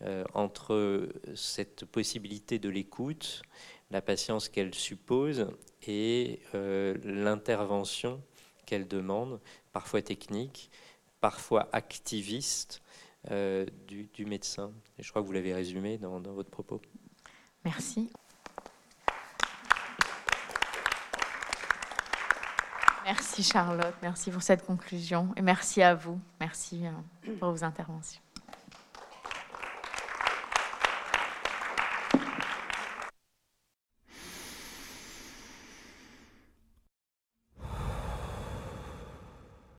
euh, 0.03 0.25
entre 0.35 1.09
cette 1.35 1.85
possibilité 1.85 2.59
de 2.59 2.69
l'écoute, 2.69 3.43
la 3.91 4.01
patience 4.01 4.49
qu'elle 4.49 4.75
suppose 4.75 5.49
et 5.87 6.41
l'intervention 6.53 8.23
qu'elle 8.67 8.87
demande, 8.87 9.41
parfois 9.73 10.01
technique, 10.01 10.71
parfois 11.21 11.69
activiste 11.73 12.83
euh, 13.31 13.67
du, 13.87 14.25
médecin. 14.25 14.73
Et 14.99 15.03
je 15.03 15.11
crois 15.11 15.23
que 15.23 15.27
vous 15.27 15.33
l'avez 15.33 15.53
résumé 15.53 15.99
dans, 15.99 16.21
votre 16.21 16.51
propos. 16.51 16.81
Merci. 17.65 18.11
Merci 23.05 23.43
Charlotte, 23.43 23.95
merci 24.03 24.31
pour 24.31 24.43
cette 24.43 24.65
conclusion 24.65 25.33
et 25.37 25.43
merci 25.43 25.83
à 25.83 25.95
vous, 25.95 26.21
merci 26.39 26.87
euh, 26.87 27.33
pour 27.39 27.51
vos 27.51 27.65
interventions. 27.65 28.21